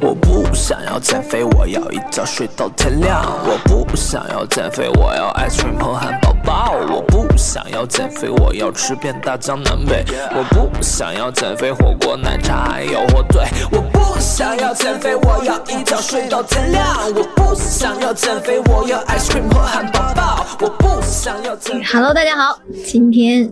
[0.00, 3.24] 我不想要减肥，我要一觉睡到天亮。
[3.44, 6.72] 我不想要减肥，我要 ice cream 和汉堡包。
[6.88, 10.04] 我不想要减肥，我要吃遍大江南北。
[10.36, 13.42] 我不想要减肥，火锅奶茶还有火腿。
[13.72, 16.86] 我不想要减肥，我要一觉睡到天亮。
[17.14, 20.46] 我不想要减肥，我要 ice cream 和汉堡包。
[20.60, 21.84] 我不想要减肥。
[21.92, 23.50] Hello，大家好，今天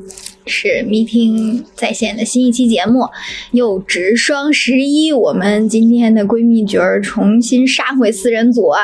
[0.48, 3.04] 是 Meeting 在线的新一期节目，
[3.52, 8.80] 又值双十一，我们今天的闺蜜角儿重新杀回四人组啊！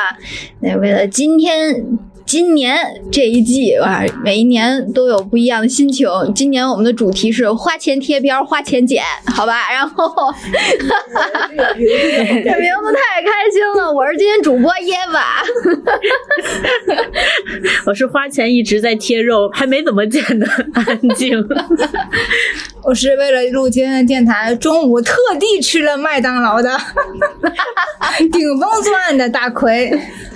[0.61, 1.83] 那为了今天。
[2.25, 2.75] 今年
[3.11, 6.07] 这一季啊，每一年都有不一样的心情。
[6.33, 9.71] 今年我们的主题是花钱贴标，花钱减，好吧？
[9.71, 10.11] 然后，
[11.53, 11.85] 这名
[12.83, 13.93] 字太开心了。
[13.93, 15.43] 我是今天主播耶娃，
[17.85, 21.37] 我是花钱一直在贴肉，还没怎么减的安静。
[22.83, 26.69] 我是为了录今天的电台，中午特地吃了麦当劳的
[28.31, 29.91] 顶峰作案的大奎。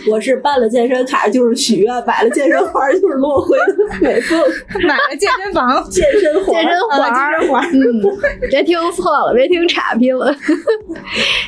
[0.09, 4.39] 我是办了健身卡就是许愿，买了健身环就是落灰的美凤，
[4.87, 7.69] 买了健身房 健身环， 健身环啊健身环。
[7.71, 8.01] 嗯，
[8.49, 10.35] 别听错了，别听岔劈了。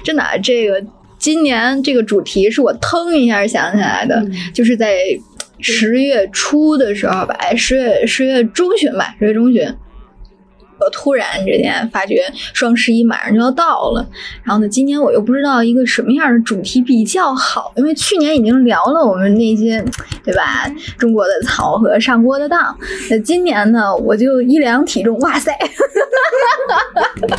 [0.03, 0.83] 真的，这个
[1.17, 4.23] 今年这个主题是我腾一下想起来的，
[4.53, 4.97] 就是在
[5.59, 9.67] 十月初的时候吧，哎，十月十月中旬吧，十月中旬。
[10.83, 14.03] 我突然之间发觉双十一马上就要到了，
[14.43, 19.83] 然后呢，今年我又不知道一个什么样的主题比较好，因为去年已经聊了我们那些，
[20.23, 20.65] 对吧？
[20.97, 22.75] 中国的草和上锅的当，
[23.11, 25.55] 那今年呢，我就一量体重，哇塞，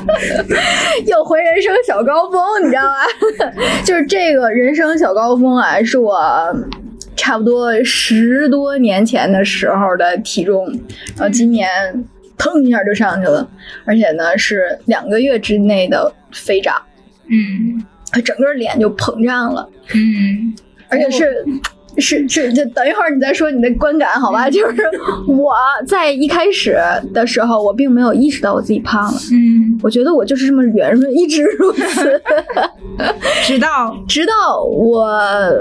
[1.07, 3.07] 又回人生小高峰，你知道吧？
[3.85, 6.55] 就是这个人生小高峰啊，是我。
[7.15, 10.67] 差不多十多年前的时候的体重，
[11.15, 11.69] 然后今年
[12.43, 13.49] 腾一下就上去了，
[13.85, 16.75] 而且呢是两个月之内的飞涨，
[17.29, 17.85] 嗯。
[18.25, 20.55] 整个脸就膨胀了，嗯，
[20.89, 21.45] 而且是。
[21.99, 24.49] 是是，就等一会儿你再说你的观感好吧？
[24.49, 24.83] 就是
[25.29, 25.53] 我
[25.87, 26.75] 在一开始
[27.13, 32.23] 的时候，我并没有意识到我自己胖了，嗯，我觉得我就是这么圆润，一直如此，
[33.45, 33.95] 直到。
[34.09, 35.07] 直到我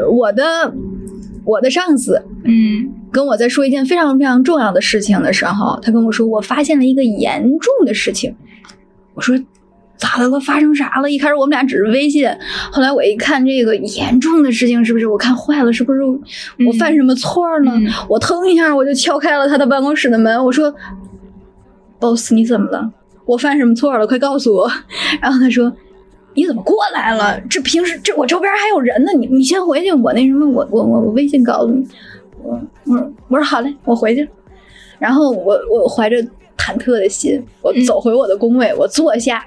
[0.10, 0.74] 我的
[1.44, 8.34] 我的上司，嗯跟我在说一件非常非常重要的事情的时候，他跟我说我发现了一个严重的事情。
[9.14, 9.38] 我说
[9.98, 10.40] 咋的了？
[10.40, 11.12] 发生啥了？
[11.12, 12.28] 一开始我们俩只是微信，
[12.72, 15.06] 后来我一看这个严重的事情，是不是？
[15.06, 17.72] 我看坏了，是不是我犯什么错呢？
[17.76, 20.74] 嗯我腾一下我就敲开了他的办公室的门，我说
[22.00, 22.92] ：“boss，你怎么了？
[23.26, 24.08] 我犯什么错了？
[24.08, 24.72] 快告诉我。
[25.22, 25.72] ”然后他说。
[26.34, 27.38] 你怎么过来了？
[27.50, 31.86] 这平时这我周边还有人呢，你你先回去，我那什么，我我我我微信告诉你。
[32.42, 32.58] 我
[32.92, 34.28] 我说我说好嘞，我回去。
[35.00, 36.18] 然后我我怀着
[36.58, 39.46] 忐忑的心，我走回我的工位，我坐下。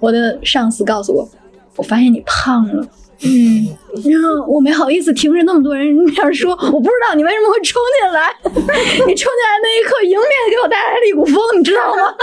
[0.00, 1.28] 我的上司告诉我，
[1.76, 2.88] 我发现你胖了。
[3.20, 3.66] 嗯，
[4.08, 8.32] 然后我没好意思听着那么多人面说，我不知道你为什么会冲进来。
[8.44, 12.14] 你冲进来那一刻，迎面给我带来了一股风，你知道吗？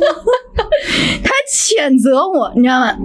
[1.22, 2.96] 他谴责我，你知道吗？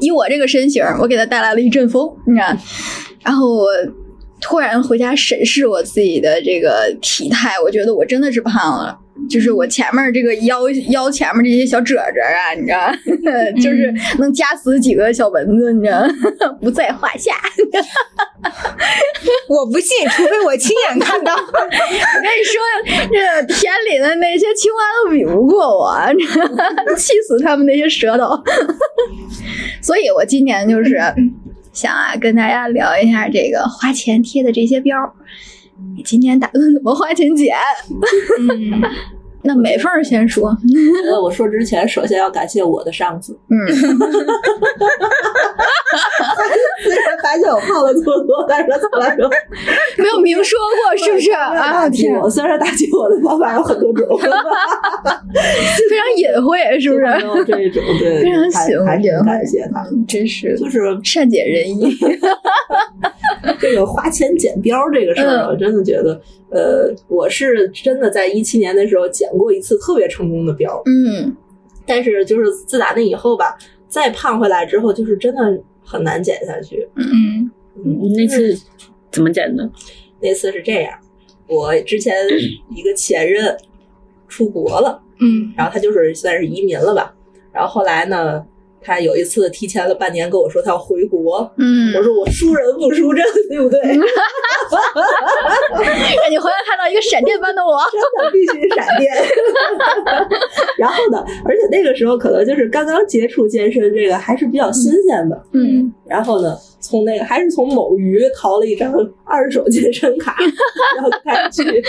[0.00, 2.56] 以我这个身形，我给他带来了一阵风，你知道。
[3.26, 3.68] 然后我
[4.40, 8.96] 突然回家审视我自己的这个体态，我觉得我真的是胖了。
[9.30, 12.92] 就是我前面这个腰腰前面这些小褶褶啊，你知道，
[13.60, 15.90] 就是能夹死几个小蚊子，你知
[16.38, 17.32] 道，不在话下。
[19.48, 21.34] 我不信，除非我亲眼看到。
[21.34, 22.60] 我跟你说，
[23.10, 25.96] 这田里的那些青蛙都比不过我，
[26.94, 28.28] 气死他们那些舌头。
[29.82, 31.00] 所以我今年就是
[31.76, 34.96] 想啊，跟大家聊一下这个花钱贴的这些标。
[35.94, 37.54] 你今年打算怎么花钱减？
[39.42, 40.48] 那美凤儿先说。
[41.10, 43.56] 呃，我说之前，首先要感谢我的上司，嗯，
[46.82, 49.30] 虽然发现我胖了这么多，但是他从来没有
[49.98, 51.30] 没有明说过，是不是？
[51.32, 52.28] 啊打击天，我。
[52.28, 57.04] 虽然打击我的方法有很多种， 非常隐晦，是不是？
[57.46, 59.86] 这种对，非常还行还挺隐晦感谢他。
[60.08, 61.96] 真是就是善解人意。
[63.60, 66.20] 这个花钱减膘这个事儿，嗯我真的觉得，
[66.56, 71.36] 呃，我是真的在一七年的时候减过一次特别成功的膘，嗯。
[71.88, 73.56] 但是就是自打那以后吧，
[73.86, 76.88] 再胖回来之后，就是真的很难减下去。
[76.96, 77.50] 嗯
[77.84, 78.58] 你那次
[79.12, 79.70] 怎么减的？
[80.20, 80.98] 那次是这样，
[81.46, 82.14] 我之前
[82.74, 83.54] 一个前任
[84.26, 85.52] 出国了，嗯。
[85.56, 87.14] 然后他就是算是移民了吧，
[87.52, 88.44] 然后后来呢，
[88.86, 93.80] 他有一次提前了半年跟我说他要回国，嗯，我说我输人不输阵，对不对？
[93.90, 93.98] 让
[96.30, 97.76] 你回来看到一个闪电般的我。
[97.90, 99.12] 真的必须闪电。
[100.78, 105.42] 然后呢，而且那个时候可能就是刚刚接触健身，这个还是比较新鲜的。
[105.52, 108.92] 嗯，然后呢，从那个还是从某鱼淘了一张
[109.24, 110.36] 二手健身卡，
[110.96, 111.82] 然后就开始去。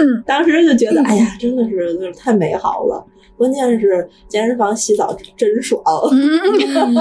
[0.00, 3.04] 嗯当时就觉得，哎呀，真的是就是太美好了。
[3.38, 5.80] 关键是健身房洗澡真爽，
[6.12, 6.94] 嗯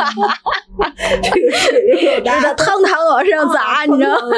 [1.23, 4.37] 这个水又大，这汤汤往上砸，你知道吗？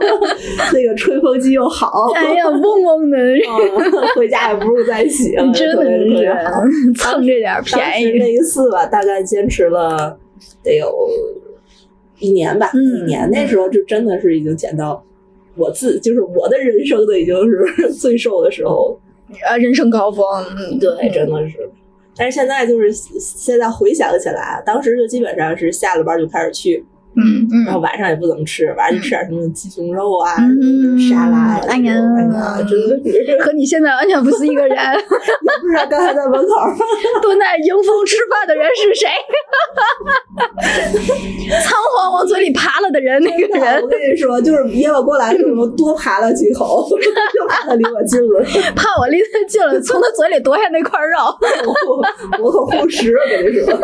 [0.72, 5.84] 那个吹风机又好，哎呀，嗡嗡的， 嗯回家也不用再洗了，真的。
[5.84, 8.26] 是 蹭这点便当时那。
[8.32, 10.18] 一次吧，大概坚持了
[10.62, 10.90] 得有
[12.18, 13.28] 一年吧，嗯一年。
[13.30, 15.04] 那时候就真的是已经减到
[15.54, 18.98] 我自，就是我的人生的已经是最瘦的时候。
[19.48, 20.24] 呃，人生高峰，
[20.56, 21.70] 嗯，对，真的是。
[22.16, 26.84] 但是现在就是现在回想起来，当时就基本上是下了班就开始去，
[27.16, 31.92] 嗯然后嗯，晚上也不怎么吃，晚上就吃点什么鸡胸肉啊、嗯沙拉呀、哎呀
[32.68, 34.76] 真的是 和你现在完全不是一个人。
[34.76, 35.00] 也
[35.60, 36.54] 不知道刚才在门口
[37.22, 39.08] 蹲在迎风吃饭的人是谁？
[41.64, 48.44] 仓皇往嘴里爬了的人，那个人我人跟你说，就是爷我过来的时候多爬了几口，就怕他离我近了，
[48.76, 51.18] 怕我离他近了，从他嘴里夺下那块肉，
[51.86, 53.14] 我我可护食。
[53.16, 53.74] 我跟你说，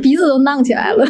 [0.00, 1.04] 鼻子都囔起来了。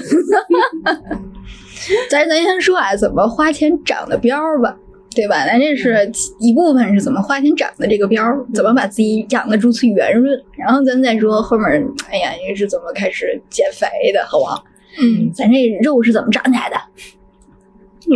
[2.11, 4.77] 咱咱先说啊，怎么花钱长的膘儿吧，
[5.15, 5.47] 对吧？
[5.47, 11.67] 咱这是一部分是怎么花钱长的这个膘儿，怎么把自己养的如此圆润，然后咱再说后面，
[12.11, 14.65] 哎呀，你是怎么开始减肥的，好不好？
[15.01, 16.77] 嗯，咱这肉是怎么长起来的？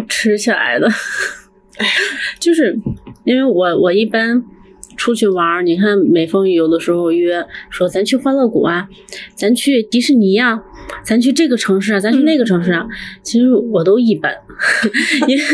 [0.09, 0.89] 吃起来的，
[2.41, 2.77] 就是
[3.25, 4.43] 因为我我一般
[4.97, 8.89] 出去玩儿，你看美风有的时候约说咱去欢乐谷啊，
[9.37, 10.61] 咱去迪士尼呀、
[11.05, 12.87] 咱去这个城市啊，咱去那个城市啊，
[13.23, 14.33] 其实我都一般，
[15.29, 15.45] 因为、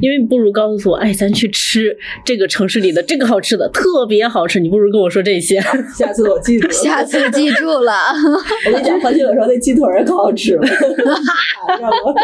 [0.00, 5.60] 因为不如告诉我，哎，咱去吃这个城市里的这个好吃的，特别好吃，你不如跟我说这些。
[5.96, 6.72] 下次我记住了。
[6.72, 7.92] 下次记住了。
[8.66, 12.14] 我跟你讲，环球的时候那鸡腿儿可好吃了，啊让我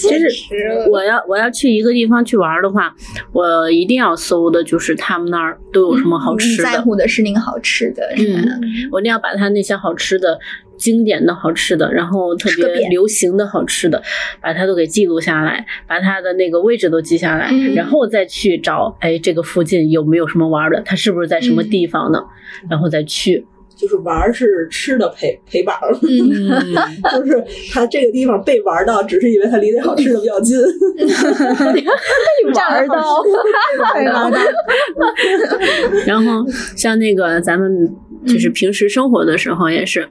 [0.00, 2.94] 就是我要我要去一个地方去玩的话，
[3.32, 8.40] 我一定要搜的就是他们那儿都有什么好吃你在，乎的是那个好吃的，是吧？
[8.90, 10.38] 我一定要把他那些好吃的、
[10.82, 14.02] 经典的好吃的，然后特别流行的好吃的，
[14.40, 20.82] 把它都给记录下来，把它的那个位置都记下来，嗯然后再去找，哎，这个附近有没有什么玩儿的？
[20.84, 22.18] 它是不是在什么地方呢？
[22.68, 23.46] 然后再去。
[23.74, 26.62] 就是玩儿是吃的陪陪伴儿，嗯，
[27.18, 27.42] 就是
[27.72, 30.56] 他这个地方被玩到，只是因为他离那好吃的比较近。
[32.54, 33.02] 玩到，
[33.94, 34.38] 太完了，
[36.06, 36.44] 然后
[36.76, 37.92] 像那个咱们
[38.26, 40.08] 就是平时生活的时候也是，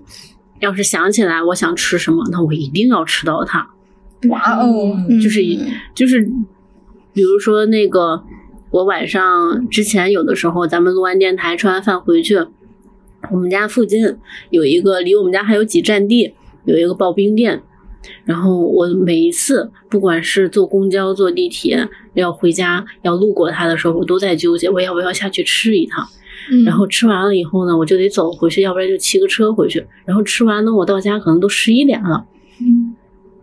[0.62, 3.69] 要是想起来我想吃什么，那我一定要吃到它。
[4.30, 5.42] 哇哦，就是
[5.94, 6.22] 就是，
[7.12, 8.24] 比如说那个，
[8.69, 12.38] 我晚上之前有的时候，咱们录完电台吃完饭回去，
[13.31, 14.16] 我们家附近
[14.52, 16.36] 有一个离我们家还有几站地
[16.66, 17.63] 有一个刨冰店，
[18.24, 26.08] 然后我每一次不管是坐公交、坐地铁要回家要路过它的时候，我都在纠结我要不要下去吃一趟。
[26.49, 29.85] 嗯然后吃完了以后呢，我就得走回去，要不然就骑个车回去。
[30.05, 32.25] 然后吃完呢，我到家可能都十一点了。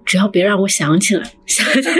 [0.05, 1.95] 只要别让我想起来，想起来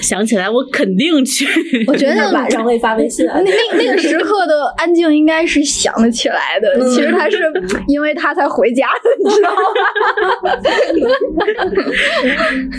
[0.00, 1.44] 想起来，我肯定去。
[1.88, 7.38] 我觉得晚上会发微信啊那，那那个时刻的安静应该是想得起来的，其实他是
[7.88, 9.50] 因为他才回家的，你知道
[10.44, 10.52] 吗？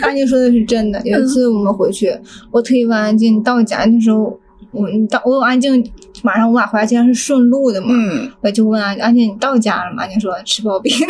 [0.00, 0.98] 安静说的是真的。
[1.04, 2.10] 有一次我们回去，
[2.50, 4.40] 我特意问安静到家的时候，
[4.72, 5.92] 我你到我问安静，
[6.22, 10.04] 马上我俩回家竟然是顺路的嘛，嗯，我就问安安静你到家了吗？
[10.04, 10.92] 安静说吃刨冰。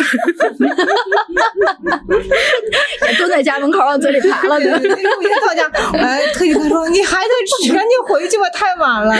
[3.17, 4.65] 蹲在家门口往嘴里爬了呢。
[4.71, 7.29] 我一到家，我还特意跟他说：“你还得
[7.63, 9.15] 吃，赶紧回去吧，太晚了。”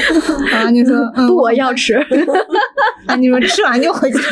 [0.52, 1.96] 然后安静说：“嗯，不，我要吃。
[3.08, 4.18] 安静说吃完就回去。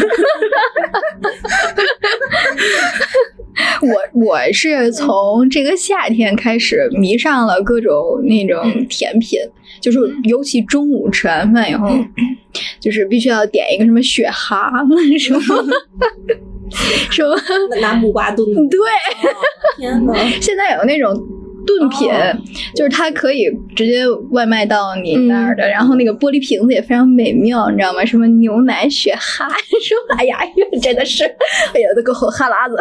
[3.81, 9.39] 我 我是从这个夏天开始迷上了各种那种甜品，
[9.81, 11.87] 就是尤其中午吃完饭以后，
[12.79, 14.71] 就是必须要点一个什么雪蛤，
[15.19, 15.39] 什么
[17.09, 17.35] 什么，
[17.79, 18.61] 南木瓜炖的。
[18.69, 18.79] 对，
[19.77, 20.13] 天呐！
[20.41, 21.15] 现在有那种
[21.65, 22.09] 炖品，
[22.75, 23.45] 就是它可以
[23.75, 28.03] 直接外卖到你那儿的，然后那个玻璃瓶子也非常美妙，你知道吗？
[28.05, 29.47] 什么牛奶雪蛤，
[29.83, 30.37] 什么哎呀，
[30.81, 31.23] 真的是，
[31.73, 32.77] 哎呀，都给我哈喇子。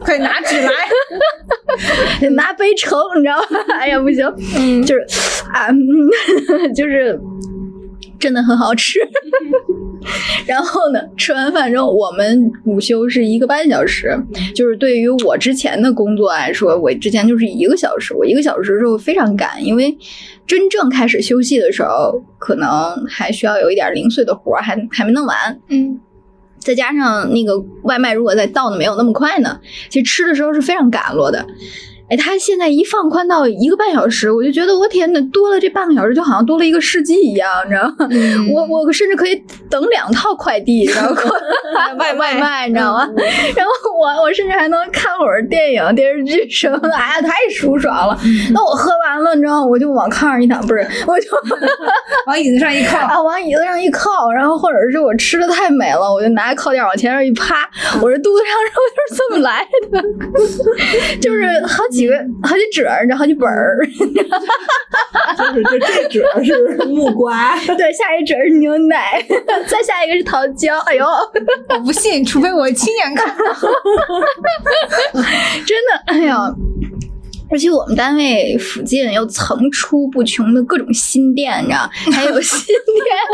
[0.00, 2.28] 快拿纸来！
[2.30, 3.60] 拿杯盛，你知道吗？
[3.78, 5.00] 哎呀，不行，嗯就是
[5.52, 7.18] 啊，嗯就是
[8.18, 8.98] 真的很好吃。
[10.46, 14.16] 然后呢，吃完饭之后，我们午休是一个半小时，
[14.54, 19.96] 就是对于我之前的工作来说，我之前就是一个小时，我一个小时之后非常赶，因为
[20.46, 22.68] 真正开始休息的时候，可能
[23.06, 25.60] 还需要有一点零碎的活儿，还还没弄完。
[25.68, 26.00] 嗯，
[26.58, 31.46] 再加上那个外卖如果再到的没有那么快呢，其实吃的时候是非常赶落的。
[32.10, 37.94] 哎，他现在一放宽到一个半小时，我就觉得我天呐，多了这半个小时，就好像多了一个世纪一样，你知道吗？
[38.10, 39.34] 嗯我我甚至可以
[39.70, 41.14] 等两套快递，然后
[41.98, 43.06] 外外卖，你知道吗？
[43.56, 48.18] 然后我我甚至还能看会儿电影、电视剧什么的，哎呀，太舒爽了。
[48.52, 49.66] 那我喝完了，你知道吗？
[49.66, 51.26] 我就往炕上一躺，不是，我就
[52.26, 57.68] 往椅子上一靠，啊往椅子上一靠，然后或者是我吃的太美了，我就拿靠垫往前面一趴，
[58.00, 63.78] 我这肚子上肉就是这么来的，就是好几个、好几褶儿，好几本儿。
[65.38, 66.54] 就是这这褶儿是
[66.86, 69.24] 木瓜， 对，下一褶是牛奶，
[69.68, 70.76] 再下一个是桃胶。
[70.80, 71.06] 哎呦，
[71.70, 73.44] 我不信，除非我亲眼看到。
[75.66, 76.52] 真的，哎呀！
[77.50, 82.76] 而且我们单位附近又层出不穷的各种新店，你知道，还有新店，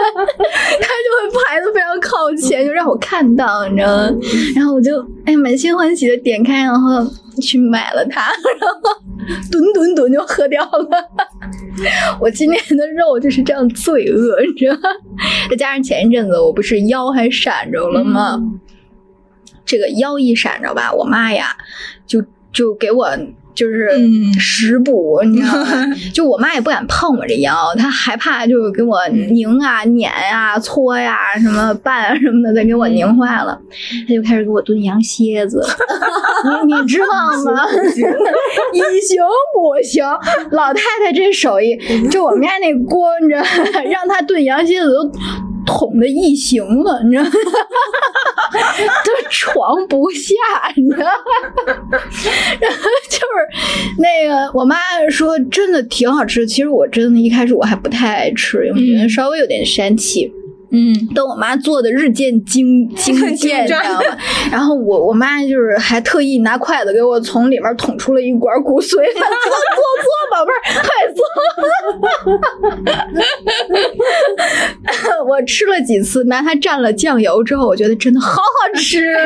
[0.26, 4.10] 他就会排的非常靠前，就让我看到，你知道吗？
[4.54, 7.04] 然后我就哎满心欢喜的点开，然后
[7.42, 8.20] 去买了它，
[8.60, 9.02] 然后
[9.50, 10.88] 吨吨吨就喝掉了。
[12.20, 14.80] 我今年的肉就是这样罪恶，你知道吗？
[15.50, 18.40] 再加上前一阵子我不是腰还闪着了吗？
[19.66, 21.56] 这个腰一闪着吧，我妈呀，
[22.06, 23.08] 就就给我
[23.54, 24.32] 就是嗯。
[24.38, 25.66] 食补， 你知道吗？
[26.12, 33.58] 就我妈也不敢碰我这腰，她害怕就给我拧啊、碾啊、搓呀、什么拌啊什么的，再给我拧坏了，
[34.08, 35.62] 她就开始给我炖羊蝎子，
[36.66, 37.06] 你你知道
[37.52, 37.62] 吗？
[38.72, 39.18] 一 行
[39.54, 40.04] 不行，
[40.50, 41.78] 老太太这手艺，
[42.10, 43.42] 就我们家那锅，你知道，
[43.90, 45.10] 让她炖羊蝎子都。
[45.66, 47.30] 捅的异形了，你知道吗？
[49.04, 50.34] 都 床不下，
[50.76, 51.12] 你知道吗？
[52.60, 52.78] 然后
[53.08, 54.76] 就是那个，我妈
[55.10, 56.46] 说真的挺好吃。
[56.46, 60.26] 其实我真的一开始我还不太爱吃，因为觉得稍微有点膻气。
[60.26, 60.43] 嗯，
[61.14, 64.00] 等我妈做的日渐精 精简，你知道吗？
[64.50, 69.04] 然后我我妈就是还特意拿筷子给我从里面捅出了一管骨髓，做做
[70.02, 71.24] 做，宝贝儿，快做！
[75.28, 79.14] 我吃了几次，拿它蘸了酱油之后，我觉得真的好好吃。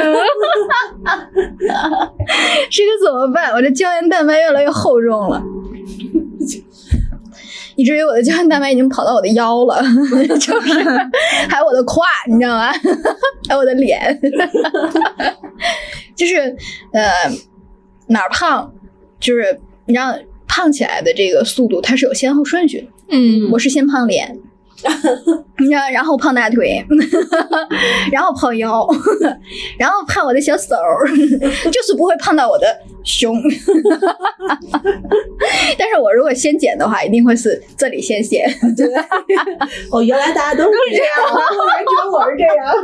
[2.70, 3.52] 这个怎么办？
[3.52, 5.42] 我这胶原蛋白越来越厚重了。
[7.78, 9.80] 以至于我的胶原蛋白已经跑到我的腰了，
[10.40, 10.82] 就是
[11.48, 12.72] 还有我的胯，你知道吗？
[13.48, 14.18] 还有我的脸，
[16.16, 16.34] 就是
[16.92, 17.08] 呃
[18.08, 18.68] 哪儿胖，
[19.20, 20.12] 就是你知道
[20.48, 22.86] 胖起来的这个速度，它是有先后顺序的。
[23.10, 24.36] 嗯，我是先胖脸，
[25.58, 26.84] 你知道，然后胖大腿，
[28.12, 28.86] 然后胖腰，
[29.78, 31.08] 然后胖我的小手儿，
[31.70, 32.66] 就是不会胖到我的
[33.04, 33.34] 胸。
[35.78, 38.48] 但是我如果先减的话，一定会是这里先减。
[39.90, 42.74] 哦，原来大家都是这样，原来只有我是这样。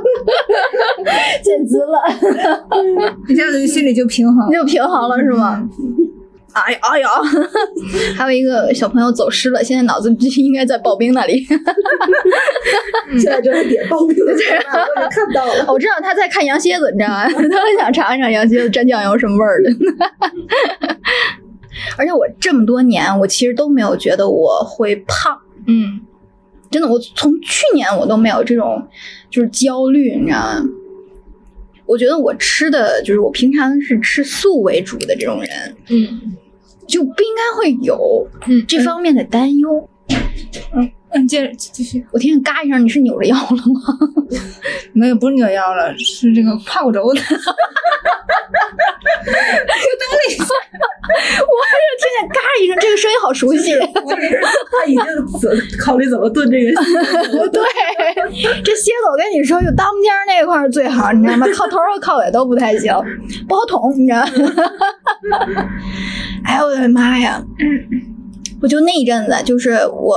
[1.43, 2.03] 简直了，
[3.29, 4.51] 一下子心里就平衡。
[4.53, 5.63] 就平衡了是吗？
[6.55, 7.09] 哎呀哎呀，
[8.17, 11.45] 还有一个小朋友走失了，现在脑子应该在刨冰那里。
[13.19, 14.47] 现在正在点刨冰，我已经
[15.11, 15.67] 看到了。
[15.73, 17.25] 我知道他在看羊蝎子，你知道吗？
[17.29, 19.71] 他很想尝一尝羊蝎子蘸酱油什么味儿的。
[21.99, 26.01] 而且我这么多年，我其实都没有觉得我会胖，嗯，
[26.71, 28.87] 真的，我从去年我都没有这种
[29.29, 30.63] 就是焦虑，你知道吗？
[31.87, 36.37] 我觉得我吃的就是我平常是吃素为主的这种人，嗯，
[36.87, 39.89] 就不应该会有嗯这方面的担忧。
[40.75, 40.91] 嗯，
[41.29, 42.05] 接着继续。
[42.11, 43.81] 我听见嘎一声，你是扭着腰了吗？
[44.93, 47.21] 没有，不是扭腰了，是这个胯骨轴的。
[51.05, 53.73] 我还是听见嘎一声，这个声音好熟悉。
[53.75, 55.05] 他已经
[55.41, 56.73] 怎考虑怎么炖这个
[57.49, 57.63] 对，
[58.63, 61.47] 这蝎子我跟你说，就当间儿那块儿最好，你知道吗？
[61.55, 62.95] 靠头和靠尾都不太行，
[63.49, 64.29] 不好捅，你知道吗？
[66.45, 67.43] 哎呦我的妈呀！
[68.61, 70.17] 我就那一阵子，就是我，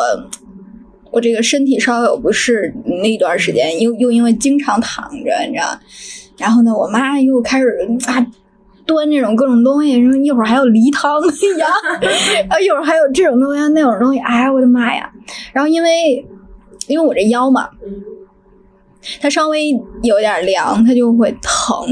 [1.18, 2.72] 我这个身体稍微有不适
[3.02, 5.80] 那段时间，又又因为经常躺着，你知道，
[6.38, 7.66] 然后呢，我妈又开始
[8.06, 8.26] 啊。
[8.86, 11.20] 端这种各种东西，然后一会儿还有梨汤
[11.58, 11.68] 呀，
[12.48, 15.12] 啊， 一会儿还有这种东西那种东西，哎呀，我的妈呀！
[15.52, 16.26] 然后因为
[16.88, 17.70] 因为我这腰嘛，
[19.20, 19.72] 它稍微
[20.04, 21.86] 有点凉，它就会疼。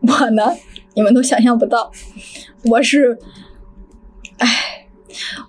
[0.00, 0.50] 我呢，
[0.94, 1.92] 你们都想象不到，
[2.64, 3.18] 我是，
[4.38, 4.48] 哎，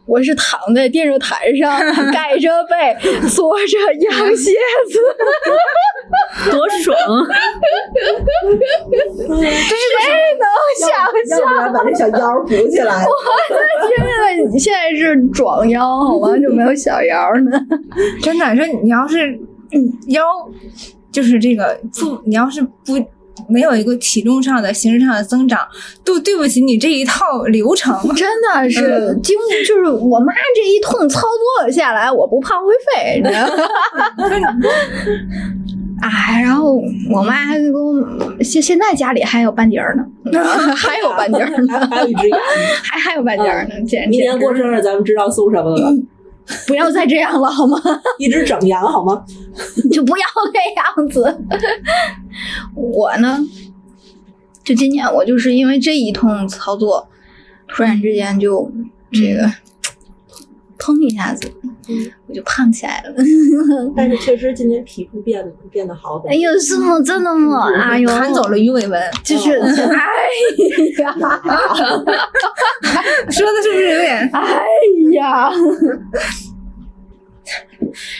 [0.05, 1.77] 我是躺在电热毯上，
[2.11, 2.95] 盖着被，
[3.29, 3.77] 做着
[4.09, 4.51] 羊蝎
[4.89, 4.99] 子，
[6.51, 6.95] 多爽！
[9.37, 9.75] 谁
[10.37, 10.45] 能
[10.79, 13.05] 想要不然把这小腰鼓起来。
[13.05, 13.11] 我
[13.87, 16.37] 天呐，你现在是壮腰好吗？
[16.37, 17.51] 就没有小腰呢？
[18.21, 19.27] 真的，说你要是
[19.71, 20.23] 嗯腰，
[21.11, 22.97] 就是这个不，你要是不
[23.47, 25.59] 没有一个体重上的、形式上的增长，
[26.03, 27.95] 都对不起你这一套流程。
[28.15, 29.35] 真的是经，
[29.67, 31.21] 就是我妈这一通操
[31.61, 34.59] 作下来，我不胖会废，你知道吗？
[35.99, 36.79] 哎，然后
[37.11, 40.05] 我妈还给我现现在家里还有半截儿呢，
[40.77, 42.39] 还有半截儿呢，还有一只羊，
[42.83, 45.89] 还还有半截儿呢，简明年过生日咱们知道送什么了吧？
[46.67, 47.77] 不要再这样了好吗？
[48.19, 49.23] 一直整羊好吗？
[49.91, 51.37] 就不要这样子。
[52.75, 53.39] 我呢，
[54.63, 57.07] 就今年我就是因为这一通操作，
[57.67, 58.71] 突然之间就
[59.11, 59.51] 这个。
[60.79, 61.51] 砰一下子，
[62.27, 63.13] 我就胖起来了。
[63.95, 66.29] 但是确实今年皮肤变变得好很多。
[66.29, 67.01] 哎呦，是吗？
[67.03, 67.67] 真的吗？
[67.75, 69.65] 哎呦，弹走了鱼尾纹，就是，哎
[70.99, 71.11] 呀，
[73.31, 74.29] 说的是不是有点？
[74.31, 74.45] 哎
[75.17, 75.49] 呀，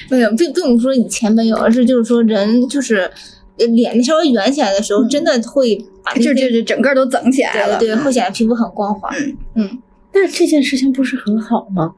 [0.10, 3.10] 没有，并并不是说以前没有，而是就是说人就是
[3.58, 9.10] 脸稍微圆起来的时候，真的会把就就就整个都整起来了，对对，会显得皮肤很光滑。
[9.18, 11.94] 嗯嗯，但是这件事情不是很好吗？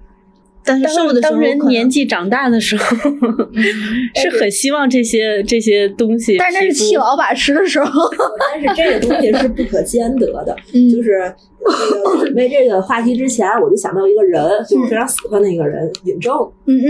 [0.61, 2.85] 但是瘦的时候，当人年纪长大的时候，
[4.13, 6.37] 是很希望这些这些东西。
[6.37, 7.91] 但是那是七老把吃的时候，
[8.51, 10.55] 但是这个东西是不可兼得的。
[10.73, 11.33] 嗯就是
[12.03, 16.33] 那个准备这个话题之前，我就想到一个人，就是非常喜欢的一个人，尹正，
[16.65, 16.79] 嗯嗯，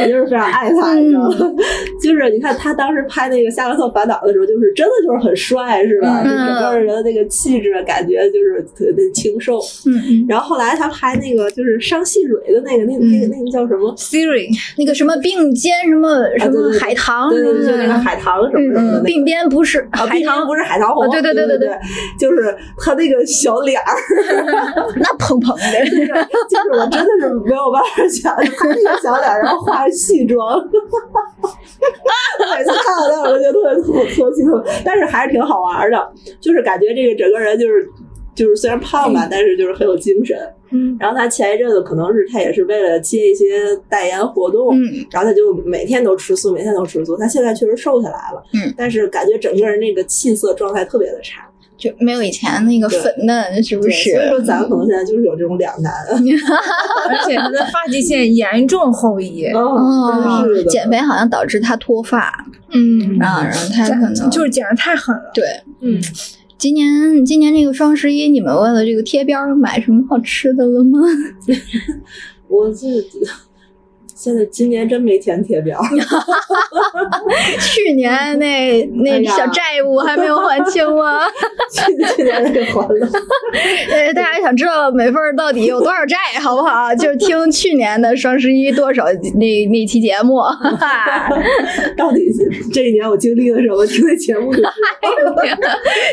[0.00, 1.36] 我就是非常爱他，你知道吗？
[2.02, 6.22] 就是你看他当时拍那个《夏洛特烦恼》的时候，就是真的就是很帅，是吧？
[6.24, 9.58] 嗯就整个人的那个气质，感觉就是特别清瘦。
[9.86, 14.46] 嗯，然后后来他拍那个就是伤细蕊的那个，那个那个那个叫什么？Siri
[14.76, 16.08] 那个什么并肩什么
[16.38, 19.02] 什么海棠对对对，就那个海棠什么什么的。
[19.04, 21.78] 并肩不是啊，海棠不是海棠红，啊对对对对对对，
[22.18, 23.96] 就是他那个小脸儿，
[24.96, 30.58] 那蓬蓬的，就是我真的是没有办法想象他那个小脸儿，然后化戏妆，
[32.56, 37.88] 每次看到他我就觉得特别特特心疼，但是还是挺好玩的，就是感觉这个整个人就是
[38.34, 40.36] 就是虽然胖吧，但是就是很有精神。
[40.70, 43.44] 嗯然后他前一阵子可能是他也是为了接一些
[43.88, 47.16] 代言活动，嗯然后他就每天都吃素，每天都吃素。
[47.16, 54.12] 他现在确实瘦下来了，嗯，但是感觉整个人那个气色状态特别的差，就没有以前那个粉嫩，是不是？
[54.14, 55.92] 所以说咱们可能现在就是有这种两难。
[57.08, 59.46] 而且他的发际线严重后移。
[59.46, 62.32] 哦真是的，减肥好像导致他脱发
[62.72, 65.30] 嗯啊，然后他可能就是减的太狠了。
[65.32, 65.44] 对。
[65.80, 66.00] 嗯，
[66.58, 70.98] 今年今年这个双十一，你们为了这个贴标儿买什么好吃的了吗？
[72.48, 72.86] 我这
[74.16, 75.78] 现在今年真没填贴表，
[77.60, 81.20] 去年那那小债务还没有还清吗？
[81.70, 83.06] 去去年那个还了。
[83.92, 86.94] 呃，大家想知道美凤到底有多少债，好不好？
[86.96, 90.36] 就听去年的双十一多少那那期节目。
[91.96, 93.84] 到底是这一年我经历了什么？
[93.86, 94.72] 听那节目就知道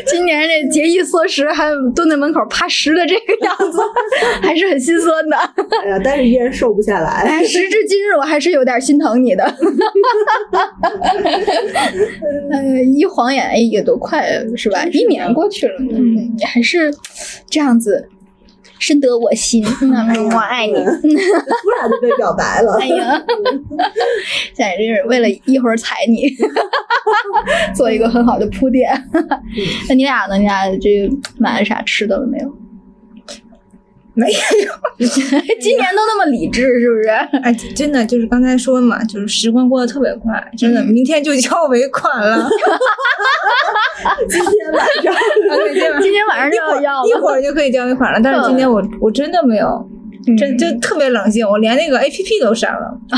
[0.06, 3.78] 今年这节衣缩食，还蹲在门口趴实的这个样子，
[4.42, 5.36] 还是很心酸的。
[5.82, 7.10] 哎呀，但是依然瘦不下来。
[7.26, 9.44] 哎，时至今日，我还是有点心疼你的。
[12.50, 14.26] 呃，一晃眼，哎，也都快
[14.56, 14.84] 是吧？
[14.92, 16.94] 一年过去了，嗯，你还是
[17.48, 18.08] 这样子，
[18.78, 19.64] 深得我心。
[19.82, 20.74] 嗯，我爱你。
[20.74, 22.78] 突然就被表白了。
[22.80, 23.22] 哎呀，
[24.54, 26.28] 现在真是为了一会儿踩你，
[27.74, 28.90] 做一个很好的铺垫。
[29.88, 30.36] 那你俩呢？
[30.36, 32.63] 你俩这买了啥吃的了没有？
[34.14, 34.34] 没有，
[35.60, 37.08] 今年都那么理智，是不是？
[37.42, 42.48] 哎，真的就是刚才说嘛，就是时光过得特别快，真的，明天就交尾款了。
[44.28, 45.14] 今天晚上，
[46.02, 47.04] 今天晚上就要。
[47.06, 49.88] 一会儿就可以交尾款了，但是今天我我真的没有，
[50.36, 52.98] 真就特别冷静，我连那个 A P P 都删了。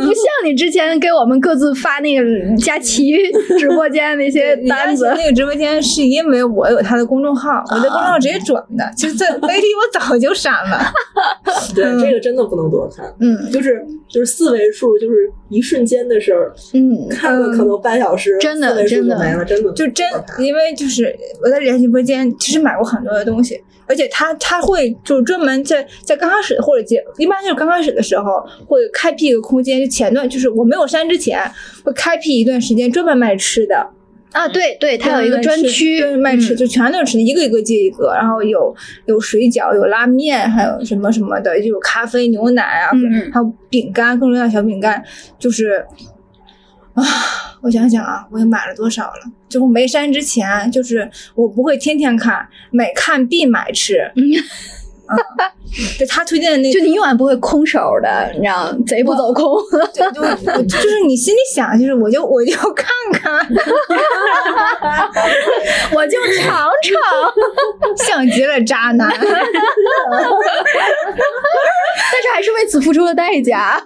[0.00, 2.22] 不像你之前给我们各自发那个
[2.56, 3.12] 佳琪
[3.58, 10.92] 直播间那些单子，那个直播间是因为我有他的公众号， 我在公众号直接转的，其实这 A P P 我早就删了。
[11.74, 13.50] 对这个真的不能多看，嗯。
[13.52, 20.06] 就是就是四位数，就是一瞬间的事儿，嗯，看了可能半小时，真的真的就没了，真的就真
[20.38, 31.38] 因为就是我在连直播间其实买过很多的东西，而且他他会就是专门在在刚开始或者结一般就是刚开始的时候会开辟一个空间，就前段就是我没有删之前
[31.84, 33.90] 会开辟一段时间专门卖吃的。
[34.32, 38.74] 啊，对对，它有一个专区对卖吃，嗯就全都是吃的，一个一个接一个，然后有
[39.06, 42.90] 有水饺，有拉面，还有什么什么的，就有咖啡、牛奶啊，
[43.32, 45.02] 还有饼干，各种各样的小饼干，
[45.38, 45.84] 就是
[46.94, 47.04] 啊，
[47.62, 49.32] 我想想啊，我也买了多少了？
[49.48, 54.10] 就我没删之前，就是我不会天天看，每看必买吃。
[55.98, 59.58] 就他推荐的那就你永远不会空手的，你知道吗，贼不走空。
[59.94, 63.38] 对，就就是你心里想，就是我就我就看看，
[65.94, 69.10] 我就尝尝，像极了渣男。
[72.12, 73.82] 但是还是为此付出了代价。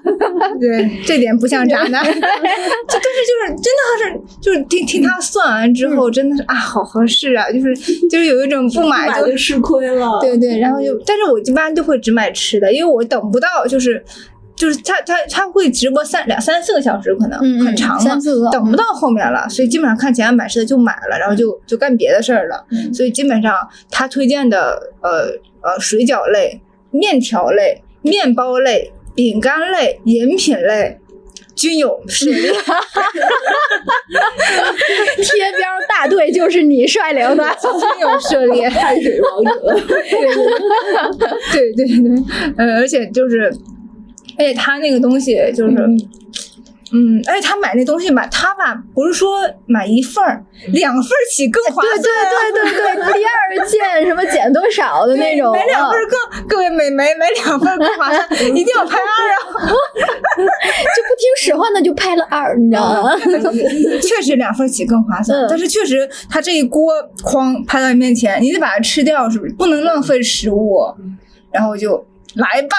[0.61, 7.77] 对，这点不像渣男， 就但是就是真的是就是听听他算完之后，真的是啊，好合适啊，就是
[8.09, 10.19] 就是有一种不买就买就吃亏了。
[10.21, 14.05] 对对，然后就，但是我一般都会只买吃的，因为我等不到，就是
[14.55, 23.55] 就是他他他会直播三两三四个小时，可能很长嘛，三四个等不到后面了，所以基本上看前面买吃的就买了，然后就就干别的事儿了，嗯所以基本上
[23.91, 25.29] 他推荐的呃
[25.63, 30.99] 呃水饺类、面条类、面包类、饼干类、饮品类。
[31.57, 32.53] 均有涉猎，
[35.17, 37.45] 贴标大队就是你率领的。
[37.61, 39.51] 军友涉猎，汗水王者，
[41.53, 41.97] 对对对，
[42.59, 43.51] 呃，而且就是，
[44.39, 45.99] 而且他那个东西就是，嗯，
[47.27, 51.97] 而且他买那东西买他吧，不是说买一份儿，两份儿起更划算。
[52.01, 52.11] 对
[52.53, 59.69] 对对对对，第二件什么减多少的那种，买两份儿更，各位美眉买两份儿更划算，一定要拍二啊！
[60.37, 63.17] 就不听使唤的就拍了二，你知道吗？
[64.01, 66.93] 确实两份儿起更划算，嗯但是确实他这一锅
[67.25, 69.53] 哐拍到你面前，你得把它吃掉，是不是？
[69.55, 70.81] 不能浪费食物，
[71.51, 72.77] 然后就来吧。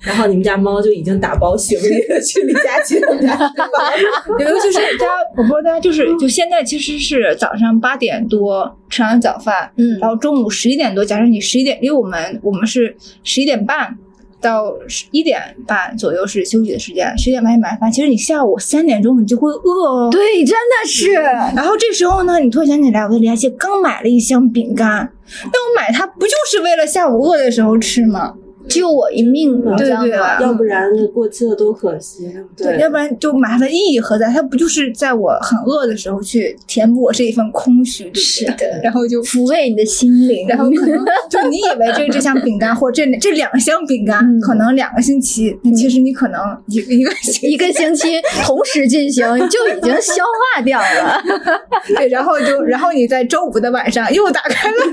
[0.00, 1.88] 然后你们家猫就已经打包行李
[2.24, 4.38] 去李佳琦他们家吃饭了。
[4.50, 13.96] 尤其是大家，我不知道大家就是就现在其实是早上八点多吃完早饭，嗯然后中午十一点多，假设你十一点，因为我们我们是十一点半
[14.44, 14.72] 到
[15.10, 20.10] 一点半左右是休息的时间，十一点半买饭，其实你下午三点钟你就会饿哦。
[20.12, 21.12] 对，真的是。
[21.56, 25.10] 然后这时候呢，你突然想起来，我在李佳琦刚买了一箱饼干，
[25.44, 28.34] 但我买它不就是为了下午饿的时候吃吗？
[28.68, 30.40] 救我一命，对对吗？
[30.40, 32.78] 要不然过期了多可惜，对对？
[32.80, 34.26] 要不然就买它的意义何在？
[34.28, 38.20] 它不就是在我很饿的时候去填补我这一份空虚，对不对？
[38.22, 50.22] 是的 然后就抚慰你的心灵，然后可能就你以为这这箱饼干或这这两箱饼干、嗯可能两个星期，其实你可能一个一个星一个星期同时进行就已经消
[50.54, 51.22] 化掉了。
[51.96, 54.76] 对，然后就然后你在周五的晚上又打开了，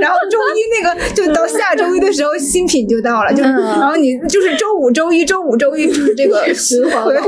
[0.00, 7.20] 然后周一那个就到下周一的时候新品就到了，就、嗯然后你就是周五周一周五周一就是这个循环不断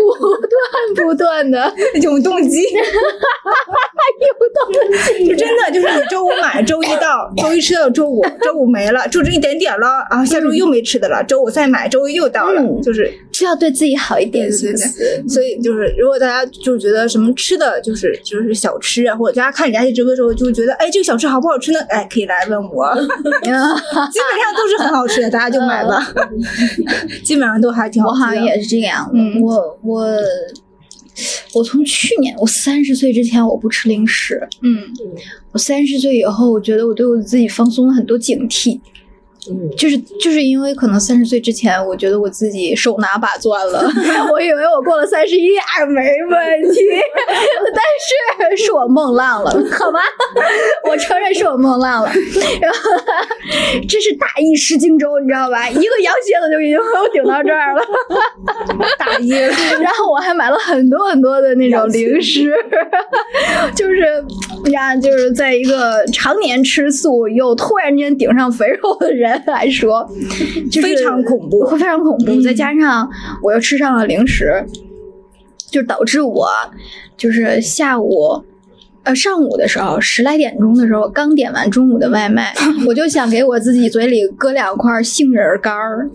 [1.06, 2.72] 不断的，永动机， 永
[4.54, 4.72] 动
[5.18, 15.28] 机，就真的就是你周五买，周一到，周一吃到周五，周五没了，就这一点点了，然后下周又没吃的了，周五再买，周一又到了，嗯就是需要对自己好一点，对对对？
[15.28, 21.80] 所以就是，如果大家就是觉得什么吃的，就是就是小吃啊，或者大家看李佳琦直播的时候，就会觉得，哎，这个小吃好不好吃呢？
[21.88, 22.86] 哎，可以来问我，
[24.12, 26.00] 基本上都是很好吃的，大家就买吧。
[27.24, 28.24] 基本上都还挺好吃的。
[28.24, 30.16] 我好像也是这个样我我
[31.54, 34.78] 我从去年我三十岁之前我不吃零食，嗯，
[35.52, 38.80] 我三十岁以后，我觉得我对我自己放松了很多警惕。
[39.48, 43.82] 嗯，就是就是因为可能三十岁之前，我觉得我自己手拿把攥了，
[44.30, 46.80] 我以为我过了三十一啊没问题，
[47.74, 50.00] 但是是我梦浪了，好吗，
[50.88, 52.10] 我承认是我梦浪了，
[52.60, 52.78] 然后
[53.88, 55.68] 这是大意失荆州，你知道吧？
[55.68, 57.82] 一个羊蝎子就已经给我顶到这儿了，
[58.98, 59.32] 大意。
[59.32, 59.48] 了，
[59.80, 62.52] 然后我还买了很多很多的那种零食，
[63.74, 64.22] 就是
[64.72, 70.08] 呀，就是在一个常年吃素又突然间顶上肥肉的人来说，
[70.70, 72.40] 就是非常恐怖会 非常恐怖。
[72.40, 73.08] 再加上
[73.42, 74.64] 我又吃上了零食，
[75.70, 76.48] 就导致我
[77.16, 78.44] 就是下午。
[79.02, 82.52] 呃，上午的时候十来点钟的时候，刚点完中午的外卖，
[82.86, 86.06] 我就想给我自己嘴里搁两块杏仁干儿？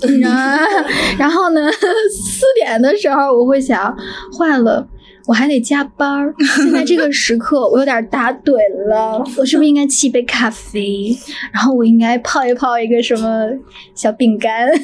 [1.18, 3.92] 然后呢，四点的时候我会想，
[4.38, 4.88] 坏了。
[5.28, 8.54] 我还得加班儿， 现在这个时刻我有点打盹
[8.90, 11.16] 了，我是不是应该沏一杯咖啡？
[11.52, 13.48] 然后我应该泡一泡一个什么
[13.96, 14.70] 小饼干，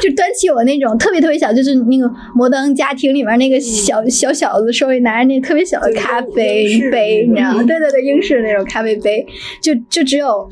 [0.00, 7.62] 就端起我那种特别特别小，就是那个摩登家庭里面那个小小小子手里拿着那特别小的咖啡杯，你知道吗？
[7.64, 9.26] 对对对，英式的那种咖啡杯，
[9.60, 10.48] 就就只有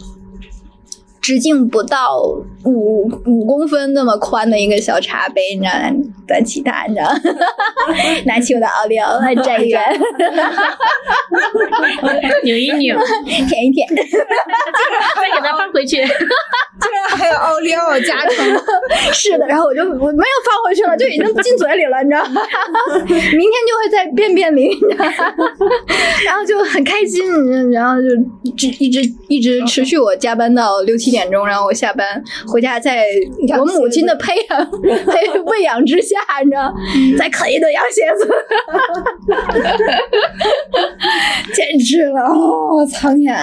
[1.22, 2.18] 直径不到
[2.64, 5.90] 五五公分那么宽的一个小茶杯，你知道吗？
[6.26, 7.20] 端起它，你知道吗？
[8.26, 9.82] 拿起我的奥利奥来沾一沾，
[12.42, 13.86] 扭一扭，舔一舔。
[13.94, 15.96] 再给它放回去。
[16.82, 18.44] 竟然还有奥利奥加成，
[19.14, 22.42] 是的，然后我就我没有放回去了，就已经进嘴里了，你知道吗？
[22.98, 25.12] 明天就会在便便里，你知道吗
[26.26, 28.08] 然后就很开心，然后就
[28.42, 33.04] 一直一直一直持续我加班到六七点钟，然后我下班回家，在
[33.58, 36.74] 我母亲的培养 培 喂养之下，你知道，
[37.18, 38.28] 再啃一顿羊蝎子，
[41.54, 42.22] 简直了！
[42.22, 43.36] 哦，我苍天！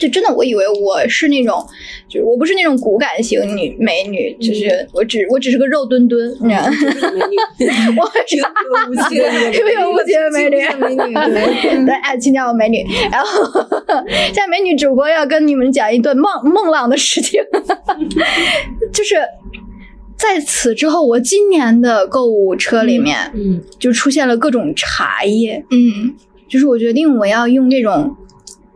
[0.00, 1.62] 就真的，我以为我是那种，
[2.08, 6.70] 就是我不是那种骨感型女美女，就是我只我只是个肉墩墩，你知道吗？
[7.12, 7.36] 美女，
[8.00, 12.82] 我是平平无奇的平平无奇的美女美女，对， 对，哎，请叫我美女。
[13.12, 13.52] 然后
[14.02, 17.42] 现在美女主播要跟你们讲一段梦梦浪的事情，
[18.92, 19.16] 就是
[20.16, 26.14] 在此之后，我今年的购物车里面嗯，就出现了各种茶叶，嗯，
[26.48, 28.16] 就是我决定我要用这种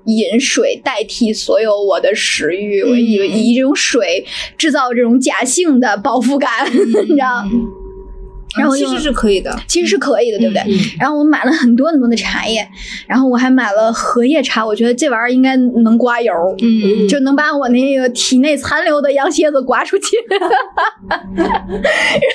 [0.07, 4.25] 饮水代替所有我的食欲，我以为以这种水
[4.59, 7.45] 制造这种假性的饱腹感， 你知道？
[8.57, 10.63] 然后就其实是可以的，其实是可以的，对不对？
[10.63, 12.65] 嗯然后我买了很多很多的茶叶，
[13.09, 20.17] 然后我还买了荷叶茶，我觉得这玩意儿应该能刮油，嗯，就能把我那个体内残留的羊蝎子刮出去。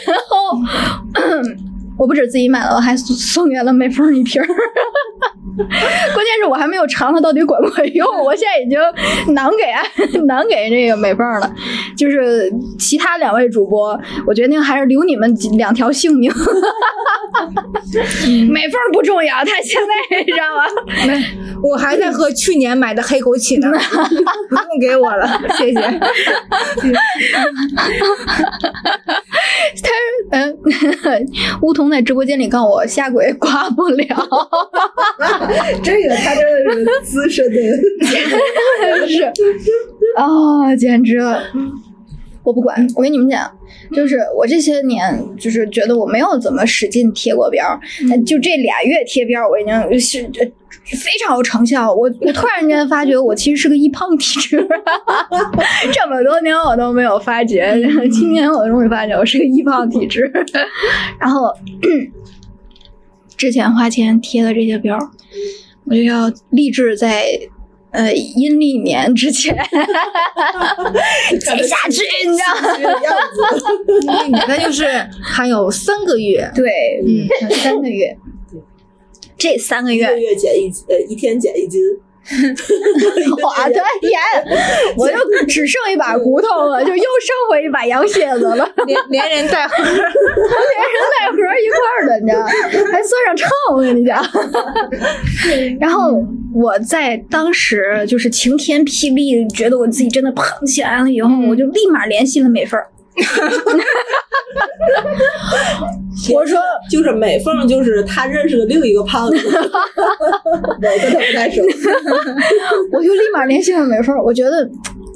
[0.06, 0.60] 然后
[2.00, 4.48] 我不止自己买了，我还送 送给了美凤一瓶儿。
[5.60, 8.80] 关键是我还没有尝它到底管不管用，我现在已经
[9.34, 9.84] 囊给啊
[10.26, 11.54] 囊给这个美凤了。
[11.98, 16.32] 就是其他两位主播，我决定还是留你们几两条性命。
[18.50, 20.64] 美凤不重要，她现在你知道吗？
[21.62, 23.70] 我还在喝去年买的黑枸杞呢，
[24.50, 25.82] 不用给我了，谢谢。
[29.82, 29.90] 他
[30.32, 30.58] 嗯，
[31.62, 34.06] 梧桐在直播间里告诉我下轨挂不了，
[35.84, 37.58] 这个他真的是资深的，
[39.08, 39.24] 是。
[40.16, 41.42] 啊、简直了。
[42.44, 43.52] 我不管，我跟你们讲，
[43.94, 50.48] 就是我这些年就是觉得我没有怎么使劲贴过标儿，呃就这俩月贴标儿，我已经是呃
[50.86, 51.94] 非常有成效。
[51.94, 54.58] 我我突然间发觉我其实是个易胖体质，
[55.92, 57.76] 这么多年我都没有发觉，
[58.12, 60.32] 今年我终于发觉我是个易胖体质。
[61.20, 61.54] 然后
[63.38, 64.98] 之前花钱贴的这些标，
[65.86, 67.26] 我就要立志在。
[67.92, 69.52] 呃，阴历年之前
[71.42, 72.78] 减下去，你知道吗？
[72.78, 74.46] 这个样子。
[74.48, 74.86] 那就是
[75.24, 78.16] 还有三个月，对，嗯，嗯，三个月，
[79.40, 80.04] 这三个月。
[80.04, 81.82] 一个，月减一呃一天减一斤，
[82.30, 84.20] 我的天，
[84.98, 85.16] 我就
[85.48, 90.04] 只剩一把骨头了，就又剩回一把羊蝎子了， 连连人带盒，连人
[91.18, 92.44] 带盒一块儿的，你知道，
[92.92, 94.24] 还算上秤，我跟你讲。
[95.80, 96.22] 然后
[96.54, 102.88] 我在当时就是晴天霹雳，觉得我自己真的胖起来了以后，我就立马联系了美凤儿。
[106.34, 106.60] 我说
[106.92, 109.50] 就是美凤，就是他认识的另一个胖子， 我
[110.80, 111.62] 跟他不太熟。
[112.92, 114.70] 我就立马联系了美凤，我觉得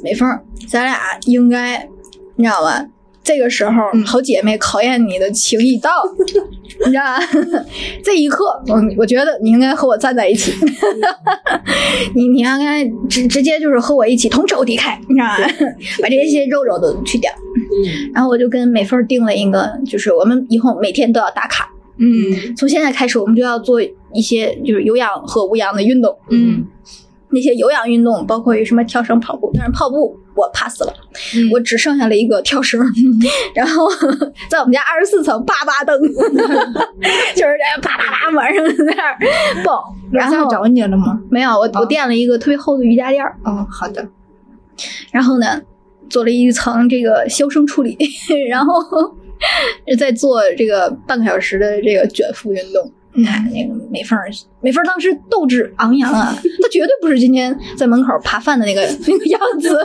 [0.04, 0.28] 美凤，
[0.68, 1.88] 咱俩应该，
[2.36, 2.86] 你知道吧？
[3.24, 3.72] 这个时候，
[4.06, 5.92] 好姐妹考验你的情谊到，
[6.86, 7.20] 你知道吗？
[8.04, 10.52] 这一刻，我我觉得你应该和我站在一起，
[12.16, 15.38] 你你应该直直接就是和我一起同仇敌忾，你知道吧？
[16.02, 17.32] 把这些肉肉都去掉。
[17.63, 18.12] 嗯。
[18.13, 22.56] 然后我就跟美凤定了一个，就是我们以后每天都要打卡，嗯。
[22.56, 26.17] 从现在开始，我们就要做一些就是有氧和无氧的运动。
[26.30, 26.65] 嗯。
[27.30, 30.93] 那些有氧运动，包括于什么跳绳、跑步，但是跑步我 pass 了，
[31.36, 31.49] 嗯。
[31.52, 32.80] 我只剩下了一个跳绳，
[33.56, 33.88] 然后
[34.47, 35.99] 在我们家二十四层叭叭蹬，
[37.36, 39.17] 就是这啪啪啪晚上在那儿
[39.65, 39.73] 蹦，
[40.12, 41.19] 然后找你了吗？
[41.32, 44.08] 没有我我垫了一个特别厚的瑜伽垫儿，哦，好的，
[45.12, 45.60] 然后呢
[46.10, 47.98] 做了一层这个消声处理，
[48.50, 48.82] 然后
[49.98, 52.92] 再做这个半个小时的这个卷腹运动。
[53.16, 54.28] 你看那个美凤儿，
[54.60, 59.70] 美凤儿当时斗志昂扬啊， 她绝对不是今天在门口扒饭的那个那个样子。
[59.70, 59.76] 她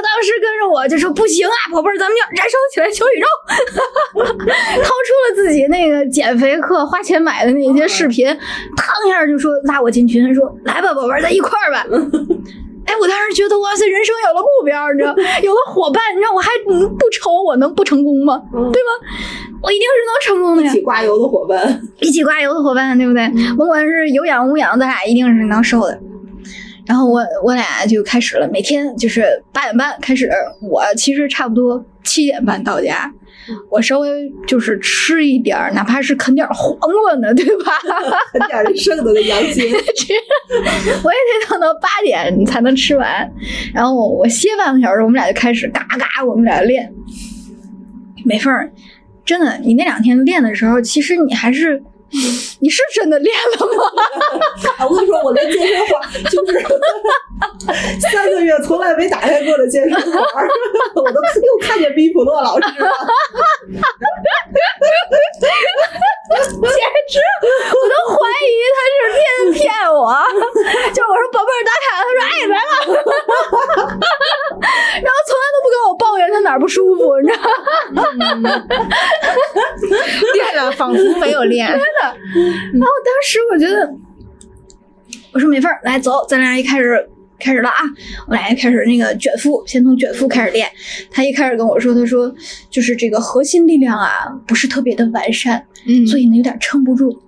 [0.00, 3.26] 当时跟着我就说：“不行啊，宝贝儿，咱们要燃烧起来小宇宙！”
[4.82, 8.38] 掏出了自己那个减肥课花钱买的那些视频，嘡
[9.06, 11.84] 一下就说拉我进群，说：“来吧，宝贝儿，咱一块儿吧。”
[12.88, 15.12] 哎，我当时觉得哇塞，人生有了目标，你知道，
[15.44, 18.42] 有了伙伴，你知道，我还嗯不愁我能不成功吗？
[18.50, 18.90] 对吗？
[19.62, 20.72] 我一定是能成功的呀一！
[20.72, 23.28] 起刮油的伙伴，一起刮油的伙伴，对不对？
[23.56, 26.00] 甭管是有氧无氧，咱俩一定是能瘦的。
[26.86, 30.30] 然后我我俩就开始了，每天就是八点半开始，
[30.62, 33.12] 我其实差不多七点半到家。
[33.70, 37.72] 我稍微就是吃一点儿，哪怕是啃点黄瓜呢，对吧？
[38.32, 39.64] 啃点剩的那羊筋，
[41.02, 43.30] 我也得等到八点才能吃完。
[43.74, 46.92] 然后我我歇半个小时，我们俩就开始嘎嘎，我们俩练。
[48.24, 48.72] 没缝儿，
[49.24, 51.82] 真的，你那两天练的时候，其实你还是。
[52.60, 53.84] 你是真的练了吗？
[54.88, 56.58] 我跟你说，我的健身环就是
[58.10, 60.12] 三个月从来没打开过的健身环，
[60.96, 62.90] 我都又看见比普诺老师了。
[66.28, 66.40] 简
[67.08, 67.18] 直，
[67.72, 69.20] 我都怀疑他是骗
[69.54, 70.12] 骗我。
[70.92, 72.72] 就我说宝贝儿打卡，他说哎来了，
[75.00, 77.40] 然后从来都不跟我抱怨他哪儿不舒服，你知道
[78.36, 78.50] 吗？
[80.34, 81.66] 练了仿佛没有练。
[81.68, 81.84] 真的。
[82.02, 83.90] 然后当时我觉得，
[85.32, 87.76] 我说美凤儿来走，咱俩一开始开始了啊，
[88.26, 90.68] 我俩一开始那个卷腹，先从卷腹开始练。
[91.10, 92.34] 他一开始跟我说，他说
[92.70, 97.20] 就是这个核心力量啊不是特别的完善，嗯所以呢有点撑不住，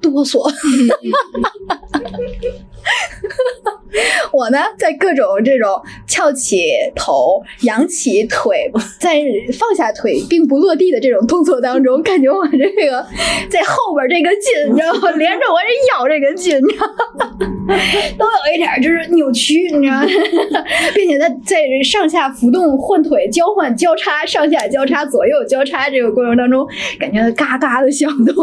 [0.00, 0.50] 哆嗦。
[4.32, 9.20] 我呢，在各种这种翘起头、扬起腿、在
[9.58, 13.06] 放下腿并不落地的这种动作当中，感觉我这个
[13.50, 15.10] 在后边这个筋，你知道吗？
[15.12, 16.86] 连着我这腰这个筋，你知道
[17.18, 17.36] 吗？
[18.18, 20.06] 都有一点就是扭曲，你知道吗？
[20.94, 26.66] 并且在在上下浮动、换腿、交换、交叉、上下交叉、左右交叉这个过程当中，
[26.98, 28.34] 感觉嘎嘎的响动。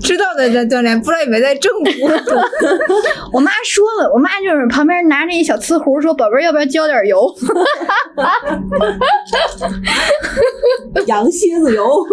[0.00, 1.84] 知道的在锻炼，不知道有没有在正骨。
[3.32, 7.20] 我妈说了，我妈就是旁边拿着一小瓷壶，说：“宝贝儿，要不要浇点油？”
[11.06, 11.84] 羊蝎子油，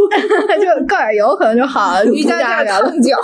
[0.59, 2.05] 就告点油可能就好了。
[2.05, 3.17] 瑜伽架垫蹭脚，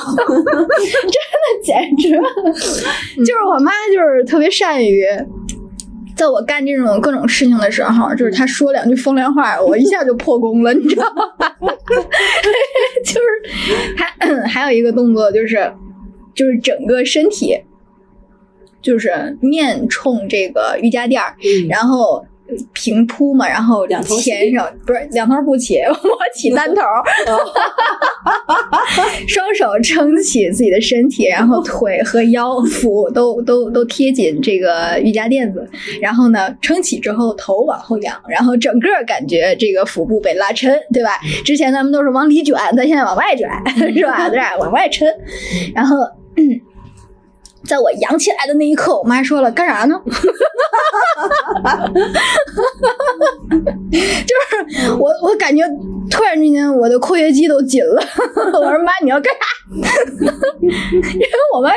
[1.63, 2.23] 简直了，
[2.53, 5.05] 就是我妈就是特别善于。
[6.17, 11.45] 在我干这种各种事情的时候，就是他说两句风凉话，我一下就破功了，你知道吗？
[13.05, 15.71] 就是还还有一个动作，就是
[16.33, 17.55] 就是整个身体
[18.81, 22.25] 就是面冲这个瑜伽垫儿，嗯然后
[22.73, 26.81] 平铺嘛，然后两头前手不是两头不起，我起单头，
[29.27, 35.69] 双手撑起自己的身体，然后腿和腰腹都都都贴紧这个瑜伽垫子，
[36.01, 41.19] 然后呢撑起之后头往后仰，然后整个感觉这个腹部被拉抻，对吧？
[41.43, 43.49] 之前咱们都是往里卷，咱现在往外卷，
[43.93, 44.29] 是吧？
[44.29, 44.39] 对？
[44.59, 45.05] 往外抻，
[45.75, 45.97] 然后。
[46.39, 46.43] 嗯
[47.67, 49.99] 在我扬起来的那一刻，我妈说了：“干啥呢？”
[53.91, 55.63] 就是我，我感觉
[56.09, 58.01] 突然之间我的括约肌都紧了。
[58.53, 59.39] 我说：“妈，你要干啥？”
[60.61, 61.71] 因为我妈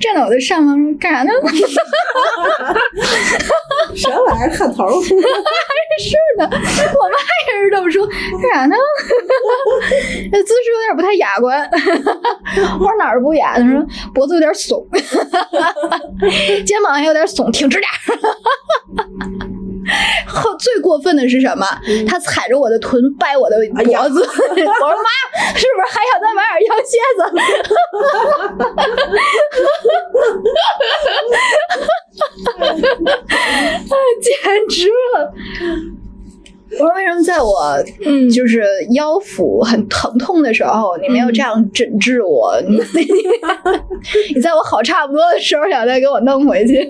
[0.00, 1.30] 站在我的上方说：“干啥呢？”
[3.94, 4.90] 什么玩意儿看头儿？
[5.02, 7.16] 是的，我妈
[7.52, 8.06] 也是这么说，
[8.42, 8.76] 干啥呢？
[10.32, 11.68] 那姿势有点不太雅观。
[12.80, 13.56] 我说哪儿不雅？
[13.58, 14.84] 她说脖子有点耸，
[16.66, 17.96] 肩膀还有点耸，挺直点儿。
[20.28, 21.66] 后最过分的是什么？
[22.06, 24.20] 他踩着我的臀掰我的脖子。
[24.20, 27.20] 我说妈，是不是还想再买点羊蝎子？
[34.20, 35.32] 简直了！
[36.72, 38.62] 我说为什么在我嗯就是
[38.94, 42.54] 腰腹很疼痛的时候，你没有这样诊治我？
[42.68, 42.76] 你
[44.34, 46.88] 你在我好差不多的时候想再给我弄回去？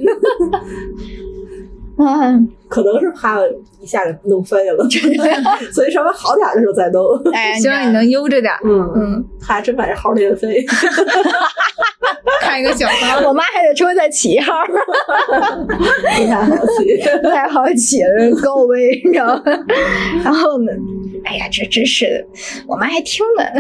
[1.99, 2.33] 啊，
[2.69, 3.39] 可能是怕
[3.81, 4.87] 一下给弄废了，
[5.73, 7.05] 所以稍微好点的时候再弄。
[7.35, 10.65] 哎，希望你能悠着点儿，嗯，嗯，还真把这号练废。
[12.41, 13.21] 看一个小号。
[13.29, 17.19] 我妈还得重新再起一号，不太好起。
[17.23, 19.43] 不太好起了，高危，你知道吗？
[20.25, 20.73] 然后呢，
[21.25, 22.27] 哎呀，这真是的，
[22.67, 23.45] 我妈还听呢。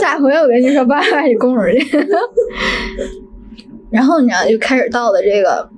[0.00, 2.08] 下回我跟你说，爸爸你供出去。
[3.90, 5.68] 然后你知道，就开始到了这个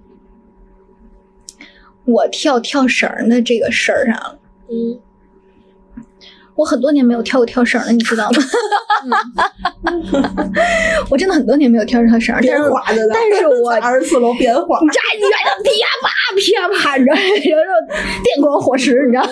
[2.04, 4.38] 我跳跳绳儿的这个事儿上了。
[4.70, 5.00] 嗯，
[6.60, 9.16] 我很多年没有跳过跳绳了，你知道吗？
[11.08, 12.64] 我真的很多年没有跳过跳绳，但编是
[13.14, 15.70] 但是我 二十四楼编花，你站远了噼
[16.02, 17.72] 啪噼啪，你知道，有时候
[18.22, 19.30] 电光火石，你知道吗？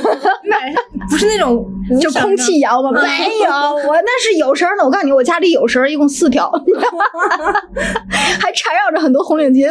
[1.11, 1.67] 不是那种
[2.01, 2.91] 就空气摇吗？
[2.93, 3.51] 没有，
[3.89, 4.85] 我那是有绳的。
[4.85, 6.51] 我告诉你，我家里有绳，一共四条，
[8.41, 9.69] 还缠绕着很多红领巾。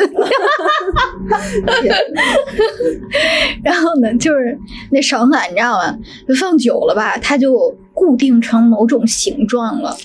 [3.64, 4.58] 然后呢，就是
[4.91, 5.95] 那绳子，你知道吗？
[6.28, 9.95] 就放久了吧，它就固固定成某种形状了。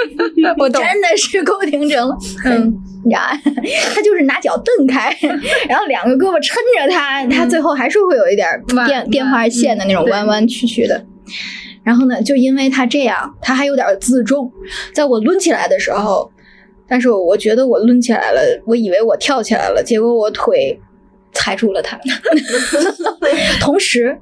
[0.58, 2.74] 我 真的是固定成了，嗯，
[3.94, 5.16] 他就是拿脚蹬开，
[5.68, 11.04] 然后两个胳膊撑着他，他最后还是会有一点弯电电话线的那种弯弯曲曲的。
[11.82, 14.52] 然后呢，就因为他这样，他还有点自重，
[14.94, 16.30] 在我抡起来的时候，
[16.86, 20.78] 但是我觉得我抡起来了，我以为我跳起来了，结果我腿
[21.32, 21.98] 踩住了他，
[23.60, 24.16] 同时。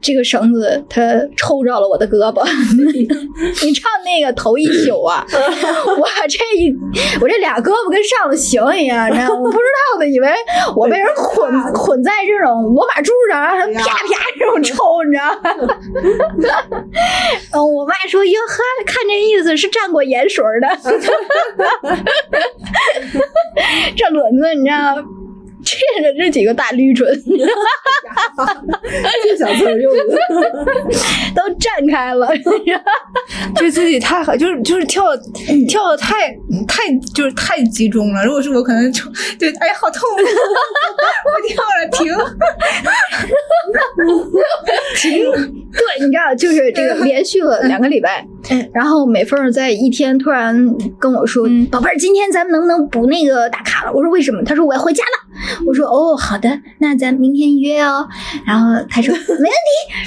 [0.00, 1.02] 这个绳子它
[1.36, 2.42] 抽着了我的胳膊，
[3.66, 6.72] 你唱那个头一宿啊， 我这一
[7.20, 9.40] 我这俩胳膊跟上了刑一样，你知道吗？
[9.40, 10.28] 我不知道的以为
[10.76, 15.34] 我被人捆捆在这种罗马柱上，然后啪啪这种抽，你知道
[15.66, 15.74] 吗？
[17.54, 20.68] 嗯，我妈说哟呵，看这意思是蘸过盐水儿的，
[23.96, 24.94] 这轮子你知道
[25.78, 25.84] 吗？
[25.98, 27.06] 这这这几个大绿唇
[29.22, 30.02] 这小词儿用的，
[31.34, 35.04] 都绽开了，觉得自己太好，就是就是跳
[35.68, 36.30] 跳的太
[36.66, 38.24] 太就是太集中了。
[38.24, 39.04] 如果是我，可能就
[39.38, 40.24] 对哎呀好痛，不
[41.48, 42.12] 跳了停，
[44.96, 45.30] 停。
[45.70, 48.26] 对，你知道，就是这个连续了两个礼拜，
[48.72, 50.54] 然后美凤在一天突然
[50.98, 55.10] 跟我说：“宝贝儿，今天咱们能不能不那个打卡了？”我说：“为什么？”他说：“我要回家了。”
[55.66, 58.08] 我说：“哦，好的，那咱明天约哦。”
[58.46, 59.50] 然后他说：“没问题。”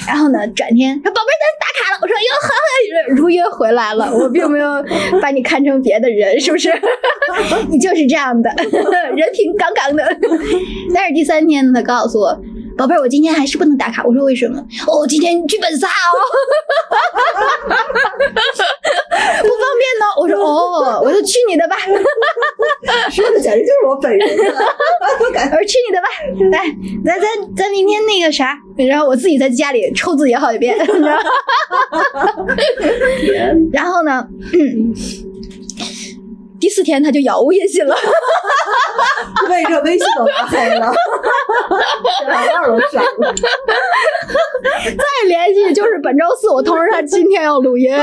[0.08, 4.84] 然后呢，转天说：“宝贝儿，咱打卡了。”我说：“哟呵，如约回来了。”我并没有
[5.20, 6.72] 把你看成别的人，是不是？
[7.70, 8.50] 你就是这样的，
[9.14, 10.04] 人品杠杠的。
[10.94, 12.40] 但是第三天，他告诉我。
[12.74, 14.02] 宝贝儿，我今天还是不能打卡。
[14.02, 14.58] 我说为什么？
[14.88, 16.16] 哦，今天剧本杀哦，
[19.42, 20.04] 不方便呢。
[20.18, 21.76] 我说哦，我说去你的吧，
[23.10, 24.44] 说的简直就是我本人了！
[25.20, 26.08] 我说去你的吧，
[26.50, 26.64] 来，
[27.04, 31.18] 咱咱咱明天那个啥，然后我自己在家里抽自己好几遍，你知道吗？
[33.72, 34.92] 然后呢，嗯，
[36.62, 37.92] 第四天他就杳无音信了。
[39.48, 40.94] 为这微信都拉黑了，
[42.20, 43.34] 电话号都删了。
[44.84, 47.92] 再联系就是本周四，我通知他今天要录音。
[47.92, 47.98] 我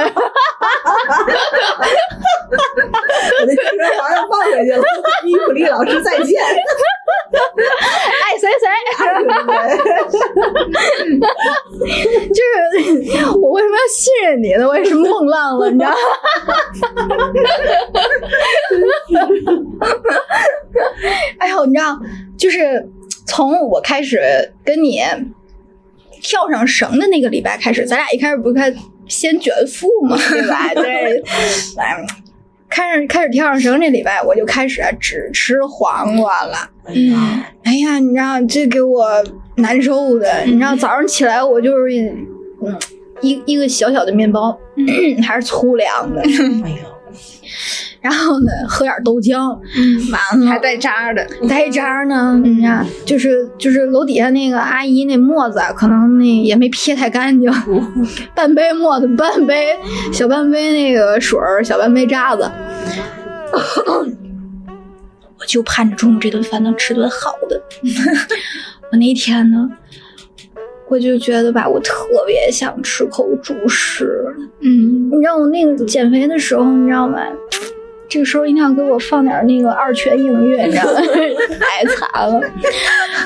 [3.45, 4.83] 那精神好像放回去了。
[5.23, 6.43] 伊普利老师再见。
[7.31, 8.67] 爱谁谁，
[12.33, 12.57] 就是
[13.37, 14.67] 我为什么要信任你呢？
[14.67, 15.97] 我也是梦浪了，你知道吗？
[21.39, 21.99] 哎呦，你知道，
[22.37, 22.87] 就是
[23.25, 24.19] 从我开始
[24.63, 25.01] 跟你
[26.21, 28.73] 跳上绳的那个礼拜开始，咱俩一开始不是开
[29.07, 30.73] 先卷腹嘛， 对吧？
[30.73, 31.23] 对，
[31.77, 32.05] 哎
[32.69, 36.69] 开始开始跳上绳这礼拜，我就开始只吃黄瓜了。
[36.85, 39.07] 嗯，哎呀，你知道这给我
[39.55, 40.43] 难受的。
[40.45, 41.99] 你知道早上起来我就是，
[42.63, 42.77] 嗯，
[43.21, 44.55] 一一个小小的面包，
[45.25, 46.77] 还是粗粮的，哎呦，
[48.01, 49.57] 然后呢喝点豆浆，
[50.11, 52.39] 完了还带渣的，带渣呢。
[52.43, 57.51] 你看，就是就是楼底下那个阿姨那沫子啊，可能那也没撇太干净，
[58.33, 59.67] 半杯沫子，半杯
[60.13, 62.49] 小半杯那个水儿，小半杯渣子。
[65.39, 67.61] 我就盼着中午这顿饭能吃顿好的。
[68.91, 69.69] 我那天呢，
[70.89, 71.93] 我就觉得吧，我特
[72.25, 74.25] 别想吃口主食。
[74.61, 77.19] 嗯，你知道我那个减肥的时候，你知道吗？
[78.09, 80.99] 这个时候一定要给我放点那个二泉映月，你知道吗？
[81.59, 82.41] 太惨了。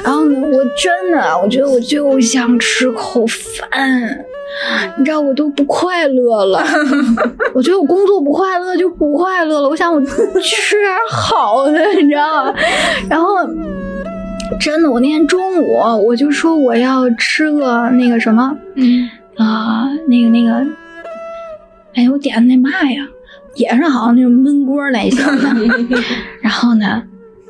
[0.03, 4.25] 然后呢，我真的，我觉得我就想吃口饭。
[4.99, 6.61] 你知道我都不快乐了，
[7.55, 9.69] 我觉得我工作不快乐就不快乐了。
[9.69, 12.53] 我想我吃点好的，你知道吗？
[13.09, 13.37] 然后
[14.59, 15.73] 真的，我那天中午
[16.05, 20.65] 我就说我要吃个那个什么，嗯啊、那个那个，
[21.95, 23.07] 哎，我点的那嘛呀，
[23.55, 25.97] 也是好像那种焖锅类型的。
[26.41, 27.03] 然后呢，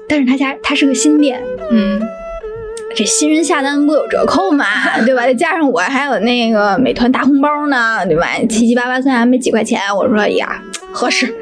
[0.08, 1.42] 但是他家他是个新店，
[1.72, 2.02] 嗯
[2.96, 4.66] 这新人下单不有折扣嘛，
[5.04, 5.24] 对吧？
[5.24, 8.28] 再加上我还有那个美团大红包呢，对吧？
[8.48, 11.34] 七七八八算还没几块钱，我说哎呀合适，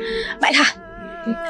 [0.41, 0.63] 买它。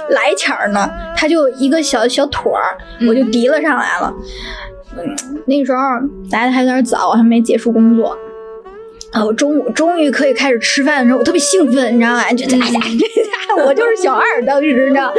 [0.09, 4.13] 来钱儿呢，他就一个小小腿儿，我就提了上来了。
[4.97, 5.15] 嗯，
[5.45, 5.80] 那时候
[6.32, 8.17] 来的还有点早，还没结束工作。
[9.12, 12.32] 啊，我中午终于可以开始吃饭的时候，我特别兴奋，你知道吗？
[12.32, 12.80] 就哎呀，
[13.66, 15.14] 我就是小二，当时你知道，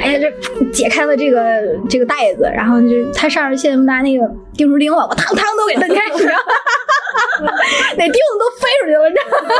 [0.00, 1.40] 哎呀，这解开了这个
[1.88, 7.52] 这个袋子，然后就它上面现在拿那个钉书钉了，我汤汤都给蹬开，你知道吗？
[7.96, 9.54] 那钉子都飞出去了，你知道吗？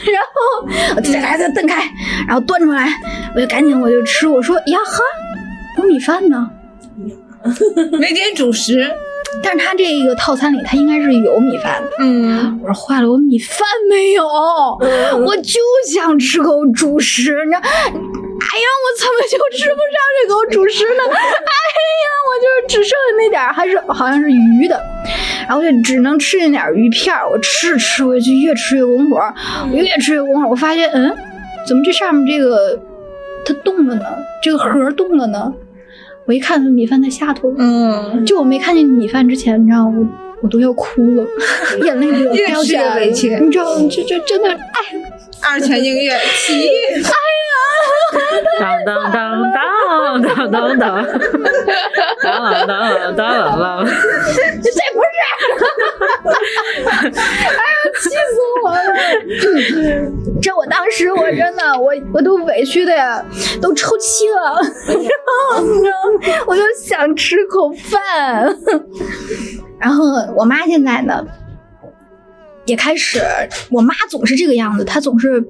[0.10, 1.82] 然后我就再再蹬开，
[2.26, 2.88] 然后端出来，
[3.34, 5.02] 我就赶紧我就吃，我说呀呵，
[5.78, 6.50] 有米饭呢。
[7.98, 8.90] 没点主食，
[9.42, 11.90] 但是它这个套餐里它应该是有米饭的。
[12.00, 15.60] 嗯，我说坏了，我米饭没有，我就
[15.92, 17.60] 想吃口主食，你知道？
[17.60, 21.02] 哎呀，我怎么就吃不上这口主食呢？
[21.08, 24.80] 哎呀，我就是只剩下那点儿，还是好像是鱼的，
[25.46, 27.28] 然后就只能吃那点鱼片儿。
[27.30, 29.18] 我吃着吃，我就越吃越拱火，
[29.70, 30.48] 我越吃越拱火。
[30.48, 31.14] 我发现，嗯，
[31.66, 32.78] 怎么这上面这个
[33.44, 34.04] 它动了呢？
[34.42, 35.52] 这个盒儿动了呢？
[36.30, 37.52] 我一看，米饭在下头。
[37.58, 40.06] 嗯，就我没看见米饭之前，你知道我
[40.40, 41.26] 我都要哭了，
[41.82, 43.88] 眼泪都要掉下来了，委屈你知道吗？
[43.90, 44.58] 这这真的，哎，
[45.42, 46.12] 二泉映月
[46.46, 46.68] 起义，
[48.60, 49.52] 当当当当
[50.22, 51.04] 当当当，
[52.22, 55.10] 当当当当当，这不是，
[56.88, 57.54] 哎呀，
[58.00, 58.14] 气死
[58.64, 58.78] 我了！
[60.40, 63.22] 这我当时我真的我我都委屈的呀，
[63.60, 64.60] 都抽泣了，
[66.46, 68.56] 我就想吃口饭，
[69.78, 70.04] 然后
[70.36, 71.24] 我妈现在呢。
[72.70, 73.20] 也开始，
[73.70, 75.44] 我妈总是这个样子，她总是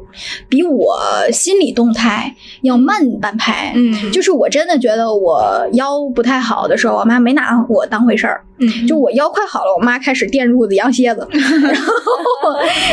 [0.48, 0.98] 比我
[1.30, 3.72] 心理动态要慢半拍。
[3.76, 8.44] 嗯就是我真的觉得我腰不太好的时候，我妈没拿我当回事儿。
[8.62, 11.26] 嗯，就我腰快好了，我妈开始垫褥子、羊蝎子。
[11.32, 11.92] 然后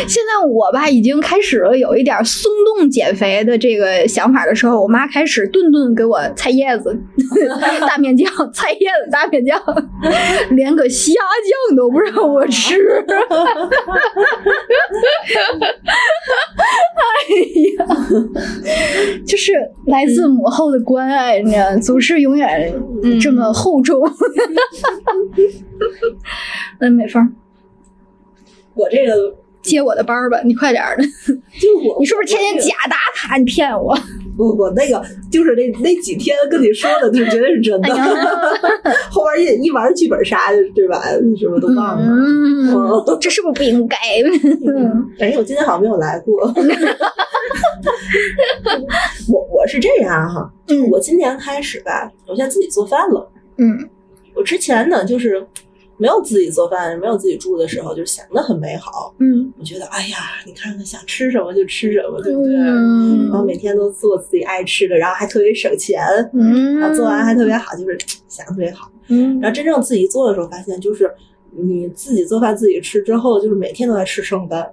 [0.07, 6.97] 现在我吧，已经开始了有一点松动减肥的这个想法的时候，我妈开始顿顿给我菜叶子、
[7.85, 9.61] 大面酱、菜叶子、大面酱，
[10.51, 12.77] 连个虾酱都不让我吃。
[16.97, 17.03] 哎
[17.77, 17.85] 呀，
[19.25, 19.51] 就是
[19.85, 22.73] 来自母后的关爱，你知道，总是永远
[23.19, 24.01] 这么厚重。
[26.79, 27.35] 那美凤
[28.73, 31.03] 我这个接我的班儿吧，你快点儿的！
[31.03, 31.09] 就
[31.83, 33.37] 我，你是不是天天假打卡？
[33.37, 33.97] 你骗我！
[34.37, 37.93] 不不，那个就是那那几天跟你说的，就绝对是真的。
[37.93, 40.37] 哎， 后边一一玩剧本杀，
[40.75, 41.01] 对吧？
[41.37, 42.05] 什么都忘了。
[42.05, 42.71] 嗯，
[43.19, 43.97] 这是不是不应该？
[45.19, 46.33] 哎，我今天好像没有来过。
[49.29, 53.29] 我我是这样哈，就是我今年开始吧，我现在自己做饭了。
[53.57, 53.77] 嗯
[54.35, 55.43] 我之前呢，就是
[55.97, 59.13] 没有自己做饭、没有自己住的时候，就是想的很美好。
[59.19, 62.53] 嗯我觉得，哎呀，你看看，想吃什么就吃什么，对不对？
[62.55, 66.01] 嗯然后每天都做自己爱吃的，然后还特别省钱，
[66.33, 68.91] 嗯，然后做完还特别好，就是想的特别好。
[69.09, 71.09] 嗯然后真正自己做的时候，发现就是
[71.51, 74.67] 你自己做饭自己吃之后，就是每天都在吃剩饭，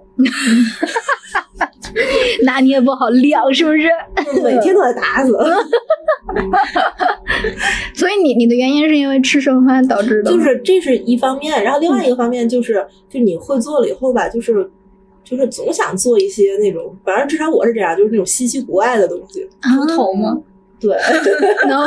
[2.43, 3.87] 拿捏不好量，是不是？
[4.43, 5.37] 每天都在打死。
[7.93, 14.69] 所以你你的原因是因为吃剩饭导致的，就是这是一方面，然后另外一个方面就是，就你会做了以后吧，就是
[15.23, 19.47] 就是总想做一些那种，反正至少我是这样，就是那种稀奇古怪的东西。
[19.61, 20.37] 猪头吗？
[20.79, 20.95] 对
[21.67, 21.85] ，no，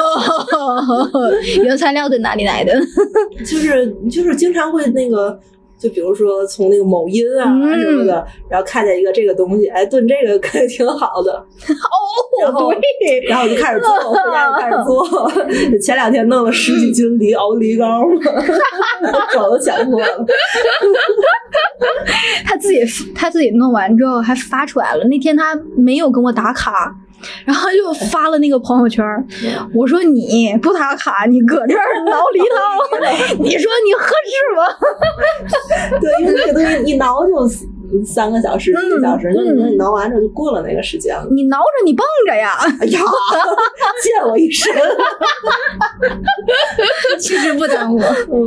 [1.63, 2.73] 原材料在哪里来的？
[3.41, 5.39] 就是就是经常会那个。
[5.81, 11.33] 就比如说从那个某音啊嗯什么的，然后看见一个这个东西，哎，炖这个可以挺好的，
[12.43, 15.79] 然后哦对，然后我就开始做，回家就开始做。
[15.81, 18.03] 前两天弄了十几斤梨熬梨膏，
[19.33, 20.27] 早都想过了。
[22.45, 22.81] 他自己
[23.15, 25.05] 他自己弄完之后还发出来了。
[25.05, 26.93] 那天他没有跟我打卡，
[27.45, 29.25] 然后就发了那个朋友圈儿。
[29.75, 34.65] 我说你不打卡，你搁这儿挠梨汤， 你说你合适吗？
[36.01, 37.49] 对，因为那个东西一挠就
[38.05, 41.27] 三个小时、嗯一个小时，就嗯你挠完之后就过了那个时间了。
[41.31, 43.01] 你挠着你蹦着呀，哎呀，
[44.03, 44.73] 溅我一身！
[47.19, 47.99] 其实不耽误，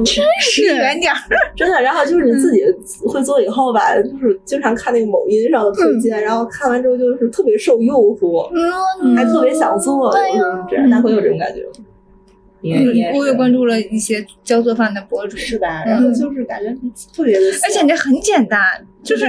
[0.04, 1.18] 真是远点儿。
[1.56, 1.82] 真的。
[1.82, 2.64] 然后就是你自己
[3.08, 8.50] 会做以后吧，就是经常看那个某音上的推荐，然后看完之后就是特别受诱惑，
[9.02, 10.90] 嗯，还特别想做，哎呀就是这样。
[10.90, 11.86] 大会有这种感觉吗？
[12.62, 15.84] 你也也是我也关注了一些教做饭的博主，是吧？
[15.86, 16.70] 然后就是感觉
[17.14, 18.60] 特别的，而且这很简单，
[19.04, 19.26] 就是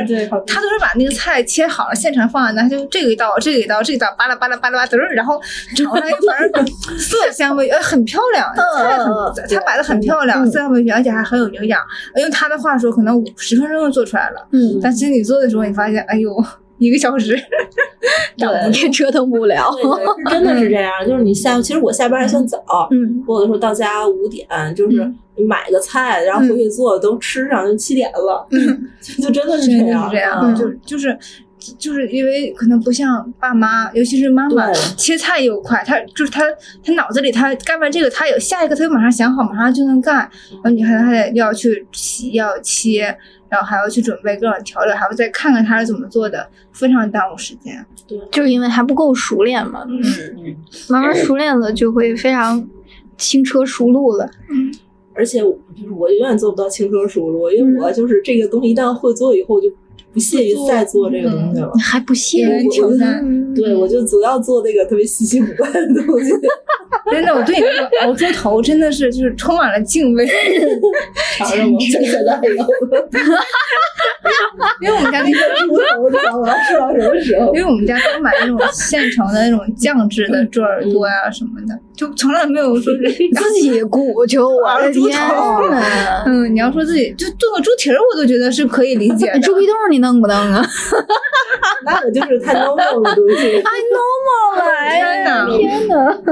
[0.47, 5.41] 他都是把那个菜切好了，现成放在那，他就这个一道，这个一道，这个一刀，巴拉巴拉巴拉巴拉，嘚儿，然后
[5.77, 6.67] 炒上一盆
[6.99, 11.81] 色香味，呃，很漂亮，菜很他摆的很漂亮，色香味全，而且还很有营养。
[12.17, 16.31] 用他的话说，可能五十分钟就做出来了，嗯，但其实你做的时候，你发现，哎呦，
[16.83, 17.37] 一个小时，
[18.37, 19.71] 对这折腾不了。
[20.31, 20.93] 真的是这样。
[21.07, 22.59] 就是你下，其实我下班还算早，
[22.91, 24.99] 嗯我有的时候到家五点，就是
[25.49, 31.19] 买个菜，然后回去做，都吃上就七点了，嗯，就就真的是这样，是这样，嗯就就是。
[31.79, 36.43] 就是因为可能不像爸妈，尤其是妈妈对切菜又快，她就是她
[36.85, 40.17] 她脑子里她干完这个，她有下一个，她就马上想好，马上就能干。
[40.17, 43.17] 然后你看她还得要去洗，要切，
[43.53, 47.85] 然后还要去准备各种调料，还要再看看他是怎么做的，非常耽误时间。
[48.09, 50.57] 对就是因为还不够熟练嘛，嗯，
[50.89, 52.67] 慢慢熟练了就会非常
[53.19, 54.31] 轻车熟路了。
[54.49, 54.73] 嗯
[55.15, 59.69] 而且我就是我永远做不到轻车熟路，因为我就是这个东西一旦会做以后，就
[60.13, 61.73] 不屑于再做这个东西了。
[61.83, 63.25] 还不屑于挑战。
[63.55, 66.33] 对，我就主要做那个特别稀奇古怪的东西。
[67.11, 70.29] 真的，我对你这个熬猪头真的是就是充满了敬畏，
[74.81, 76.55] 因为我们家那个猪头知道吗？
[76.69, 77.61] 吃到什么时候因？
[77.61, 83.03] 为我们家都买那种现成的那种酱制的猪耳朵呀什么的，就从来没有说是
[83.37, 85.09] 自己鼓就，我的天
[85.71, 86.25] 呐！
[86.27, 89.39] 嗯，你要说自己就炖个猪蹄儿，我都觉得是可以理解的。
[89.41, 90.67] 猪皮冻你弄不弄啊？
[91.87, 93.63] 那个就是太 normal 的东西。
[93.63, 94.91] 太 normal 了！
[94.91, 96.23] 天哪天哪，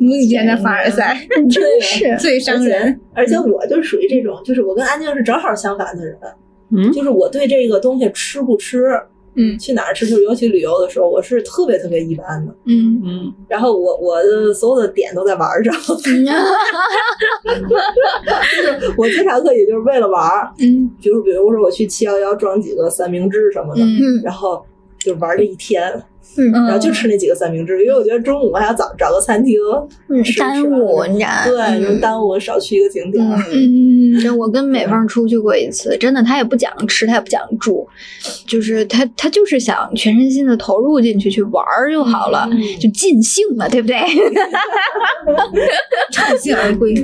[0.00, 1.18] 无意间的凡尔赛，
[1.50, 3.00] 真是最伤人。
[3.12, 6.16] 而且我就属于这种，就是我跟安静是正好相反的人。
[6.76, 8.84] 嗯就是我对这个东西吃不吃，
[9.34, 9.58] 嗯。
[9.58, 12.54] 去哪儿吃，就是尤其旅游的时候，我是特别特别一般的。
[12.64, 13.00] 嗯。
[13.04, 16.24] 嗯，然后我我的所有的点都在玩儿上， 就是
[18.96, 20.90] 我经常可以就是为了玩儿，嗯。
[21.00, 24.22] 比如比如说我去七幺幺装几个三明治什么的，嗯。
[24.24, 24.64] 然后
[24.98, 26.02] 就玩儿这一天，
[26.36, 29.54] 嗯然后就吃那几个三明治，因为我觉得中午还要找找个餐厅，
[30.08, 31.30] 嗯吃耽误你知道？
[31.46, 33.36] 对，就耽误我少去一个景点儿。
[33.52, 37.86] 嗯，嗯就我跟美凤出去过一次，真的，他也不讲吃，他也不讲住，
[38.46, 42.48] 就是他他就是想全身心的投入进去去玩儿就好了，
[42.80, 43.96] 就尽兴嘛，对不对？
[46.12, 46.94] 畅兴而归。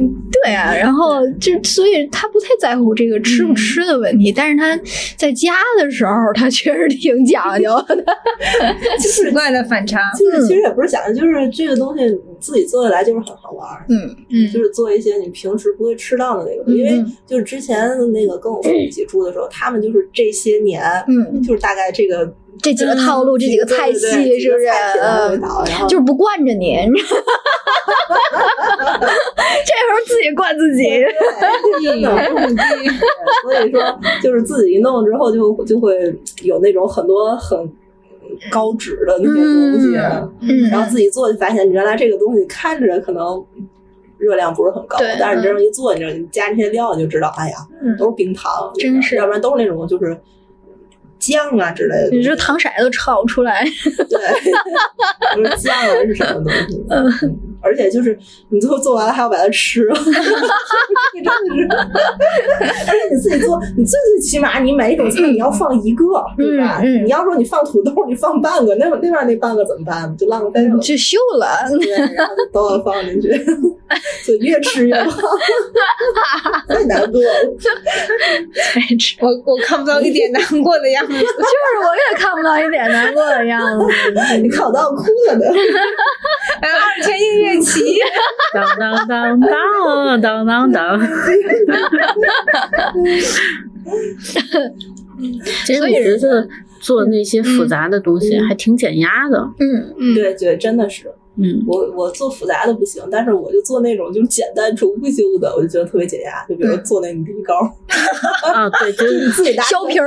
[0.43, 4.77] 对啊，然后就所以他不太在乎这个吃不吃的问题，但是他
[5.17, 8.01] 在家的时候，他确实挺讲究的。
[9.11, 10.01] 奇怪的反差。
[10.19, 13.85] 就是其实也不是想的，就是这个东西你自己做起来就是很好玩儿。
[13.89, 22.33] 嗯嗯就是做一些你平时不会吃到的那个，因为就是之前那个跟我父母一起住的时候，他们就是这些年，嗯，就是大概这个
[22.63, 24.65] 这几个套路，这几个菜系对对对是不是？
[24.65, 26.77] 然后就是不惯着你，
[29.67, 30.83] 这时候自己惯自己。
[31.83, 32.63] 真的不很低，
[33.43, 37.59] 所以说就是自己一弄之后就就会有那种很多很
[38.51, 39.97] 高脂的那些东西，
[40.41, 40.71] 嗯。
[40.71, 43.45] 然后自己做就发现原来这个东西看着可能。
[44.21, 47.97] 热量不是很高，但是你这样一做，你知道，你加这些料，你就知道，哎呀，嗯。
[47.97, 49.17] 都是冰糖，真是。
[49.17, 50.15] 要不然都是那种就是
[51.19, 52.11] 酱啊之类的。
[52.11, 54.21] 你这糖色都炒不出来，对，
[55.35, 56.85] 不是酱啊是什么东西？
[56.91, 59.95] 嗯，而且就是你最后做完了还要把它吃了，
[61.15, 61.69] 你真的是。
[62.89, 66.05] 而且你自己做，你最最起码你每一种菜你要放一个，
[66.37, 66.81] 对吧？
[66.83, 70.15] 嗯嗯你要说你放土豆，你放半个，那那边那半个怎么办？
[70.17, 70.79] 就浪费了。
[70.79, 71.47] 就秀了。
[71.79, 73.29] 对，然后就都要放进去，
[74.27, 75.17] 就越吃越胖，
[76.69, 77.29] 太难过了。
[79.21, 81.13] 我我看不到一点难过的样子。
[81.13, 83.87] 就是我也看不到一点难过的样子。
[84.43, 85.45] 你看我都要哭了呢。
[86.63, 87.81] 二泉映月旗，
[88.53, 91.01] 当当当当当当当。
[95.67, 96.49] 其实我觉得
[96.81, 99.39] 做那些复杂的东西还挺减压的。
[99.59, 101.13] 嗯嗯，对对，真的是。
[101.43, 106.45] 嗯，我我做复杂的不行，但是我就做那种就是简单重复性的，我就觉得特别解压。
[106.49, 107.55] 就比如做那米粒糕，
[108.53, 110.07] 啊，对，就是你自己拿削皮儿，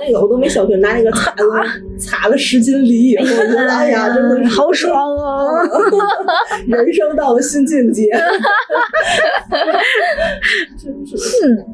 [0.00, 1.44] 那个我都没削皮，拿那个擦子
[2.00, 5.46] 擦了十斤梨以后，我觉得哎呀，真的是好爽啊！
[6.66, 8.08] 人生到了新境界。
[10.80, 11.64] 真是，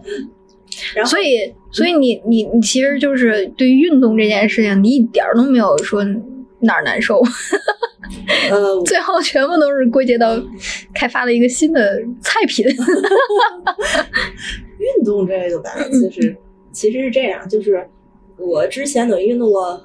[0.94, 6.04] 然后所以，所以你你你其实就是对于运动这件事情，你一点儿都没有说
[6.60, 7.20] 哪儿难受，
[8.50, 10.40] 呃，最后全部都是归结到
[10.94, 12.66] 开发了一个新的菜品。
[14.78, 16.36] 运动这个吧，其实
[16.72, 17.86] 其实是这样，就是
[18.36, 19.80] 我之前等于运动过，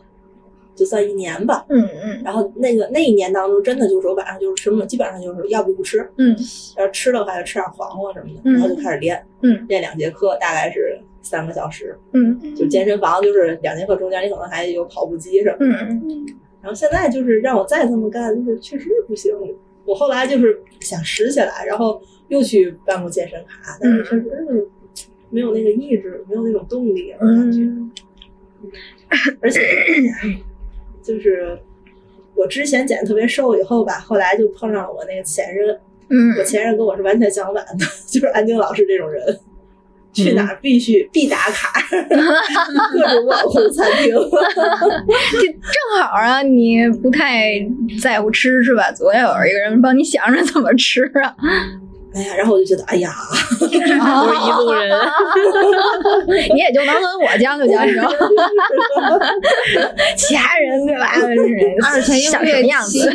[0.76, 1.66] 就算一年吧。
[1.70, 6.36] 嗯嗯然后那个那一年当中，真的就是我晚上就是什么，基本上就是要不就不吃，嗯
[6.78, 11.98] 要是吃的话就吃点黄瓜什么的，嗯然后就开始练，嗯练两节课，大概是三个小时。
[12.14, 15.78] 嗯就健身房就是两节课中间，你可能还有跑步机什么的。
[15.84, 16.26] 嗯
[16.62, 19.34] 然后现在就是让我再这么干，就是确实不行。
[19.86, 24.68] 我后来就是想拾起来，然后又去办过健身卡，但是确实是
[25.30, 27.62] 没有那个意志，没有那种动力，我感觉。
[27.62, 27.92] 嗯
[29.42, 29.62] 而且
[31.02, 31.58] 就是
[32.36, 35.74] 我之前减得特别瘦以后吧，后来就碰上了我那个前任，
[36.10, 39.24] 嗯我嗯前任跟我是完全相反的， 就是安静老师这种人，
[40.14, 44.14] 去哪儿必须必打卡， 各种网红餐厅。
[45.34, 47.52] 这正好啊，你不太
[48.02, 48.92] 在乎吃是吧？
[48.92, 51.36] 总要有一个人帮你想着怎么吃啊。
[52.16, 53.14] 哎呀，然后我就觉得，哎呀，
[53.62, 54.90] 我是一路人，
[56.54, 57.94] 你也就能跟我将就将就，
[60.18, 61.12] 其他人对吧？
[61.86, 63.12] 二泉映月样子？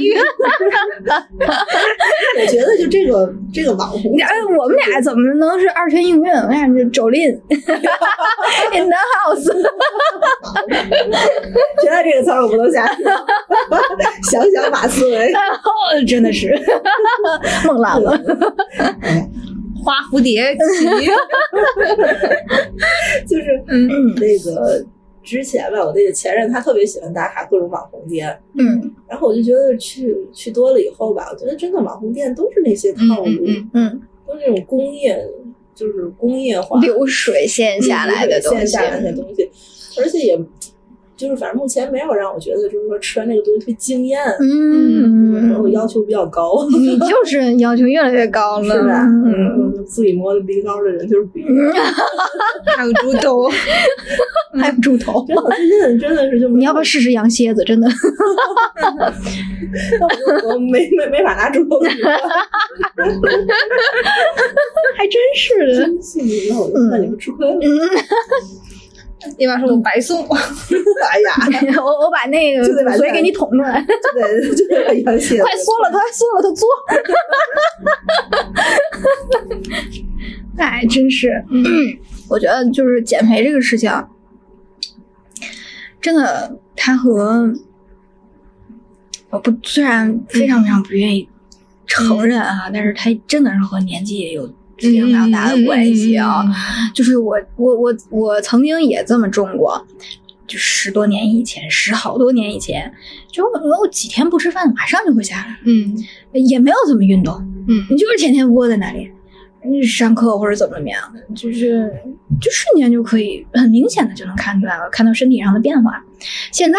[2.40, 4.28] 我觉得就这个这个网红，哎，
[4.59, 6.30] 我们俩怎么能是二泉映月？
[6.30, 7.28] 我们俩是周林
[8.72, 9.51] in the house。
[11.82, 13.05] 现在这个词儿我不能瞎说，
[14.30, 16.57] 想想马思唯，哦，真的是
[17.66, 18.16] 梦烂了。
[19.82, 20.85] 花蝴蝶旗，
[23.26, 24.14] 就是嗯。
[24.16, 24.85] 那个
[25.22, 28.95] 之前吧，我那个前任他特别喜欢打卡各种网红店，嗯。
[29.09, 35.18] 然后我就觉得去去多了以后吧，我觉得真的网红店都是那些套路，嗯嗯，都是那种工业，
[35.74, 39.51] 就是工业化流水线下来的东西线下，来的东西，
[40.01, 40.39] 而且也
[41.16, 49.02] 就是反正目前没有让我觉得就是说吃完这个东西特别惊艳，嗯，然后我要求比较高，你就是要求越来越高了， 是吧？
[49.04, 49.32] 嗯，
[49.76, 51.54] 嗯，自己摸的鼻高的人就是不一样。
[52.76, 53.48] 还有猪头，
[54.58, 55.24] 还有猪头。
[55.26, 57.62] 真的，最近真的是就你要不要试试羊蝎子？
[57.64, 57.86] 真的，
[60.48, 61.78] 我没没没法拿猪头
[64.96, 65.76] 还真是的。
[65.84, 67.56] 真是你，那我就看你们吃亏了。
[69.38, 71.34] 一般说我白送， 哎呀，
[71.82, 72.64] 我我把那个
[72.96, 76.66] 嘴给你捅出来，就得就得把羊蝎子快缩了它，缩了它，缩。
[80.58, 81.64] 哎，真是，嗯，
[82.30, 83.90] 我觉得就是减肥这个事情，
[86.00, 87.52] 真的，它和
[89.30, 91.28] 我不虽然非常非常不愿意
[91.86, 94.48] 承认啊，但是它真的是和年纪也有
[94.78, 96.44] 非常非常大的关系啊。
[96.94, 99.86] 就是我我我我曾经也这么种过，
[100.46, 102.92] 就十多年以前，十好多年以前，
[103.30, 105.96] 就我我几天不吃饭，马上就会下来，嗯
[106.32, 107.34] 也没有怎么运动，
[107.68, 109.10] 嗯你就是天天窝在那里。
[109.70, 111.90] 你上课或者怎么怎么样的，就是
[112.40, 116.02] 就瞬间就可以很明显的就能看出来了，看到身体上的变化。
[116.52, 116.78] 现在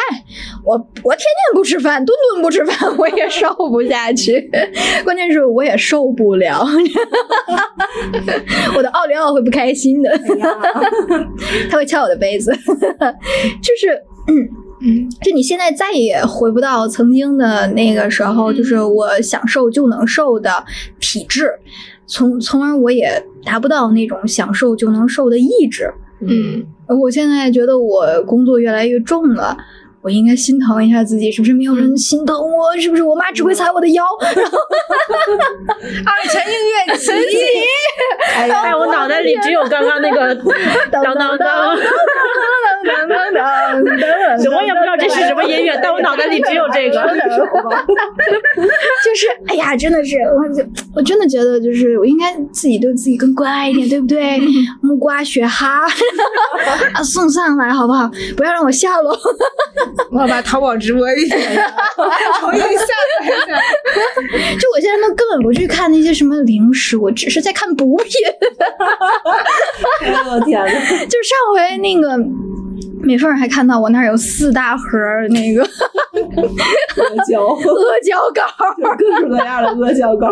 [0.63, 0.73] 我
[1.03, 4.49] 我天天不吃饭，顿顿不吃饭，我也瘦不下去，
[5.03, 6.65] 关键是我也受不了，
[8.75, 10.09] 我的奥利奥会不开心的，
[11.69, 12.51] 他会敲我的杯子，
[13.61, 14.49] 就是嗯。
[14.81, 20.51] 嗯就你现在再也回不到曾经的那个时候，就是我想瘦就能瘦的
[20.99, 21.49] 体质，
[22.06, 25.91] 从从而我也达不到那种想瘦就能瘦的意志。
[26.22, 29.58] 嗯我现在觉得我工作越来越重了。
[30.06, 32.78] 我应该心疼一下自己，是不是没有人心疼我？
[32.80, 34.03] 是不是我妈只会踩我的腰？
[34.22, 34.60] 然 后
[36.06, 37.12] 二泉映月旗，
[38.36, 40.36] 哎我脑袋里只有刚刚那个
[40.91, 41.70] 当当当，
[44.56, 47.01] 我也不知道这是什么音乐，但我脑袋里只有这个。
[49.03, 50.64] 就是哎呀，真的是，我就
[50.95, 54.39] 我真的觉得，就是我应该自己对自己更关爱一点，对不对？
[54.82, 55.82] 木瓜雪哈
[56.93, 58.08] 啊，送上来好不好？
[58.38, 59.18] 不要让我下楼。
[60.11, 61.35] 我要把淘宝直播一下，
[62.39, 62.67] 重新下
[63.19, 63.55] 载一下。
[64.59, 68.09] 就我现在都根本不去看那些什么零食，我只是在看补品。
[70.03, 70.71] 哎呦我天哪！
[71.05, 72.17] 就上回那个
[73.01, 74.83] 美凤儿还看到我那儿有四大盒
[75.29, 75.67] 那个阿
[77.25, 78.41] 胶，阿胶糕，
[78.97, 80.29] 各式各样的阿胶糕，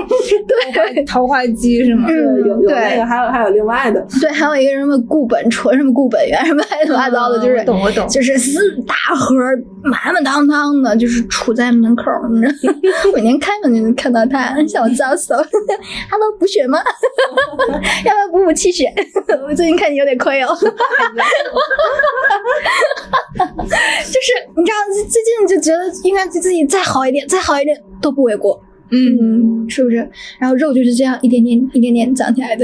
[0.48, 2.08] 对桃花姬是吗？
[2.08, 9.53] 对，有有那个，还有还有另外的，对，还有一个什么固本醇什么固本源什么乱七八糟的，就是懂我懂就是四大盒儿
[9.84, 12.80] 满满当当的，就是杵在门口，你知道吗？
[13.16, 15.36] 每天开门就能看到他，小糟手，
[16.10, 16.80] Hello，补血吗？
[18.06, 18.92] 要不要补补气血？
[19.48, 20.56] 我最近看你有点亏哦。
[20.56, 20.66] 就
[24.22, 28.62] 是你知道，最近就觉得应该对自己再好一点，再好一点都不为过。
[28.92, 29.18] 嗯，
[29.66, 29.96] 嗯，是不是？
[30.40, 32.64] 然后肉就是这样一点点、一点点长起来的。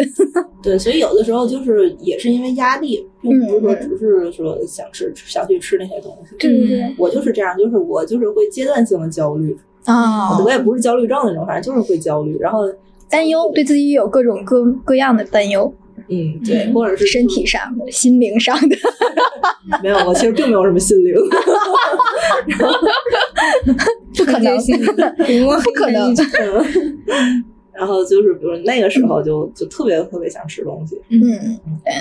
[0.61, 6.35] 对，所以有的时候就是也是因为压力，并不是说嗯只是说想吃想去吃那些东西。
[6.37, 6.95] 对对对。
[6.97, 12.61] 我就是这样，就是我就是会阶段性的焦虑，啊我也不是焦虑症那种，反正就是会焦虑，然后
[13.09, 15.73] 担忧，对自己有各种各各样的担忧，
[16.09, 18.75] 嗯对，或者是身体上的、心灵上的。
[19.83, 21.13] 没有，我其实并没有什么心灵，
[24.17, 24.57] 不可能，
[25.63, 26.15] 不可能。
[27.71, 31.21] 然后就是比如那个时候就就特别特别想吃东西，嗯，
[31.85, 31.93] 对。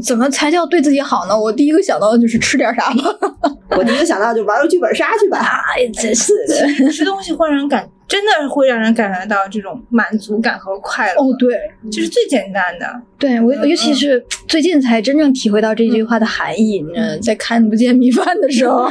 [0.00, 1.38] 怎么才叫对自己好呢？
[1.38, 3.04] 我第一个想到的就是吃点啥吧。
[3.76, 5.38] 我第一个想到就玩个剧本杀去吧。
[5.76, 6.90] 哎，真是的。
[6.90, 11.22] 吃东西会让人感，真的会让人感觉到这种满足感和快乐。
[11.22, 11.56] 哦，对，
[11.90, 12.86] 这是最简单的。
[13.18, 16.82] 对我尤其是最近才真正体会到这句话的含义。
[16.82, 18.86] 你知道，在看不见米饭的时候，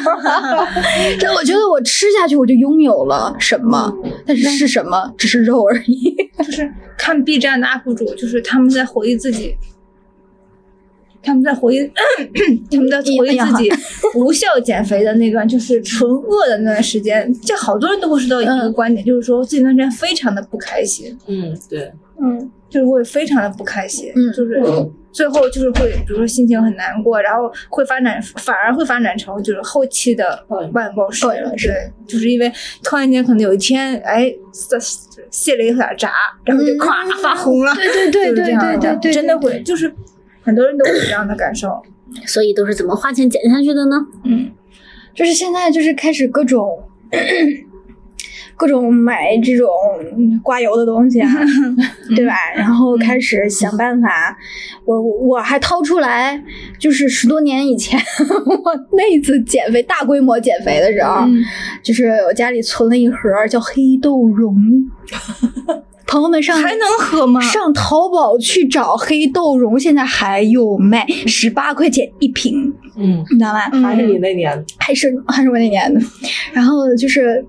[1.20, 3.94] 这我觉得我吃下去我就拥有了什么，
[4.26, 5.14] 但是是什么？
[5.16, 6.16] 只是肉而已。
[6.40, 9.56] 就是看 B 站的 UP 主，就是他们在回忆自己。
[11.24, 11.92] 他们在回忆，
[12.72, 13.70] 他们在回忆自己
[14.16, 17.34] 无效 减肥的那段，就是纯饿的那段时间。
[17.42, 21.18] 这好多人都会说到一个观点，就是说自己那段时间非常的不开心。
[21.28, 21.92] 嗯，对，
[22.22, 24.32] 嗯，就是会非常的不开心，嗯。
[24.34, 24.62] 就是
[25.14, 32.50] 最后就是会，比如说心情很难过，然后会发展，反而会发展成就是后期的万暴食暴饮暴食对，就是因为
[32.82, 34.78] 突然间可能有一天，哎，卸
[35.30, 36.14] 卸了一点闸，
[36.46, 39.94] 然后就咵发红了，对对对就是这对样的对对对，真的会，就是
[40.42, 41.82] 很多人都有这样的感受，
[42.26, 43.96] 所以都是怎么花钱减下去的呢？
[44.26, 44.52] 嗯，
[45.14, 46.84] 就是现在就是开始各种
[48.62, 49.68] 各种买这种
[50.44, 51.28] 刮油的东西啊，
[52.16, 52.34] 对吧？
[52.56, 54.38] 然后开始想办法，
[54.86, 56.40] 我我还掏出来，
[56.78, 58.00] 就是十多年以前
[58.64, 61.42] 我那一次减肥大规模减肥的时候，嗯
[61.82, 63.18] 就是我家里存了一盒
[63.50, 64.56] 叫黑豆蓉。
[66.06, 67.40] 朋友们上还能喝吗？
[67.42, 73.62] 上淘宝去找黑豆蓉，现在还有卖，十八块钱一瓶，嗯，你知道吗？
[73.82, 76.00] 还是你那年，还是还是我那年的。
[76.52, 77.44] 然后就是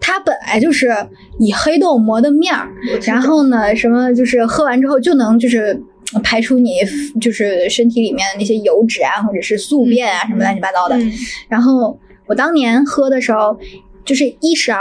[0.00, 0.94] 它本来就是
[1.38, 2.68] 以黑豆磨的面儿，
[3.04, 5.80] 然后呢，什么就是喝完之后就能就是
[6.22, 6.76] 排出你
[7.20, 10.96] 就是身体里面的那些油脂啊，或者是宿便啊什么乱七八糟的。
[10.98, 11.12] 嗯。
[11.48, 13.58] 然后我当年喝的时候，
[14.04, 14.76] 就是一勺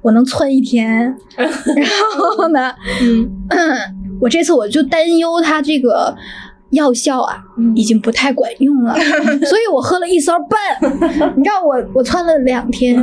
[0.00, 1.88] 我能窜一天， 然
[2.36, 3.30] 后呢，嗯。
[4.20, 6.14] 我这次我就担忧它这个
[6.70, 7.42] 药效啊，
[7.74, 8.94] 已经不太管用了，
[9.44, 10.92] 所以我喝了一勺半。
[11.36, 12.96] 你知道我我窜了两天，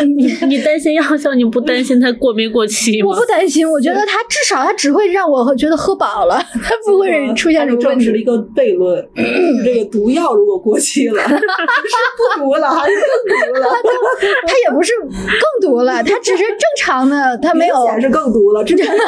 [0.16, 3.16] 你你担心药效，你不担心它过没过期吗我？
[3.16, 7.84] 不担心，我觉得它至少它只会让我觉得喝饱了，它不会出现什么问题。
[7.84, 9.06] 证实了一个悖论，
[9.64, 13.68] 这个毒药如果过期了， 是不毒了还是更毒了？
[14.46, 18.64] 它也不是更毒了，它只是正常的，它没有明显是更毒了。
[18.64, 19.02] 之前是一勺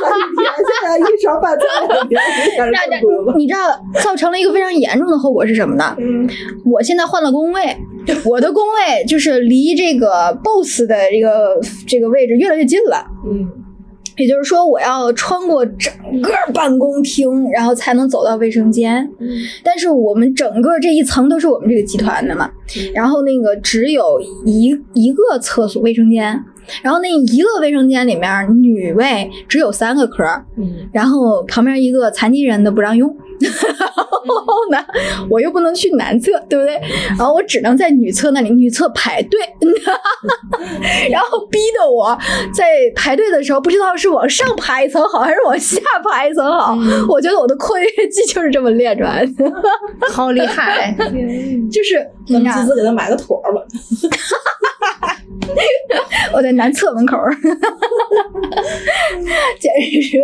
[0.00, 3.34] 半一天，现在一勺半才两天，明显让是更毒了。
[3.36, 3.60] 你知道
[4.02, 5.96] 造成了一个非常严重的后果是什么呢？
[5.98, 6.28] 嗯，
[6.64, 7.62] 我现在换了工位，
[8.24, 13.04] 我的工位就是离这个 boss 的这个这个位置越来越近了。
[13.26, 13.48] 嗯，
[14.16, 19.08] 也就是说，我要穿过整个办公厅，然后才能走到卫生间。
[19.62, 22.50] 但是我们整个这一层都是我们这个集团的嘛，
[22.94, 26.38] 然后那个只有一一个厕所卫生间，
[26.82, 30.24] 然后那一个卫生间里面女卫只有三个壳，
[30.58, 33.14] 嗯，然后旁边一个残疾人的不让用。
[33.40, 34.78] 然后呢，
[35.30, 36.80] 我又不能去男厕，对不对？
[37.18, 39.40] 然后我只能在女厕那里，女厕排队，
[41.10, 42.16] 然后逼得我
[42.54, 42.64] 在
[42.94, 46.76] 排队的时候，不知道是往上爬一层好，还是往下爬一层好。
[47.08, 49.52] 我觉得我的括约肌就是这么练出来的，
[50.12, 50.94] 好厉害！
[51.70, 53.60] 就是你自，己给他买个坨儿吧。
[56.32, 57.34] 我在男厕门口儿，
[59.58, 60.22] 简直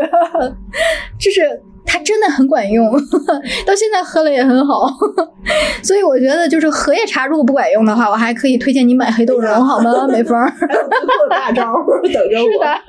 [1.19, 2.93] 就是它真的很管用，
[3.65, 4.89] 到现在喝了也很好，
[5.83, 10.49] 所以我觉得就是荷叶茶如果不管用的话，我还可以推荐你买黑豆蓉，好吗，美凤儿？
[10.51, 12.51] 还有最后的大招儿等着我。
[12.53, 12.81] 是的，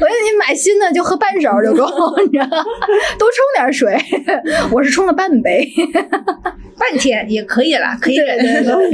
[0.00, 1.84] 我觉得你买新的就喝半勺就够，
[2.24, 2.64] 你知道吗，
[3.18, 3.96] 多冲点水。
[4.72, 5.68] 我是冲了半杯，
[6.78, 8.38] 半天也可以了，可以忍。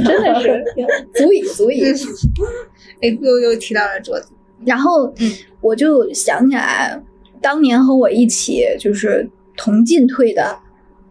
[0.03, 0.63] 真的是
[1.13, 1.93] 足以足以。
[3.01, 4.29] 哎，又又提到了桌子，
[4.65, 5.13] 然后，
[5.61, 6.99] 我就想起来，
[7.41, 10.57] 当年和我一起就是同进退的，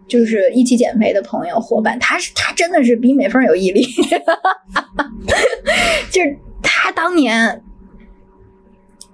[0.07, 3.83] 就是一起减肥的朋友伙伴，他是他真的是比美凤有毅力，
[6.11, 7.62] 就是他当年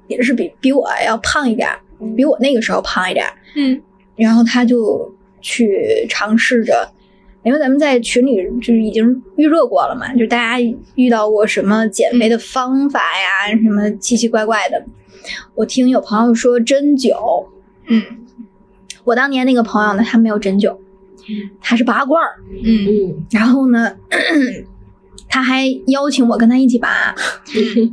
[0.09, 1.79] 也是比比我要胖一点儿，
[2.17, 3.81] 比我那个时候胖一点儿，嗯，
[4.17, 6.93] 然后他就去尝试着。
[7.45, 10.61] 因为咱们在群里就是已经预热过了嘛，就大家
[10.95, 14.81] 遇到过什么减肥的方法呀，什么奇奇怪怪的。
[15.55, 17.47] 我听有朋友说针灸，
[17.89, 18.03] 嗯
[19.05, 20.77] 我当年那个朋友呢，他没有针灸，
[21.61, 23.93] 他是拔罐儿，嗯嗯，然后呢，
[25.29, 27.13] 他还邀请我跟他一起拔，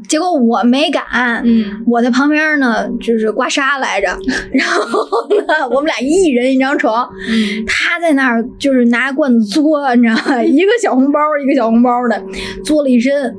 [0.08, 4.08] 结果我没敢，嗯我在旁边呢，就是刮痧来着，
[4.52, 10.44] 然后呢，我们俩一人一张床，嗯他在那儿就是拿罐子嘬，你知道吗？
[10.44, 12.24] 一个小红包一个小红包的
[12.64, 13.36] 嘬了一身。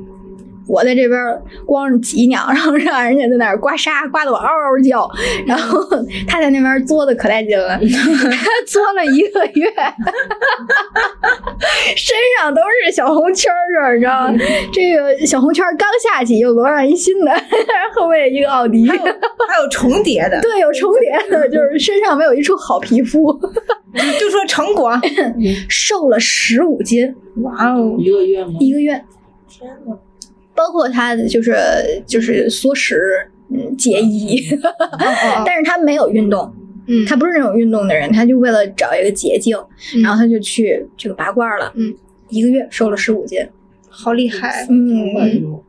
[0.67, 1.19] 我在这边
[1.65, 5.09] 光着脊梁，然后让人家在那儿刮痧，刮得我嗷嗷叫。
[5.45, 5.79] 然后
[6.27, 9.69] 他在那边作的可带劲了， 他作了一个月，
[11.95, 13.51] 身上都是小红圈
[13.83, 14.37] 儿，你知道吗？
[14.71, 17.31] 这个小红圈刚下去，又罗上一新的，
[17.95, 18.87] 后面一个奥迪。
[18.87, 23.33] 还有还有重叠的，对，有重叠的，就是身上没有一处好皮肤，
[24.19, 24.91] 就说成果，
[25.69, 28.53] 瘦了十五斤，哇哦，一个月吗？
[28.59, 29.03] 一个月，
[29.47, 29.95] 天呐，
[30.55, 31.55] 包括他就是
[32.05, 32.99] 就是缩食
[33.49, 36.53] 嗯节衣，哦 但是他没有运动，
[36.87, 37.05] 嗯。
[37.05, 39.57] 他不是那种运动的人，他就为了找一个捷径，
[39.95, 40.01] 嗯。
[40.01, 41.93] 然后他就去这个拔罐了，嗯，
[42.29, 43.39] 一个月瘦了十五斤，
[43.89, 45.59] 好厉害，嗯，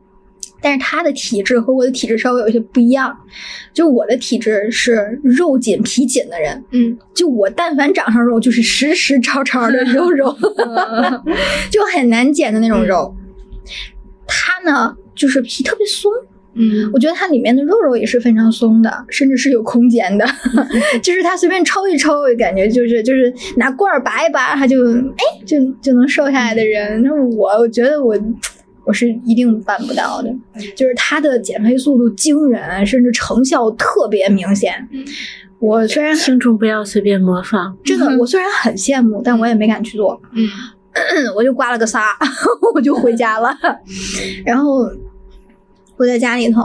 [0.61, 3.17] 但是他的体质和我的体质稍微有一些不一样，
[3.73, 6.97] 就我的体质是肉紧皮紧的人，嗯。
[7.13, 10.09] 就我但凡长上肉，就是实实超超的 肉。
[10.11, 10.33] 肉，
[11.69, 13.13] 就很难减的那种肉。
[14.27, 16.11] 他呢，就是皮特别松，
[16.55, 20.25] 嗯我觉得它里面的肉肉也是非常松的，甚至是有空间的，
[21.01, 27.01] 就是它随便抽一抽，感觉就是就是拿罐儿拔一拔，它就哎就就能瘦下来的人。
[27.03, 28.17] 那我我觉得我
[28.85, 30.29] 我是一定办不到的，
[30.75, 34.87] 就是它的减肥速度惊人，甚至成效特别明显。
[35.59, 37.73] 我虽然听众不要随便模仿。
[37.85, 40.21] 真的， 我虽然很羡慕，但我也没敢去做。
[40.33, 40.45] 嗯
[41.35, 42.01] 我就刮了个痧，
[42.73, 43.55] 我就回家了。
[44.45, 44.89] 然后
[45.97, 46.61] 我在家里头，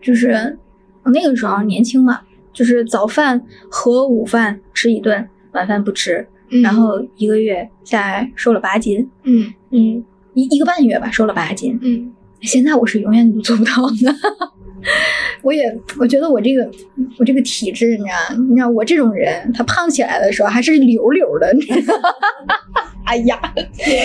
[0.00, 0.58] 就是
[1.02, 2.20] 我那个时候年轻嘛，
[2.52, 6.26] 就是早饭和午饭吃一顿，晚饭不吃。
[6.50, 10.02] 嗯然后一个月下来瘦了八斤，嗯嗯，
[10.32, 11.78] 一一个半月吧，瘦了八斤。
[11.82, 14.14] 嗯现在我是永远都做不到的。
[15.42, 16.70] 我也我觉得我这个
[17.18, 22.08] 我这个体质，你知道，你知道我这种人，他胖起来的时候还是溜溜的，你知道吗？
[23.08, 23.40] 哎呀，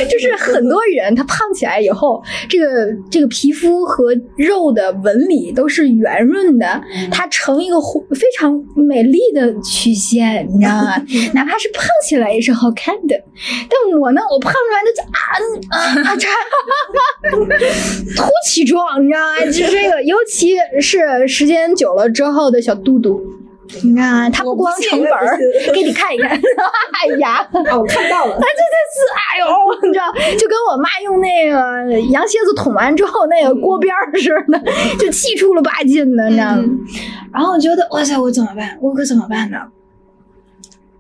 [0.10, 2.66] 就是很多人他胖起来以后，这个
[3.12, 6.82] 这个皮肤和肉的纹理都是圆润的，
[7.12, 7.76] 它呈一个
[8.16, 10.96] 非常美丽的曲线，你知道吗？
[11.36, 13.16] 哪怕是胖起来也是好看的。
[13.70, 15.20] 但我呢，我胖出来的就啊
[16.08, 16.28] 啊啊，这
[18.16, 19.46] 凸起状，你知道吗？
[19.46, 23.22] 就这个，尤其是时间久了之后的小肚肚。
[23.82, 25.38] 你看啊，它不光成本儿，
[25.74, 26.30] 给你看一看。
[27.02, 29.46] 哎呀，哦，我看到了，这这次哎呦，
[29.88, 34.62] 你知道，就跟我妈用那个羊蝎子捅完之后那个锅边儿似的，
[35.00, 36.64] 就气出了八斤的，你知道吗？
[37.34, 38.78] 然后我觉得，哇塞，我怎么办？
[38.82, 39.58] 我可怎么办呢？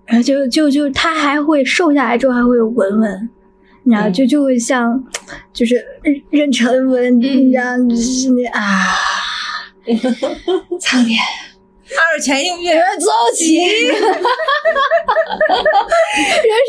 [0.05, 3.29] 然后就就就它还会瘦下来之后还会有纹纹，
[3.83, 5.01] 你知道，就就会像
[5.53, 5.75] 就是
[6.31, 8.95] 妊娠纹，你知道，就是那啊，
[10.79, 11.17] 苍天。
[11.97, 13.57] 二泉映月，走起！
[13.63, 13.73] 人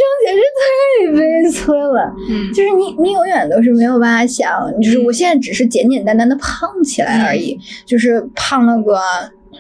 [0.00, 0.62] 生简直太
[1.18, 2.14] 悲催了。
[2.28, 8.98] 嗯就是你，你永远都是没有办法想，就是我现在只是简简单单的胖起来而已，就是胖了个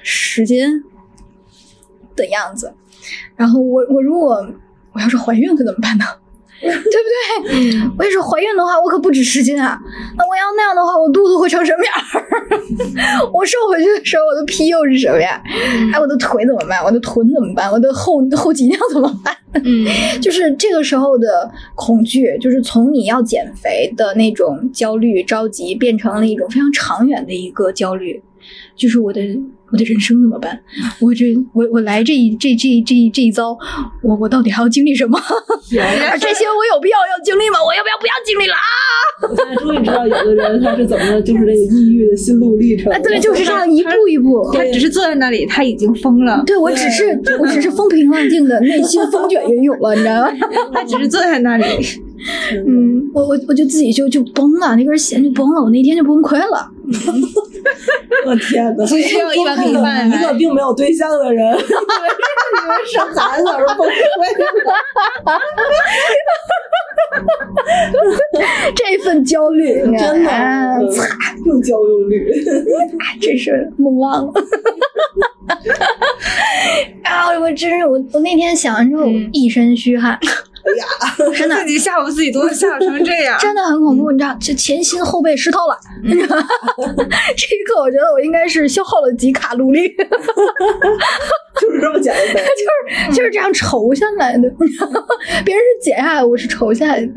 [0.02, 0.82] 十斤
[2.16, 2.74] 的样子。
[3.36, 4.46] 然后我我如果
[4.92, 6.04] 我要是怀孕可怎么办呢？
[6.70, 7.90] 对不对？
[7.98, 9.78] 我也是怀孕的话，我可不止十斤啊！
[10.16, 13.28] 那我要那样的话，我肚子会成什么样？
[13.32, 15.40] 我瘦回去的时候，我的屁又是什么样？
[15.92, 16.82] 哎，我的腿怎么办？
[16.84, 17.70] 我的臀怎么办？
[17.70, 19.34] 我的后后脊梁怎么办？
[19.64, 19.86] 嗯
[20.20, 28.20] 就是这个时候的恐惧，就是从你要减肥的那种焦虑、着急，变成了一种非常长远的一个焦虑，
[28.74, 29.20] 就是我的
[29.74, 30.56] 我的人生怎么办？
[31.00, 33.58] 我这我我来这一这这这这一遭，
[34.04, 35.18] 我我到底还要经历什么？
[35.68, 37.58] 这些我有必要要经历吗？
[37.58, 38.62] 我要不要不要经历了啊？
[39.28, 42.92] 我现在终于知道有的人他是怎么就是那个抑郁的心路历程。
[42.92, 44.48] 啊，对，就是这样一步一步。
[44.52, 50.32] 他只是坐在那里，他已经疯了，对我只是我只是风平浪静的，内心风卷云涌了，你知道吗？
[50.72, 51.64] 他只是坐在那里，
[52.64, 56.70] 嗯，我我我就自己就就崩了，那根弦就崩了，我那天就崩溃了。
[58.26, 58.86] 我天哪！
[58.86, 61.64] 需要一碗米饭一个并没有对象的人，以为以
[62.68, 63.90] 为生孩子而崩溃
[64.64, 64.74] 了。
[68.74, 70.30] 这份焦虑，真的
[70.90, 71.06] 擦，
[71.44, 72.32] 又焦又虑。
[73.20, 74.32] 真是梦浪了。
[77.04, 77.28] 啊！
[77.38, 80.18] 我真是我我那天想完之后嗯一身虚汗，
[81.34, 85.78] 真的自己吓唬自己都能吓唬成这样，真的很恐怖，你知道，这前心后背湿透了。
[86.04, 89.88] 这一刻，我觉得我应该是消耗了几卡路里，
[91.60, 92.34] 就是这么简单。
[92.34, 94.48] 就是就是这样愁下来的。
[95.44, 97.08] 别人是减下来，我是愁下来的。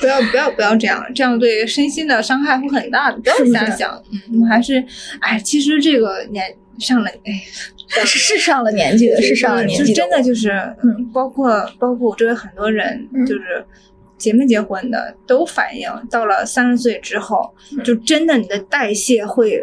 [0.00, 3.18] 不要不要不要这样，这样对身心的伤害会很大的。
[3.18, 4.02] 不要是不是想想，
[4.32, 4.84] 嗯，还是，
[5.20, 6.44] 哎，其实这个年
[6.78, 7.42] 上了，哎，
[8.04, 10.50] 是是上了年纪的，是上了年纪就真的就是，
[10.82, 13.24] 嗯，包括包括我周围很多人，嗯。
[13.26, 13.64] 就是
[14.18, 19.62] 结没结婚的都反映，到了三十岁之后，就真的你的代谢会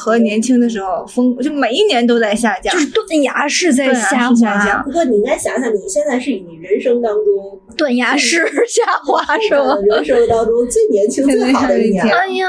[0.00, 2.80] 和年轻的时候风，就每一年都在下降就。
[2.80, 9.76] 是断崖式在下滑下降，不过你应该想想，你现在是你人生当中断崖式下滑是吗？
[9.84, 12.46] 人生当中最年轻、最好的一年，哎呀，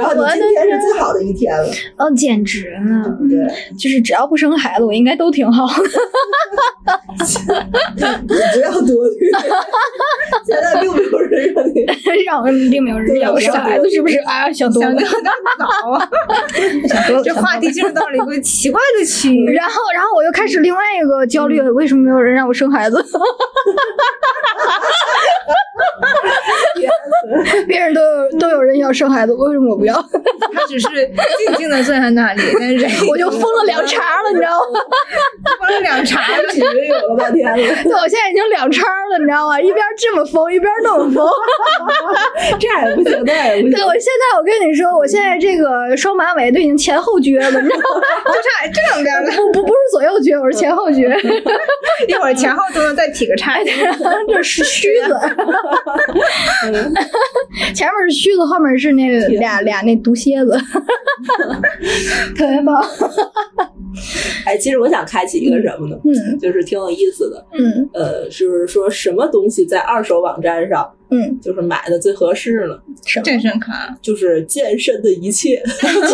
[0.00, 3.16] 然后你今天是最好的一天了，哦，简直了！
[3.28, 3.46] 对，
[3.78, 5.88] 就是只要不生孩子，我应该都挺好的。
[7.26, 9.30] 你不要多虑，
[10.46, 11.84] 现在并没有人让你
[12.26, 14.18] 让我并没有人要生孩子，是不是？
[14.20, 15.22] 啊，想多了想。
[15.22, 16.08] 得早啊！
[17.24, 19.52] 这话题进入到了一个 奇怪的区域。
[19.52, 23.02] 然后，然后我又开始另外一个焦虑，为什么没有人让我生孩子？
[27.66, 29.94] 别人都有都有人要生孩子，为什么我不要？
[30.52, 30.88] 他只是
[31.46, 34.80] 静静的坐在那里，但是我就疯了两茬了，你知道吗？
[35.60, 36.42] 疯了两茬了。
[36.54, 39.60] 以为有了半天了，对，我现在已经两茬了，你知道吗？
[39.60, 41.28] 一边这么疯，一边那么疯。
[42.60, 43.86] 这样也不行，那样也不对，行。
[43.86, 48.02] 我现在我跟你说，我现在这个双马尾都已经前后撅了，你知道吗？
[48.32, 51.08] 就差这两边了，不不不是左右撅，我是前后撅，
[52.08, 53.56] 一会儿前后都能再劈个叉。
[54.28, 55.18] 这是须子，
[57.74, 60.56] 前面是须子，后面是那个俩俩那毒蝎子，
[62.36, 62.84] 特别棒。
[64.44, 65.96] 哎，其实我想开启一个什么呢？
[66.04, 67.44] 嗯就是挺有意思的。
[67.58, 72.82] 嗯呃，就是说什么东西在二手网站上嗯，就是买的最合适了？
[73.24, 75.62] 健身卡，就是健身的一切，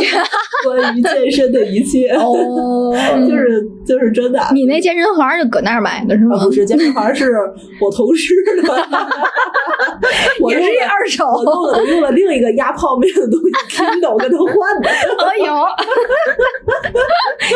[0.65, 2.95] 关于健身的一切，哦，
[3.29, 4.39] 就是就是真的。
[4.41, 6.39] 啊，你那健身环就搁那儿买的是吗？
[6.45, 7.33] 不是健身环，是
[7.81, 8.73] 我同事的，
[10.43, 11.25] 我也是一二手。
[11.27, 14.91] 我用了我用了另一个压泡面的东西 Kindle 跟他换的。
[14.91, 15.55] 哎呦，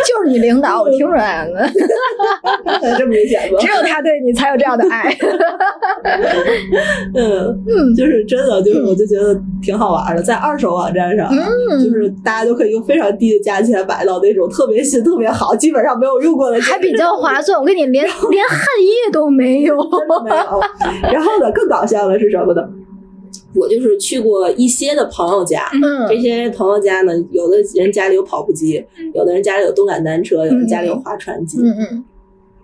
[0.07, 1.69] 就是你领导，我听出来了，
[2.97, 3.59] 这么明显吗？
[3.61, 5.15] 只有他对你才有这样的爱。
[7.15, 7.26] 嗯
[7.67, 17.59] 嗯就是真的，就是我就觉得挺好玩的，在二手网站上，嗯就是大家都可以用非常低的价钱买到那种特别新、特别好，基本上没有用过的，还比较划算。
[17.59, 19.77] 我跟你连 连汗液都没有。
[20.25, 20.61] 没有。
[21.13, 22.63] 然后呢，更搞笑的是什么呢？
[23.55, 25.63] 我就是去过一些的朋友家，
[26.09, 32.05] 这嗯些朋友家呢，有的人家里有跑步机，有的人家里有动感单车，有人家里有划船机，嗯嗯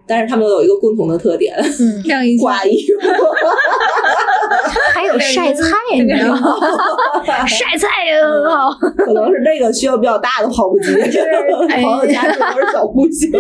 [0.05, 3.09] 但是他们都有一个共同的特点：嗯，晾 衣挂衣服。
[4.95, 6.41] 还有晒菜，你知道吗？
[7.47, 8.71] 晒菜也很好。
[8.97, 10.95] 可能是这个需要比较大的跑步机，
[11.69, 13.31] 哎朋友家是都是小步行。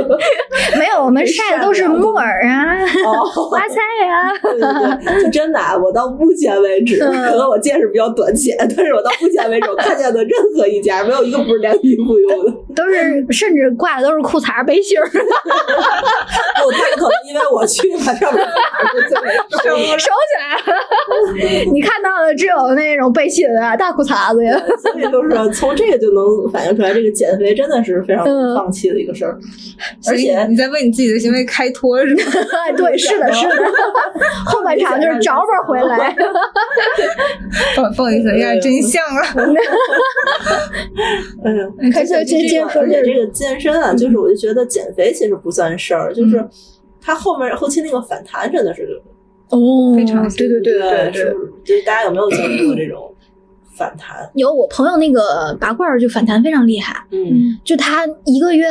[0.78, 3.76] 没有，我们晒的都是木耳啊、哦，花菜
[4.06, 4.32] 啊。
[4.42, 4.60] 对对
[5.04, 12.52] 对，就真的啊，我到目前为止，嗯可能我见识比较短浅，但是我到目前为止，我看见的任何一家没有一个不是晾衣服用的。
[12.74, 15.12] 都是，甚至挂的都是裤衩背心儿，不，
[16.72, 18.42] 他们可能因为我去把上面
[19.52, 20.62] 收起来了。
[21.72, 24.58] 你看到的只有那种背心啊、大裤衩子呀。
[24.78, 29.38] 所以就是从这个就能反映出来，这个减肥真的是非常嗯放弃的一个事儿，
[30.08, 32.22] 而且你在为你自己的行为开脱是吗？
[32.76, 33.54] 对， 是的，是的。
[34.46, 36.14] 后半场就是找吧回来。
[37.74, 39.22] 不不好意思，有点真相了。
[41.44, 41.92] 嗯。
[41.92, 46.44] 开始接接说而且这个健身啊，就是我就觉得减肥其实不算事儿，就是
[47.00, 49.00] 它后面后期那个反弹真的是
[49.52, 51.34] 哦非常对对对对对。
[51.64, 53.14] 就是大家有没有经历过这种
[53.76, 54.28] 反弹？
[54.34, 58.68] 有我朋友那个拔罐儿就反弹非常厉害，嗯就他一个月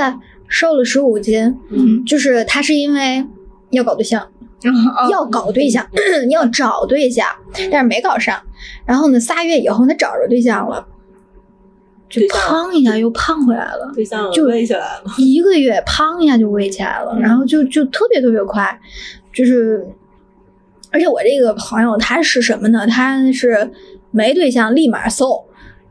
[0.48, 3.26] 瘦了十五斤，嗯就是他是因为
[3.70, 4.22] 要搞对象，
[4.66, 5.88] 哦要搞对象，
[6.30, 7.26] 要找对象，
[7.72, 8.42] 但是没搞上。
[8.86, 10.86] 然后呢，仨月以后他找着对象了，
[12.10, 13.92] 就胖一下又胖回来了。
[13.96, 18.78] 对象就微起来了，一个月胖一下就喂起来了，然后就就特别特别快，
[19.34, 19.88] 就是，
[20.92, 22.86] 而且我这个朋友他是什么呢？
[22.86, 23.72] 他是
[24.12, 25.46] 没对象立马瘦，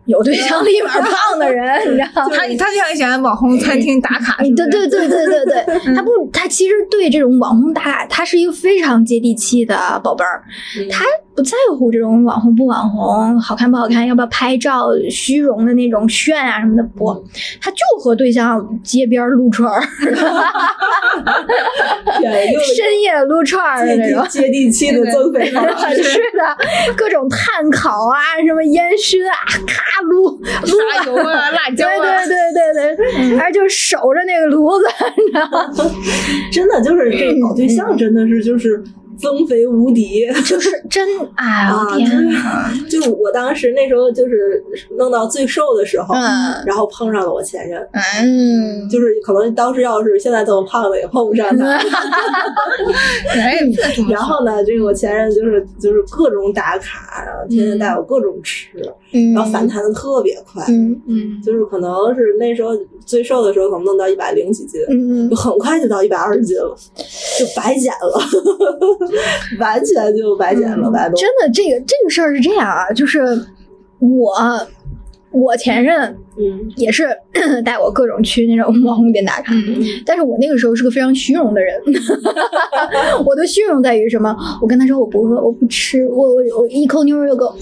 [0.04, 2.30] 有对象立马胖的人，你知道吗？
[2.36, 5.64] 他他就像喜欢网红餐厅打卡，是是对对对对对对，
[5.96, 10.42] 他不，他其实对这种网红打卡，他是一个非常接地气的宝贝儿，
[10.78, 11.04] 嗯他
[11.34, 17.24] 不在乎这种网红不网红，好看不好看，要不要拍照，虚荣的那种炫啊什么的不，
[17.60, 19.80] 他就和对象街边撸串儿，
[22.74, 24.26] 深夜撸串儿的那种。
[24.28, 26.02] 接地气的增肥方式。
[26.02, 29.34] 是的，各种炭烤啊，什么烟熏啊，
[29.66, 34.84] 咔撸撸沙油啊、辣椒对啊，对对对对，还就守着那个炉子，
[35.16, 35.90] 你知道吗？
[36.52, 38.82] 真的就是这个搞对象，真的是就是
[39.20, 40.26] 增肥无敌。
[40.46, 41.06] 就是真，
[41.36, 42.70] 哎呦啊，天真啊！
[42.90, 44.62] 就我当时那时候就是
[44.96, 51.66] 弄到最瘦的时候，嗯然后碰上了我前任，嗯，就是可能当时要是现在这么胖了也碰不上他。
[54.08, 58.68] 然后呢，这个我前任就是就是各种打卡，然后天天带我各种吃，
[59.12, 62.70] 嗯然后反弹的特别快，嗯嗯，就是可能是那时候
[63.04, 66.74] 最瘦的时候，可能弄到一百零几斤，嗯就很快就到一百二十斤了，
[67.38, 68.20] 就白减了，
[69.58, 73.20] 完全就白捡了，白嗯真的，这个这个事儿是这样啊，就是
[73.98, 74.32] 我
[75.30, 77.08] 我前任嗯也是
[77.64, 79.52] 带我各种去那种 网红店打卡，
[80.06, 81.74] 但是我那个时候是个非常虚荣的人。
[83.26, 84.34] 我的虚荣在于什么？
[84.62, 87.54] 我跟他说我不饿，我不吃，我我我一口牛肉就够。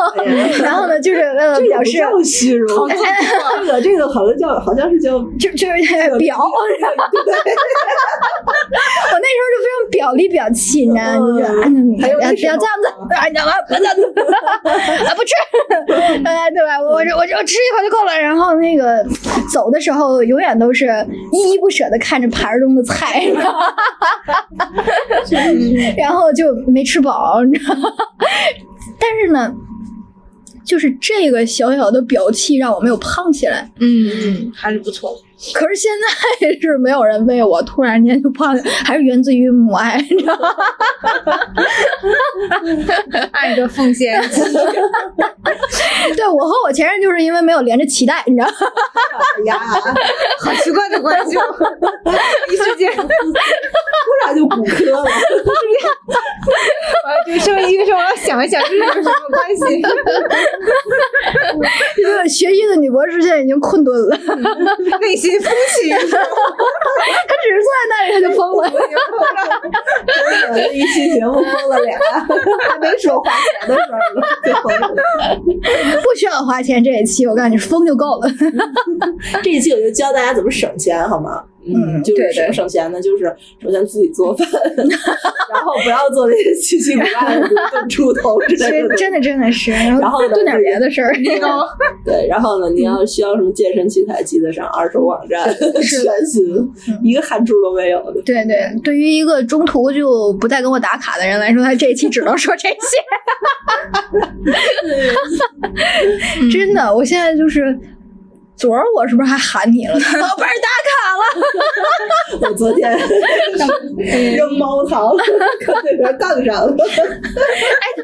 [0.62, 6.38] 然后呢，就是为了表示，叫虚荣，这个这个好像叫好像是叫就就是表。
[6.38, 6.48] 我
[9.20, 11.38] 那时候就非常表里表气，你知道吗？
[11.38, 12.66] 就是啊，嗯还有不要这样子，
[13.14, 13.52] 啊，你知道吗？
[13.68, 14.02] 不要这样子，
[15.06, 15.32] 啊，不吃，
[16.24, 16.80] 哎，对吧？
[16.80, 18.13] 我我我我吃一口就够了。
[18.18, 19.04] 然后那个
[19.52, 20.86] 走的时候，永远都是
[21.32, 23.60] 依依不舍的看着盘中的菜，哈哈
[24.26, 24.70] 哈哈哈
[25.96, 27.90] 然后就没吃饱，你知道吗？
[28.98, 29.54] 但是呢。
[30.64, 35.14] 就是这个小小的表气让我没有胖起来，嗯，还是不错。
[35.54, 35.90] 可是现
[36.40, 40.48] 在 是没有人喂我，突然间就胖了，还是源自于母爱，你知道吗？
[43.32, 44.20] 爱的奉献，
[46.16, 48.54] 对我和我前任就是因为没有连着脐带，你知道吗？
[49.38, 49.58] 哎呀，
[50.40, 51.36] 好奇怪的关系，
[52.52, 53.06] 一瞬间，突
[54.24, 55.04] 然就骨科了。
[57.04, 59.82] 我就身为医生，我要想一想这是有什么关系。
[61.96, 64.18] 这个学医的女博士现在已经困顿了，
[64.90, 68.60] 她内心风起云涌， 只是坐在那里，他就疯了。
[68.70, 71.98] 真的，这一期节目疯了俩，
[72.68, 74.86] 还没说花钱的事儿呢， 就疯了。
[76.02, 78.28] 不需要花钱，这一期我告诉你，疯就够了。
[79.42, 81.42] 这一期我就教大家怎么省钱，好吗？
[81.66, 83.24] 嗯就是省省钱呢，就是
[83.62, 84.46] 首先自己做饭，
[84.76, 88.94] 然后不要做那些奇奇怪怪的，炖猪头之类的。
[88.96, 91.14] 真的真的是，然然后呢炖点别的事儿。
[92.04, 96.44] 对，然后呢，你要需要什么健身器材，记得上二手网站， 全新，
[97.02, 98.20] 一个汗珠都没有的。
[98.22, 102.76] 对对，对于一个中途就不再跟我打卡的人来说，他这一期只能说这些。
[106.52, 107.78] 真的，我现在就是。
[108.64, 109.92] 昨儿我是不是还喊你了？
[110.18, 111.22] 宝贝儿打卡了。
[112.48, 112.90] 我昨天
[114.34, 115.14] 扔猫糖，
[115.60, 116.74] 跟那边杠上了。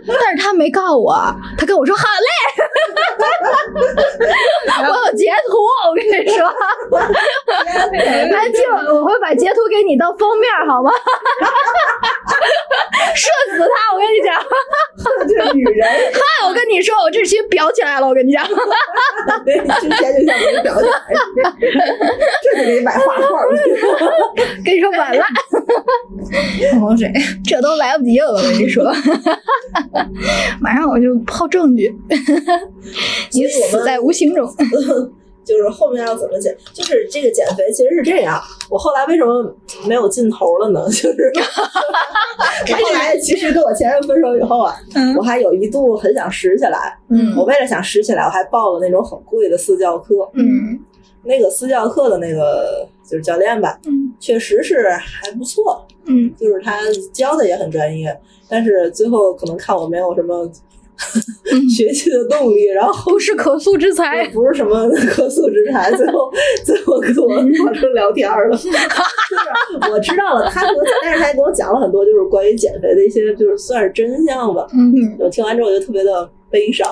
[0.06, 1.14] 但是他没告我，
[1.56, 2.28] 他跟我说好嘞，
[4.86, 5.56] 我有截图，
[5.88, 6.46] 我跟你说，
[8.36, 8.60] 安静，
[8.92, 10.92] 我会把截图给你当封面，好吗？
[13.14, 13.94] 射死他！
[13.94, 14.30] 我跟你讲，
[15.26, 20.70] 这女人嗨，我跟你说，我这期裱起来了，我跟你讲，之前就像这
[22.42, 23.22] 就给你买画画
[23.54, 23.58] 去。
[24.64, 25.24] 跟你说晚了，
[26.72, 27.12] 喝口水。
[27.44, 28.84] 这都来不及了，我跟你说，
[30.60, 31.94] 马上我就抛证据，
[33.32, 34.48] 你死在无形中。
[35.50, 38.40] 就是后面要怎么减，就是这个减肥其实是这样。
[38.70, 39.52] 我后来为什么
[39.86, 40.86] 没有劲头了呢？
[40.86, 41.32] 就是
[42.70, 46.96] 我后来其实跟我前任分手以后啊，嗯我还有一度很想拾起来。
[47.08, 50.14] 嗯我为了想拾起来，我还报了那种很贵的私教课。
[50.34, 50.78] 嗯
[51.22, 56.78] 那个私教课的那个就是教练吧，嗯确实是还不错，嗯就是他
[57.12, 58.16] 教的也很专业，
[58.48, 60.50] 但是最后可能看我没有什么
[61.74, 64.28] 学习的动力，然后不是可塑之 才。
[64.28, 66.30] 不是什么可塑之才，最后
[66.64, 67.28] 最后跟我
[67.64, 68.50] 发生聊天了。
[68.56, 74.66] 就是我知道了，他给我，但是他也给我讲了很多，就是关于减肥的一些，就是算是真相吧。
[74.72, 76.88] 嗯，我听完之后我就特别的悲伤，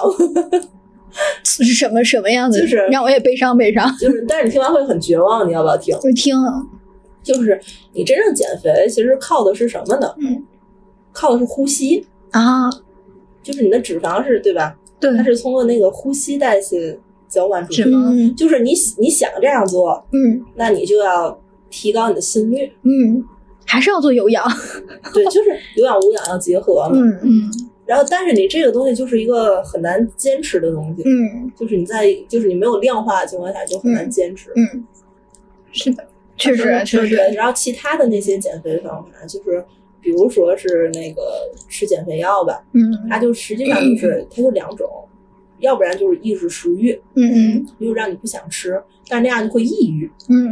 [1.44, 2.60] 是什么什么样子？
[2.60, 3.90] 就是让我也悲伤悲伤。
[3.98, 5.96] 就是但是你听完会很绝望，你要不要听？
[6.02, 6.52] 我听了，
[7.22, 7.60] 就是
[7.92, 10.14] 你真正减肥，其实靠的是什么呢？
[10.20, 10.42] 嗯，
[11.12, 12.70] 靠的是呼吸，啊，
[13.48, 14.76] 就是你的脂肪是对吧？
[15.00, 16.98] 对它是通过那个呼吸代谢
[17.30, 17.88] 交换出去脂。
[17.90, 22.70] 肪嗯就是你你想这样做，嗯那你就要提高你的心率。
[22.82, 23.24] 嗯，
[23.64, 24.44] 还是要做有氧。
[25.14, 26.98] 对，就是有氧无氧要结合嘛。
[26.98, 27.50] 嗯嗯
[27.86, 34.50] 然后，但是你这个东西就是一个很难坚持的东西，嗯就是你在就是你没有量化的情况下就很难坚持。
[34.56, 34.84] 嗯，
[35.72, 36.04] 是的，
[36.36, 37.16] 确实确实。
[37.34, 39.64] 然后其他的那些减肥方法，就是
[40.08, 41.20] 比如说是那个
[41.68, 42.80] 吃减肥药吧，嗯
[43.10, 44.88] 它就实际上就是它就两种，
[45.58, 50.10] 要不然就是抑制食欲，嗯嗯就让你不想吃，但是那样就会抑郁。
[50.30, 50.48] 嗯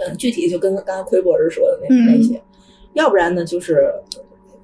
[0.00, 2.42] 嗯，具体就跟刚刚奎博士说的那嗯那些，
[2.94, 3.88] 要不然呢就是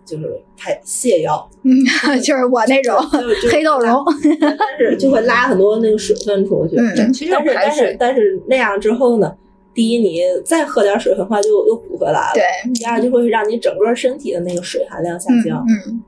[0.05, 1.73] 就是排泻药，嗯，
[2.21, 2.97] 就是我那种
[3.53, 4.05] 黑豆蓉。
[4.41, 6.75] 但是就会拉很多那个水分出去。
[6.77, 7.97] 嗯其实要但是但是。
[8.01, 9.37] 但是那样之后呢，
[9.75, 12.33] 第一你再喝点水很快就又补回来了。
[12.35, 16.03] 对，第二就会让你整个身体的那个水含量下嗯降，嗯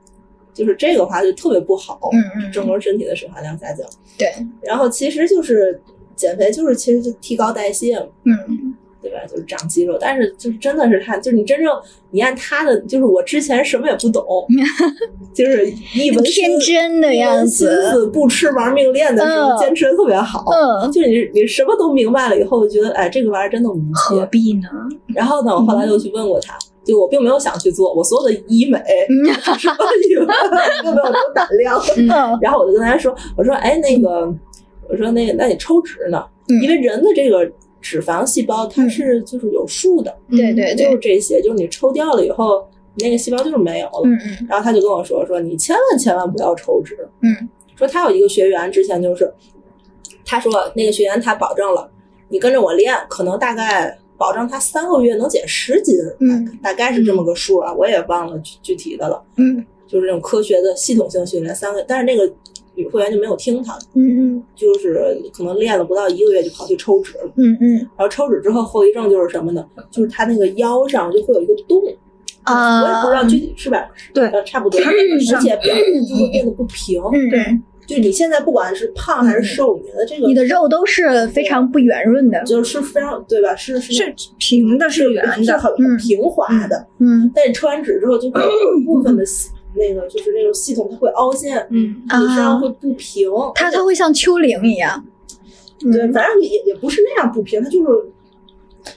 [0.53, 3.87] 就是这个话就特别不好，嗯嗯整个身体的水含量下降。
[4.17, 4.31] 对，
[4.61, 5.79] 然后其实就是
[6.15, 8.07] 减肥，就是其实就提高代谢嘛。
[8.23, 9.17] 嗯对吧？
[9.29, 11.71] 就是长肌肉，但是就是真的是他，就是你真正
[12.11, 14.23] 你按他的，就是我之前什么也不懂，
[15.33, 15.65] 就是
[15.95, 20.43] 一门心天真的样一门心子，思不吃玩命练的时候，嗯坚持的特别好。
[20.51, 24.27] 嗯，就是你你什么都明白了以后，我觉得哎，这个玩意儿真的无何解。
[24.31, 24.67] 必呢？
[25.15, 28.79] 然后呢，我后来又去问过他，就我并没有想去做，我所有的医美
[29.57, 29.75] 什么
[30.07, 30.25] 医美
[30.81, 31.79] 并没有这个胆量。
[31.97, 32.07] 嗯
[32.41, 34.33] 然后我就跟他说，我说哎那个，
[34.89, 36.23] 我说那个那你抽脂呢？
[36.49, 37.49] 嗯因为人的这个
[37.81, 44.01] 脂肪细胞它是就是有数的，对对就是，这些，就是你抽掉了以后，你那个细胞就是没有了。
[44.05, 44.47] 嗯嗯。
[44.49, 47.49] 然后他就跟我说说你千万千万不要抽脂，嗯。
[47.75, 49.31] 说他有一个学员之前就是，
[50.25, 51.89] 他说那个学员他保证了，
[52.29, 59.65] 你跟着我练，可能大概保证他三个月能减十斤，嗯大概是这么个数啊，我也忘了具具体的了，嗯。
[59.87, 62.29] 就是那种科学的系统性训练三个，但是那个
[62.77, 69.65] 女会员就没有听他的，嗯嗯就是可能练了不到一个月就跑去抽脂了，嗯嗯然后抽脂之后后遗症就是什么呢？
[69.91, 71.81] 就是他那个腰上就会有一个洞。
[72.43, 73.89] 啊，我也不知道具体是吧？
[74.13, 77.01] 对呃，差不多，而且表面就会变得不平。
[77.11, 83.53] 嗯对，就你现在不管是胖还是瘦，你的这个你的肉都是非常不圆润的，就是非常对吧？
[83.53, 86.87] 是是是平的，是圆的，是很很平滑的。
[86.99, 93.29] 嗯但你抽完脂之后，就会有部分的 系那个就是那种系统它会凹陷，嗯，你身上会不平。
[93.55, 95.03] 它它会像丘陵一样，
[95.79, 97.87] 对，反正也也也不是那样不平，它就是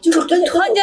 [0.01, 0.83] 就是跟突然间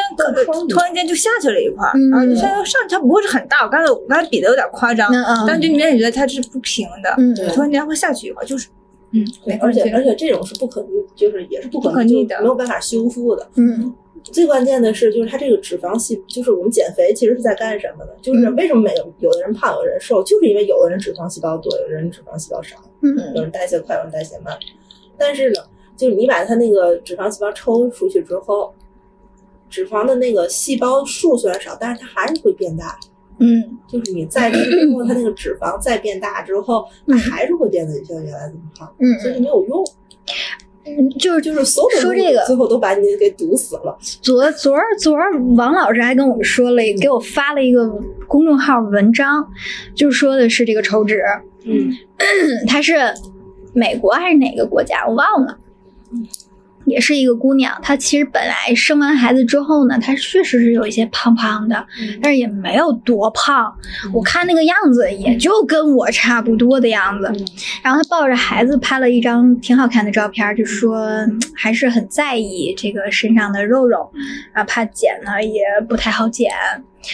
[0.69, 2.09] 突然间就下去了一块儿，嗯。
[2.09, 5.45] 然后就现在上它不会是很大，我刚才我刚才比的有点夸张，嗯嗯。
[5.47, 7.33] 但就你也觉得它是不平的，嗯。
[7.33, 7.47] 对。
[7.49, 8.67] 突然间会下去一块儿，就是
[9.11, 9.25] 嗯，
[9.61, 13.49] 而且而且这种是不可逆，就是也是不可逆，逆的就没有办法修复的。
[13.55, 13.95] 嗯
[14.31, 18.11] 最关键的是，就是它这个脂肪细，就是我们减肥其实是在干什么呢？
[18.21, 24.57] 就是嗯为什么没有有的人胖，有的人瘦，就是因为有的人脂肪细胞多，有的人脂肪细胞少，有嗯人代谢快，有人代谢慢。
[25.17, 25.61] 但是呢，
[25.95, 28.73] 就是你把它那个脂肪细胞抽出去之后，
[29.69, 32.97] 脂肪的那个细胞数虽然少，但是它还是会变大。
[33.39, 39.85] 嗯就是你再吃之后，它那个脂肪再变大之后，它嗯还是会变得像原来那么胖，所以没有用。
[40.87, 43.97] 嗯， 就是就是所有的说这个最后都把你给堵死了。
[44.21, 47.87] 昨昨儿昨儿王老师还跟我们说了，给我发了一个
[48.27, 49.45] 公众号文章，
[49.95, 51.21] 就说的是这个抽纸，
[51.65, 51.91] 嗯，
[52.67, 52.95] 它是
[53.73, 55.05] 美国还是哪个国家？
[55.07, 55.57] 我忘了，
[56.87, 61.85] 也是一个姑娘，她其实本来生完孩子之后呢，她确实是有一些胖胖的，
[62.21, 63.71] 但是也没有多胖，
[64.13, 67.31] 我看那个样子也就跟我差不多的样子。
[67.83, 74.09] 然后她抱着孩子拍了一张挺好看的照片，就说嗯还是很在意这个身上的肉肉，
[74.53, 76.51] 啊，怕减呢也不太好减，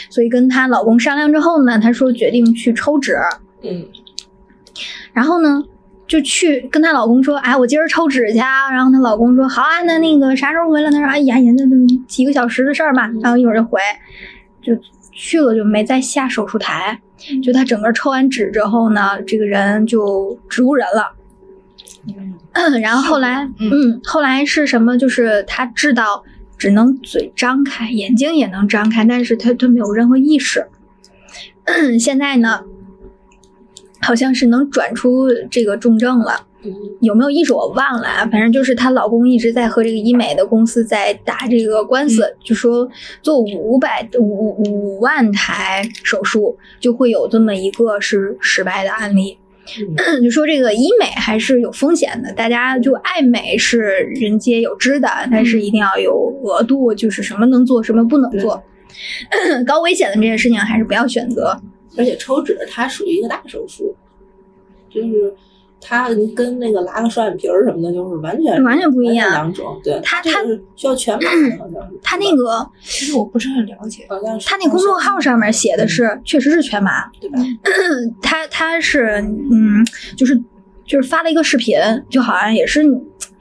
[0.09, 3.17] 所以跟她老公商量之后呢，她说决定去抽脂，
[3.63, 3.85] 嗯
[5.13, 5.63] 然后呢。
[6.13, 8.69] 就去跟她老公说，哎，我今儿抽纸去啊。
[8.71, 10.91] 然后她老公说，好啊，那那个啥时候回来？
[10.91, 13.09] 她说，哎呀，那那几个小时的事儿嘛。
[13.23, 13.79] 然后一会儿就回，
[14.61, 14.77] 就
[15.11, 16.99] 去了，就没再下手术台。
[17.41, 21.13] 就她整个抽完纸之后呢，这个人就植物人 了。
[22.79, 24.95] 然后后来，嗯，后来是什么？
[24.95, 26.23] 就是她治到
[26.59, 30.67] 只能嘴张开，眼睛也能张开，但是她她没有任何意识。
[31.99, 32.61] 现在呢，
[34.03, 36.33] 好像是能转出这个重症了。
[36.65, 36.71] 嗯
[37.01, 42.87] 有没有意识我忘了啊，反正就是她老公一直在和这个医美的公司在打这个官司，就说
[43.21, 49.37] 做五百五五万台手术就会有这么一个是失败的案例。
[50.23, 53.79] 就说这个医美还是有风险的，大家就爱美是
[54.21, 58.63] 人皆有之的，但是一定要有额度，就是什么能做，什么不能做。
[59.67, 61.59] 高危险的这些事情还是不要选择。
[61.97, 63.95] 而且抽脂它属于一个大手术，
[64.89, 65.35] 就是
[65.81, 69.79] 它跟那个拉个双眼皮儿什么的，就是完全完全不一样两种。
[69.83, 70.43] 对，它它
[70.75, 71.97] 需要全麻的，好像是。
[72.01, 77.09] 他那个其实我不是很了解，好像是他那公众号上面写的是，确实是全麻。
[77.19, 77.37] 对吧？
[78.23, 79.21] 他他是
[79.51, 80.41] 嗯，就是
[80.85, 81.77] 就是发了一个视频，
[82.09, 82.81] 就好像也是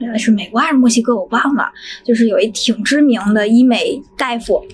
[0.00, 1.70] 呃是美国还是墨西哥，我忘了，
[2.02, 4.64] 就是有一挺知名的医美大夫，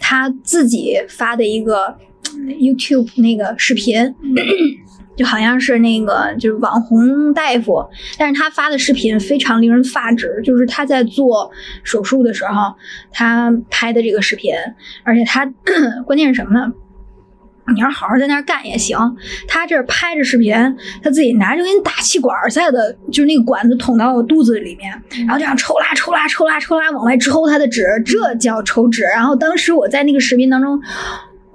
[0.00, 1.96] 他自己发的一个
[2.36, 4.14] YouTube 那个视频。
[5.16, 7.82] 就好像是那个就是网红大夫，
[8.18, 11.50] 但是他发的视频非常令人发指，就是他在做
[11.82, 12.74] 手术的时候，
[13.10, 14.52] 他拍的这个视频，
[15.04, 15.50] 而且他
[16.04, 16.70] 关键是什么呢？
[17.74, 18.98] 你要好好在那儿干也行，
[19.48, 20.54] 他这儿拍着视频，
[21.02, 29.02] 他自己拿着跟打气管似的，就是那个管子捅到我肚子里面，然后这样抽拉抽拉抽拉抽拉往外抽他的纸，这叫抽纸。
[29.04, 30.78] 然后当时我在那个视频当中。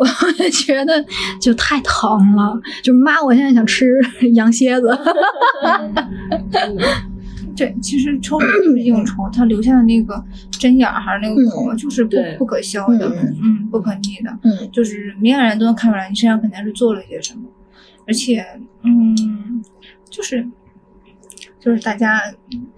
[0.25, 1.05] 我就觉得
[1.39, 3.99] 就太疼了，就妈，我现在想吃
[4.33, 4.97] 羊蝎子。
[7.55, 17.41] 对，其实抽就是硬抽，它留下的那个针眼儿还是那个口，就是不不可消的，嗯嗯，不可逆的，嗯就是明眼人都能看出来你身上肯定是做了一些什么，
[18.07, 18.43] 而且，
[18.83, 19.61] 嗯，
[20.09, 20.47] 就是
[21.59, 22.19] 就是大家，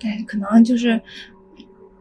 [0.01, 0.99] 哎，可能就是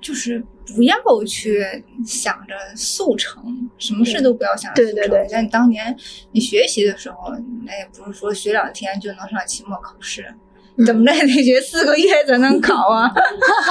[0.01, 0.43] 就是
[0.75, 1.65] 不要去
[2.05, 4.95] 想着速成，什么事都不要想着速成。
[4.97, 5.97] 对对对像你当年
[6.33, 7.33] 你学习的时候，
[7.65, 10.25] 那也不是说学两天就能上期末考试。
[10.87, 13.13] 怎么着也得学四个月才能考啊，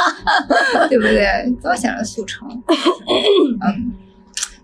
[0.88, 1.52] 对不对？
[1.60, 2.48] 不要想着速成，
[3.66, 3.92] 嗯，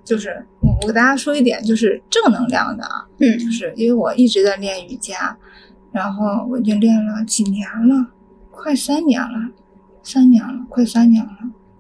[0.06, 5.36] 就是我我给大家说一点，就是正能量的啊，嗯就是因为我一直在练瑜伽，
[5.92, 8.12] 然后我已经练了几年了，
[8.52, 9.50] 快三年了，
[10.04, 11.32] 三年了，快三年了。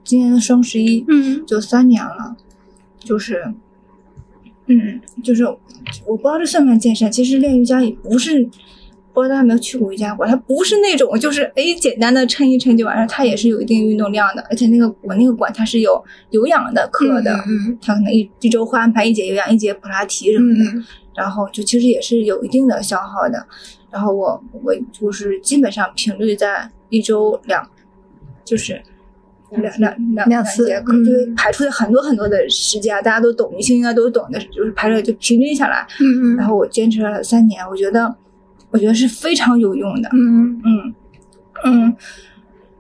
[0.07, 2.35] 今年的双十一，嗯就三年了，
[2.97, 3.43] 就是，
[4.65, 7.11] 嗯，就是我不知道这算不算健身。
[7.11, 8.41] 其实练瑜伽也不是，
[9.13, 14.41] 不知道大家有没有去过瑜伽馆，它不是那种就是哎简单的抻一抻就完事儿，它也是有一定运动量的。
[14.49, 20.63] 而且那个我那个馆它是有有氧的课的，嗯它可能一一周会安排一节有氧，一节普拉提什么的。
[20.71, 20.85] 嗯
[21.17, 23.43] 然后就其实也是有一定的消耗的。
[23.89, 27.67] 然后我我就是基本上频率在一周两，
[28.45, 28.79] 就是
[29.51, 35.87] 两两两两次节课，嗯就是排出了很多很多的时间啊，大家都懂，明星应该都懂的，就是排出就平均下来。
[35.99, 38.13] 嗯然后我坚持了三年，我觉得
[38.71, 40.09] 我觉得是非常有用的。
[40.13, 40.95] 嗯嗯
[41.63, 41.95] 嗯，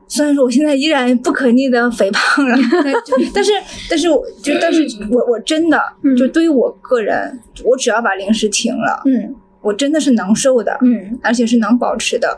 [0.07, 2.93] 虽然说我现在依然不可逆的肥胖了， 但
[3.33, 3.51] 但是
[3.89, 5.81] 但是我就但是我我真的
[6.17, 12.37] 就对于我个人，我只要把零食停了，嗯我真的是能瘦的，嗯而且是能保持的。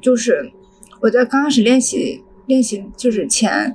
[0.00, 0.50] 就是
[1.00, 3.72] 我在刚开始练习练习就是前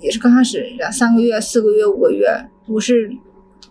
[0.00, 2.28] 也是刚开始两三个月、四个月、五个月，
[2.68, 3.12] 我是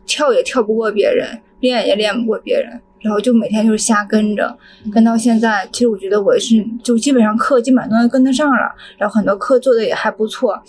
[0.06, 2.82] 跳也跳不过别人，练也练不过别人。
[3.00, 4.56] 然后就每天就是瞎跟着，
[4.94, 10.62] 跟到现在，其实我觉得我是就基本上课基本上都能跟得上了，然后很多课做的也还不错。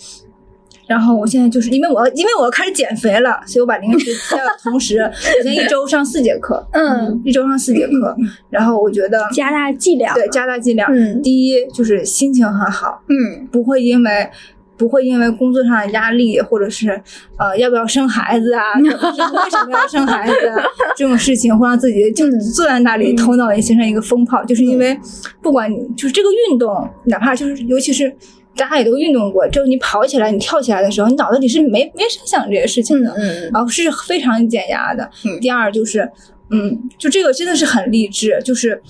[0.85, 8.15] 然后我现在就是因为我要因为我要开始减肥了，所以我把零食戒了，同时 我现在一周上四节课，嗯，一周上四节课，
[8.49, 11.21] 然后我觉得加大剂量，对加大剂量，嗯。
[11.21, 13.47] 第一就是心情很好，嗯。
[13.47, 14.29] 不会因为
[14.75, 16.89] 不会因为工作上的压力，或者是
[17.37, 20.63] 呃要不要生孩子啊， 或者是为什么要生孩子啊
[20.97, 24.99] 这种事情，会让自己就坐在那里，头脑也形成一个风炮，就是因为
[25.41, 28.13] 不管你就是这个运动，哪怕就是尤其是。
[28.55, 35.09] 大家也都运动过，就是你跑起来、你跳起来的时候，你脑子里是没没声想这些事情的，嗯然后是非常减压的。
[35.25, 35.39] 嗯。
[35.39, 36.09] 第二就是，
[36.49, 38.81] 嗯，就这个真的是很励志，就是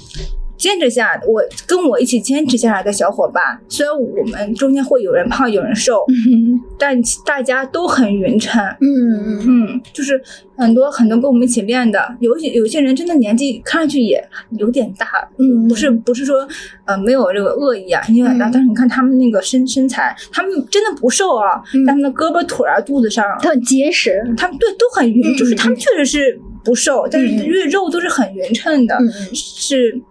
[0.63, 6.57] 坚持下，我跟我一起坚持下来的小伙伴，虽然我们中间会有人胖有人瘦，嗯。
[6.79, 8.63] 但大家都很匀称。
[8.79, 9.39] 嗯。
[9.45, 10.21] 嗯，就是
[10.55, 14.25] 很多很多跟我们一起练的，有些有些人真的年纪看上去也
[14.57, 15.05] 有点大，
[15.37, 15.67] 嗯。
[15.67, 16.47] 不是不是说
[16.85, 18.51] 呃没有这个恶意啊，年纪有点大，嗯。
[18.53, 21.85] 但是你看他们那个身身材，他们真的不瘦啊，嗯。
[21.85, 29.11] 他们的胳膊腿儿啊、肚子上，他很结实，他们对都很匀，嗯就是他们确实是不瘦，但是嗯因为肉都是很匀称的，嗯。
[29.35, 30.01] 是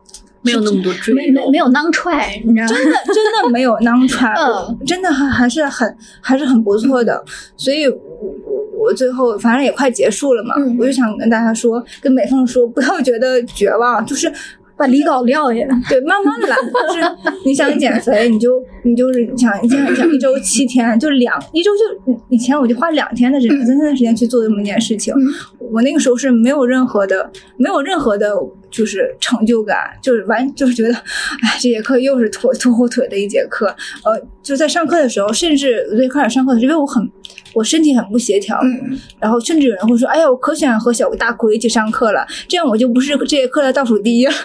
[0.43, 1.59] 没有那么多赘没没没。
[1.59, 2.69] 有囊踹，你知道吗？
[2.75, 7.25] 真的真的没有囊穿， 嗯真的还还是很还是很不错的，
[7.57, 7.95] 所以我
[8.45, 14.31] 我我最后反正也快结束了嘛，嗯我就想跟大家说，跟美凤说，不要觉得绝望，就是。
[14.75, 16.57] 把离稿撂下，对，慢慢来，
[16.89, 18.51] 就是你想减肥，你就
[18.85, 25.15] 你就是想你想想一周七天，就两一周就以前我就花两天的时间，三天的时间去做这么一件事情。
[25.71, 28.35] 我那个时候是没有任何的，没有任何的，
[28.73, 33.67] 就是成就感，就是完就是觉得，哎，这节课又是拖拖后腿的一节课。
[34.05, 37.09] 呃，就在上课的时候，甚至最开始上课的时候，因为我很
[37.55, 44.33] 我身体很不协调，嗯然后甚至有人会说，哎呀，我可喜欢和小大奎一起上课了，这样我就不是这节课的倒数第一了。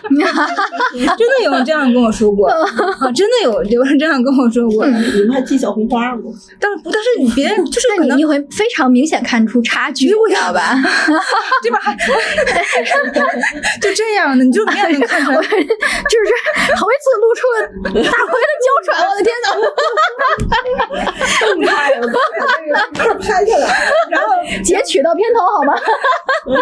[1.17, 4.85] 真的有人这样跟我说过啊，真的有有人这样跟我说过。
[4.87, 6.23] 你们还记小红花吗？
[6.59, 10.75] 但是不，但是你别人就是可能你你会非常明显看出差距，知道吧？
[11.63, 11.95] 这边还
[13.81, 15.37] 就这样的，你就明显能看出来。
[15.41, 15.53] 就是
[16.75, 19.47] 头一次露出了大奎的娇喘，我的天哪！
[21.45, 22.19] 动态了，把
[22.93, 23.65] 这个拍下来，
[24.09, 24.27] 然后
[24.63, 25.77] 截取到片头好吗？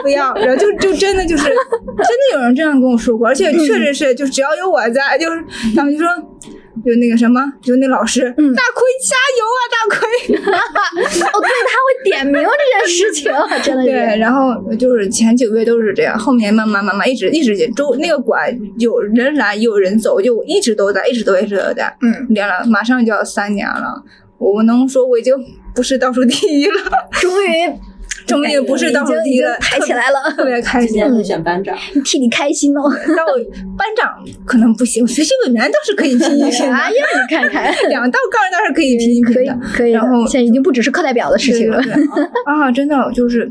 [0.02, 5.44] 不要，然后就就真的就是真的有人这样跟我说过，而且确实是，就只要有我在，就是
[5.76, 6.10] 他们就说。
[6.86, 10.08] 就那个什么，就那老师，嗯大奎加油啊，大奎！
[11.34, 13.32] 哦，对，他会点名这件事情，
[13.64, 13.84] 真的。
[13.84, 24.04] 对，然后就是前几个月都是这样，后面慢慢慢慢一直一直周那个馆有人来有人走，就一直都在，一直都一直都在，嗯，练了马上就要三年了，
[24.38, 25.34] 我能说我已经
[25.74, 26.74] 不是倒数第一了。
[27.20, 27.72] 终于
[28.26, 30.90] 证明你不是倒数第一了，抬起来了，特别开心。
[30.90, 32.82] 今年会选班长， 替你开心哦。
[33.16, 33.26] 到
[33.78, 36.96] 班长可能不行，学习委员倒是可以拼一拼哎呀，
[37.30, 39.58] 你看看，两道杠倒是可以拼一拼的。
[39.74, 41.80] 可以的，然后现在已经不只是课代表的事情了。
[42.46, 43.50] 啊，真的就是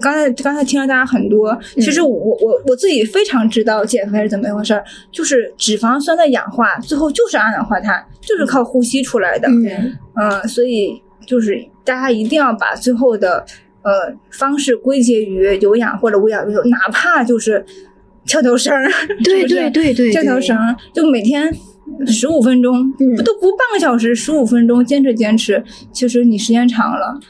[0.00, 9.48] 刚才刚才听了大家很多，其实我我我自己非常知道减肥是怎么一回事儿，就是脂肪酸的氧化，最后就是二氧化碳，就是靠呼吸出来的。
[9.48, 13.44] 嗯嗯，所以就是大家一定要把最后的
[13.84, 17.64] 呃方式归结于有氧或者无氧运动，哪怕就是
[18.26, 18.90] 跳跳绳儿，
[19.22, 21.54] 对不对对对，跳跳绳，儿，就每天
[22.06, 25.62] 十五分钟，嗯不都不半个小时，十五分钟，坚持坚持。
[25.92, 27.20] 其实你时间长了，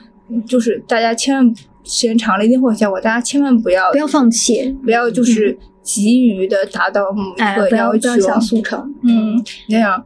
[0.46, 8.94] 就是大家千万时间长了一定会有效果，大家千万不要不要放弃，不要就是急于的达到某哎，个不要要求，不要想速成。
[9.02, 10.04] 嗯，那样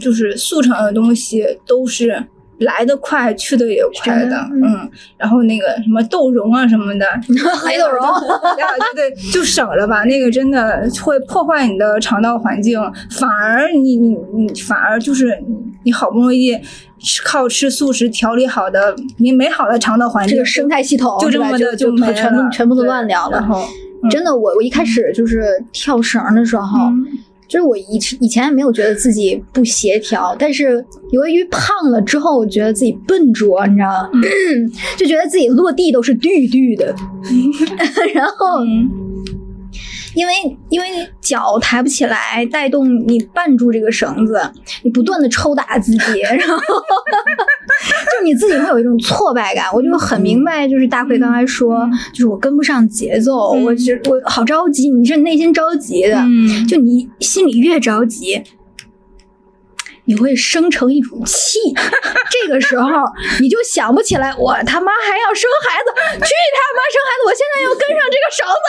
[0.00, 2.26] 就是速成的东西都是。
[2.60, 7.06] 来得快，去的也快的，嗯，然后那个什么豆蓉啊什么的，
[7.60, 8.02] 黑豆蓉，
[8.58, 10.04] 呀，对对，就省了吧。
[10.04, 12.80] 那个真的会破坏你的肠道环境，
[13.10, 15.38] 反而你你你反而就是
[15.84, 16.58] 你好不容易
[16.98, 23.38] 吃靠吃素食调理好的你美好的肠道环境这个，生态系统就这么的就没了，全部全部都乱掉了。
[23.38, 23.66] 然后
[24.10, 27.06] 真的，我我一开始就是跳绳的时候，嗯
[27.48, 34.10] 就是我以以前也没有觉得自己不协调，但是由于胖了之后，我觉得自己笨拙，你知道吗？
[34.96, 36.94] 就觉得自己落地都是绿绿的，
[38.14, 38.58] 然后。
[40.16, 40.32] 因为
[40.70, 44.40] 因为你脚抬不起来，带动你绊住这个绳子，
[44.82, 49.66] 你不断的抽打自己， 然后就你自己会有一种挫败感。
[49.74, 58.42] 我就很明白，就是大奎刚才说，就是我跟不上节奏，我就我好着急，你是内心着急的，嗯就你心里越着急。
[60.06, 61.58] 你会生成一种气，
[62.30, 62.88] 这个时候
[63.40, 67.26] 你就想不起来，我他妈还要生孩子，去他妈生孩子！
[67.26, 68.66] 我现在要跟上这个绳子，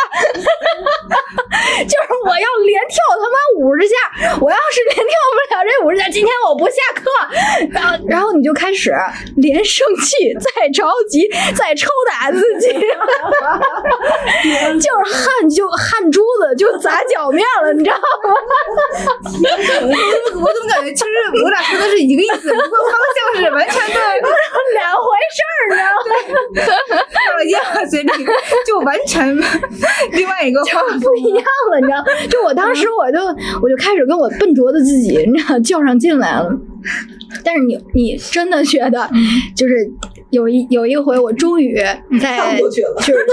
[1.86, 3.94] 就是我要连跳他妈五十下，
[4.42, 7.06] 我要是连跳不了这五十下，今天我不下课，
[7.72, 8.92] 然后然后你就开始
[9.36, 12.68] 连生气，再着急，再抽打自己，
[14.80, 18.02] 就是汗就汗珠子就砸脚面了，你知道吗？
[20.40, 24.00] 我怎么感觉其实我俩说的是一个意思，不过方向是完全的
[24.74, 27.02] 两回事儿，你知道吗？
[27.14, 27.58] 到了叶
[27.90, 28.12] 嘴里，
[28.66, 29.36] 就完全
[30.14, 32.04] 另外一个画不一样了，你知道？
[32.30, 33.20] 就我当时我就
[33.62, 36.50] 我就开始跟我笨拙的自己，你知道较上劲来了。
[37.44, 39.10] 但是你你真的觉得，
[39.56, 39.76] 就是
[40.30, 41.76] 有一有一回，我终于
[42.22, 42.82] 在就是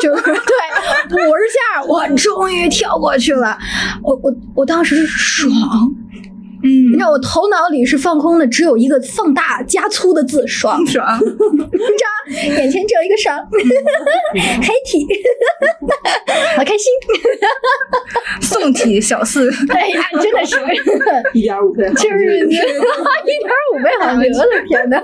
[0.02, 3.56] 就是对五十下，我终于跳过去了。
[4.02, 5.50] 我我我当时爽，
[6.64, 10.84] 嗯你知道我头脑里是放空的，只有一个放大加粗的字爽。
[10.86, 13.38] 爽， 张眼前只有一个爽，
[14.62, 15.06] 黑体，
[16.56, 16.86] 好开心。
[18.40, 20.56] 宋体小四，哎呀，真的是，
[21.32, 22.62] 一点五倍，就是一点
[23.74, 24.28] 五倍好像，我的
[24.68, 25.00] 天呐，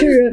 [0.00, 0.30] 就是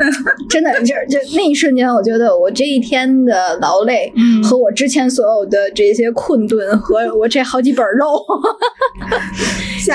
[0.50, 8.06] 真的，就就那一瞬间，我觉得我这一天的劳累嗯和我之前所有的这些困顿和我这好几本肉，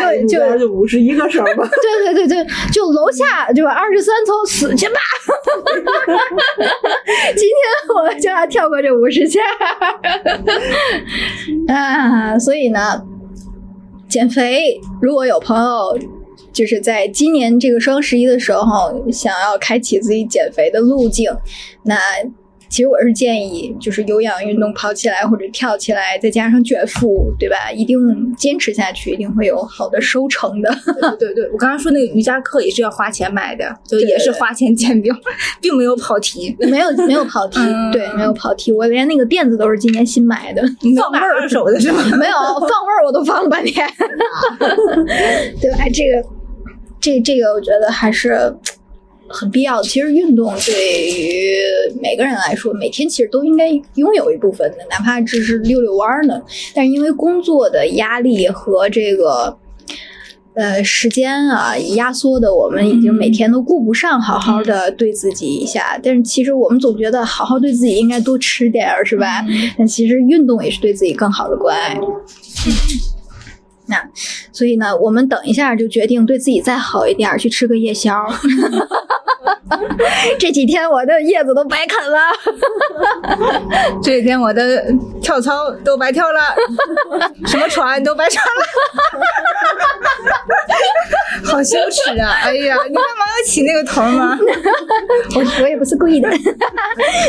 [0.01, 1.53] 下一目标就五十一个省吧。
[2.05, 4.95] 对对对对，就楼下就二十三层死去吧！
[7.37, 7.55] 今天
[7.95, 9.41] 我就要跳过这五十下
[11.73, 12.39] 啊！
[12.39, 13.03] 所以呢，
[14.09, 15.99] 减肥如果有朋友
[16.53, 21.31] 就是在今年这个双十一的时候想要开启自己减肥的路径，
[21.85, 21.97] 那。
[22.71, 27.57] 其实我是建议，就是有氧运动跑起来或者跳起来，再加上卷腹，对吧？
[27.75, 27.99] 一定
[28.37, 30.73] 坚持下去，一定会有好的收成的。
[31.01, 35.13] 对对对，我刚刚说那个瑜伽课也是要花钱买的，就也是花钱见病，
[35.61, 36.57] 并没有跑题。
[36.61, 37.59] 没有没有跑题，
[37.93, 38.71] 对，没有跑题。
[38.71, 40.63] 我连那个垫子都是今年新买的，
[40.97, 42.05] 放味儿二手的是吗？
[42.17, 43.85] 没有放味儿，我都放了半天，
[45.61, 45.79] 对吧？
[45.93, 46.23] 这个
[47.01, 48.55] 这这个，我觉得还是
[49.31, 49.85] 很必要的。
[49.85, 51.55] 其实运动对于
[52.03, 56.43] 每个人来说，每天其实都应该拥有一部分的，哪怕只是溜溜弯儿呢。
[56.75, 59.57] 但是因为工作的压力和这个。
[60.53, 65.99] 呃，时间啊，压缩的，我们已经每天都顾不上好好的对自己一下。
[66.03, 69.45] 但是其实我们总觉得好好对自己应该多吃点儿，是吧？
[69.79, 71.97] 但其实运动也是对自己更好的关爱。
[73.87, 73.97] 那
[74.53, 78.13] 所以呢，我们等一下就决定对自己再好一点儿，去吃个夜宵。
[80.39, 82.19] 这几天我的叶子都白啃了。
[84.03, 84.85] 这几天我的
[85.23, 86.41] 跳操都白跳了，
[87.47, 88.63] 什么船都白穿了，
[91.45, 92.41] 好羞耻啊！
[92.43, 94.37] 哎呀，你干嘛要起那个头吗？
[95.35, 96.29] 我我也不是故意的，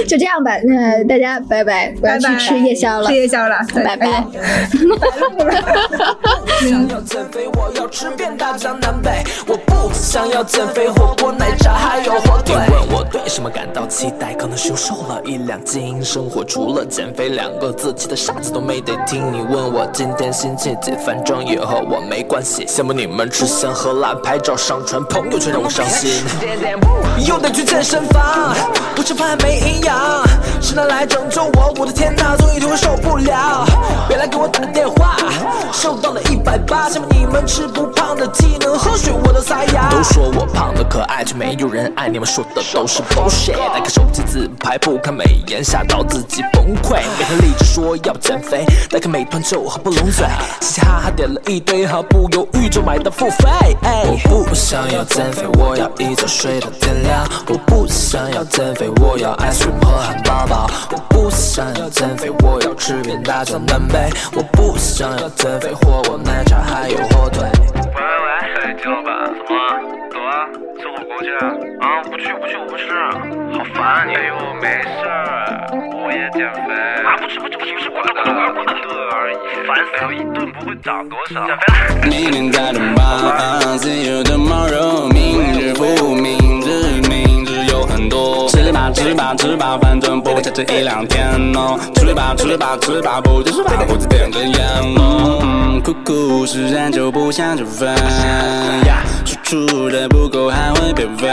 [0.07, 4.07] 就这样吧，那大家拜拜，我要去拜拜吃夜宵了吃，夜宵了，拜拜。
[4.07, 4.25] 哎
[6.61, 9.23] 想要减肥，我要吃遍大江南北。
[9.47, 12.55] 我不想要减肥，火锅、奶茶还有火腿。
[12.55, 14.33] 你问我对什么感到期待？
[14.33, 16.03] 可能是又瘦了一两斤。
[16.03, 19.31] 生活除了减肥两个字，其他啥子都没得听。
[19.31, 22.65] 你问我今天星期几，反正也和我没关系。
[22.65, 26.23] 羡慕你们吃香喝辣，拍照上传朋友圈让我伤心。
[27.27, 28.55] 又得去健身房，
[28.95, 30.23] 不吃饭没营养，
[30.61, 31.73] 是哪来拯救我？
[31.77, 33.65] 我的天哪，总有一天会受不了。
[34.07, 35.17] 别来给我打电话，
[35.71, 39.89] 瘦到了一百八，羡慕你们吃不胖的技能，喝水我都撒牙。
[39.89, 43.55] 都说我胖的可爱，却没有人爱，你们说的都是 bullshit。
[43.55, 47.01] 打开手机自拍，不看美颜，吓到自己崩溃。
[47.17, 50.25] 每天立志说要减肥，打开美团就合不拢嘴，
[50.59, 53.47] 嘻嘻哈哈点了一堆，毫不犹豫就买单付费。
[54.29, 57.27] 我不想要减肥，我要一觉睡到天亮。
[57.47, 60.69] 我不想要减肥，我要 ice cream 和汉堡包。
[60.91, 64.09] 我不想要减肥，我要吃遍大江南北。
[64.33, 67.43] 我不想要减肥，火锅、奶茶还有火腿。
[67.75, 69.30] 喂喂，哎，金老
[71.39, 71.47] 啊！
[71.81, 72.91] 啊，不去不去，我不吃，
[73.57, 74.13] 好烦啊你！
[74.15, 76.73] 哎呦，没事儿，我也减肥。
[77.03, 79.35] 啊，不吃不吃不吃不吃，滚滚滚滚，一顿而已，
[79.67, 81.45] 烦死了，一顿不会长多少。
[81.45, 81.63] 减肥
[82.01, 82.07] 了。
[82.07, 83.01] 明天再等吧
[83.77, 85.11] ，See you tomorrow。
[85.13, 88.47] 明日复明日，明日有很多。
[88.49, 91.79] 吃吧吃吧吃吧，反正不会差这一两天哦。
[91.95, 94.59] 吃吧吃吧吃吧，不就是把胡子点根烟
[94.97, 95.39] 哦。
[95.43, 97.95] 嗯，酷酷释然就不想吃饭
[99.51, 101.27] 呀，输的不够还会变肥。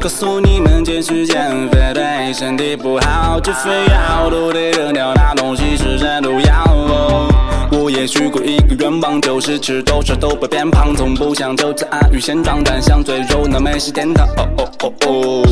[0.00, 7.28] 告诉你们坚持减肥对身体不好，减肥药都得扔掉，那东西是真毒药。
[7.72, 14.26] 我也许过一个愿望，就是吃多少都不变胖，从不想就吃安于现状，但想追肉那美食天堂。
[14.36, 15.44] 哦哦哦哦，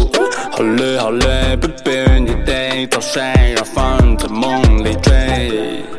[0.51, 3.23] 好累好累，baby 你得早睡，
[3.55, 5.98] 让放在梦里追。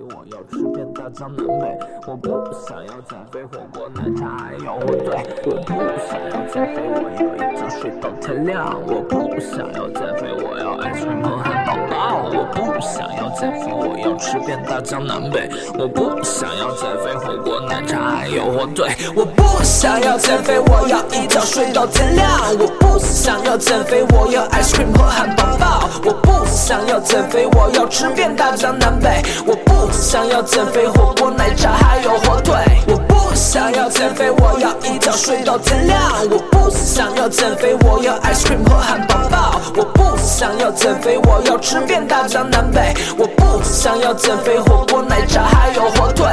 [0.00, 2.28] 我要吃遍大江南北，我不
[2.66, 5.24] 想要减肥，火锅、奶茶还有火腿。
[5.44, 5.72] 我不
[6.08, 8.74] 想要减肥，我要一觉睡到天亮。
[8.86, 11.94] 我不想要减肥，我要 ice cream 和汉堡包。
[12.32, 15.48] 我不想要减肥，我要吃遍大江南北。
[15.78, 18.90] 我不想要减肥，火锅、奶茶还有火腿。
[19.14, 22.28] 我不想要减肥，我要一觉睡到天亮。
[22.58, 25.88] 我不想要减肥，我要 ice cream 和汉堡包。
[26.04, 29.22] 我不想要减肥，我要吃遍大江南北。
[29.46, 32.54] 我不想要减肥，火锅、奶茶还有火腿。
[32.86, 36.00] 我不想要减肥，我要一觉睡到天亮。
[36.30, 39.60] 我不想要减肥，我要 ice cream 和汉堡包。
[39.76, 42.94] 我不想要减肥，我要吃遍大江南北。
[43.18, 46.26] 我不想要减肥，火锅、奶茶还有火腿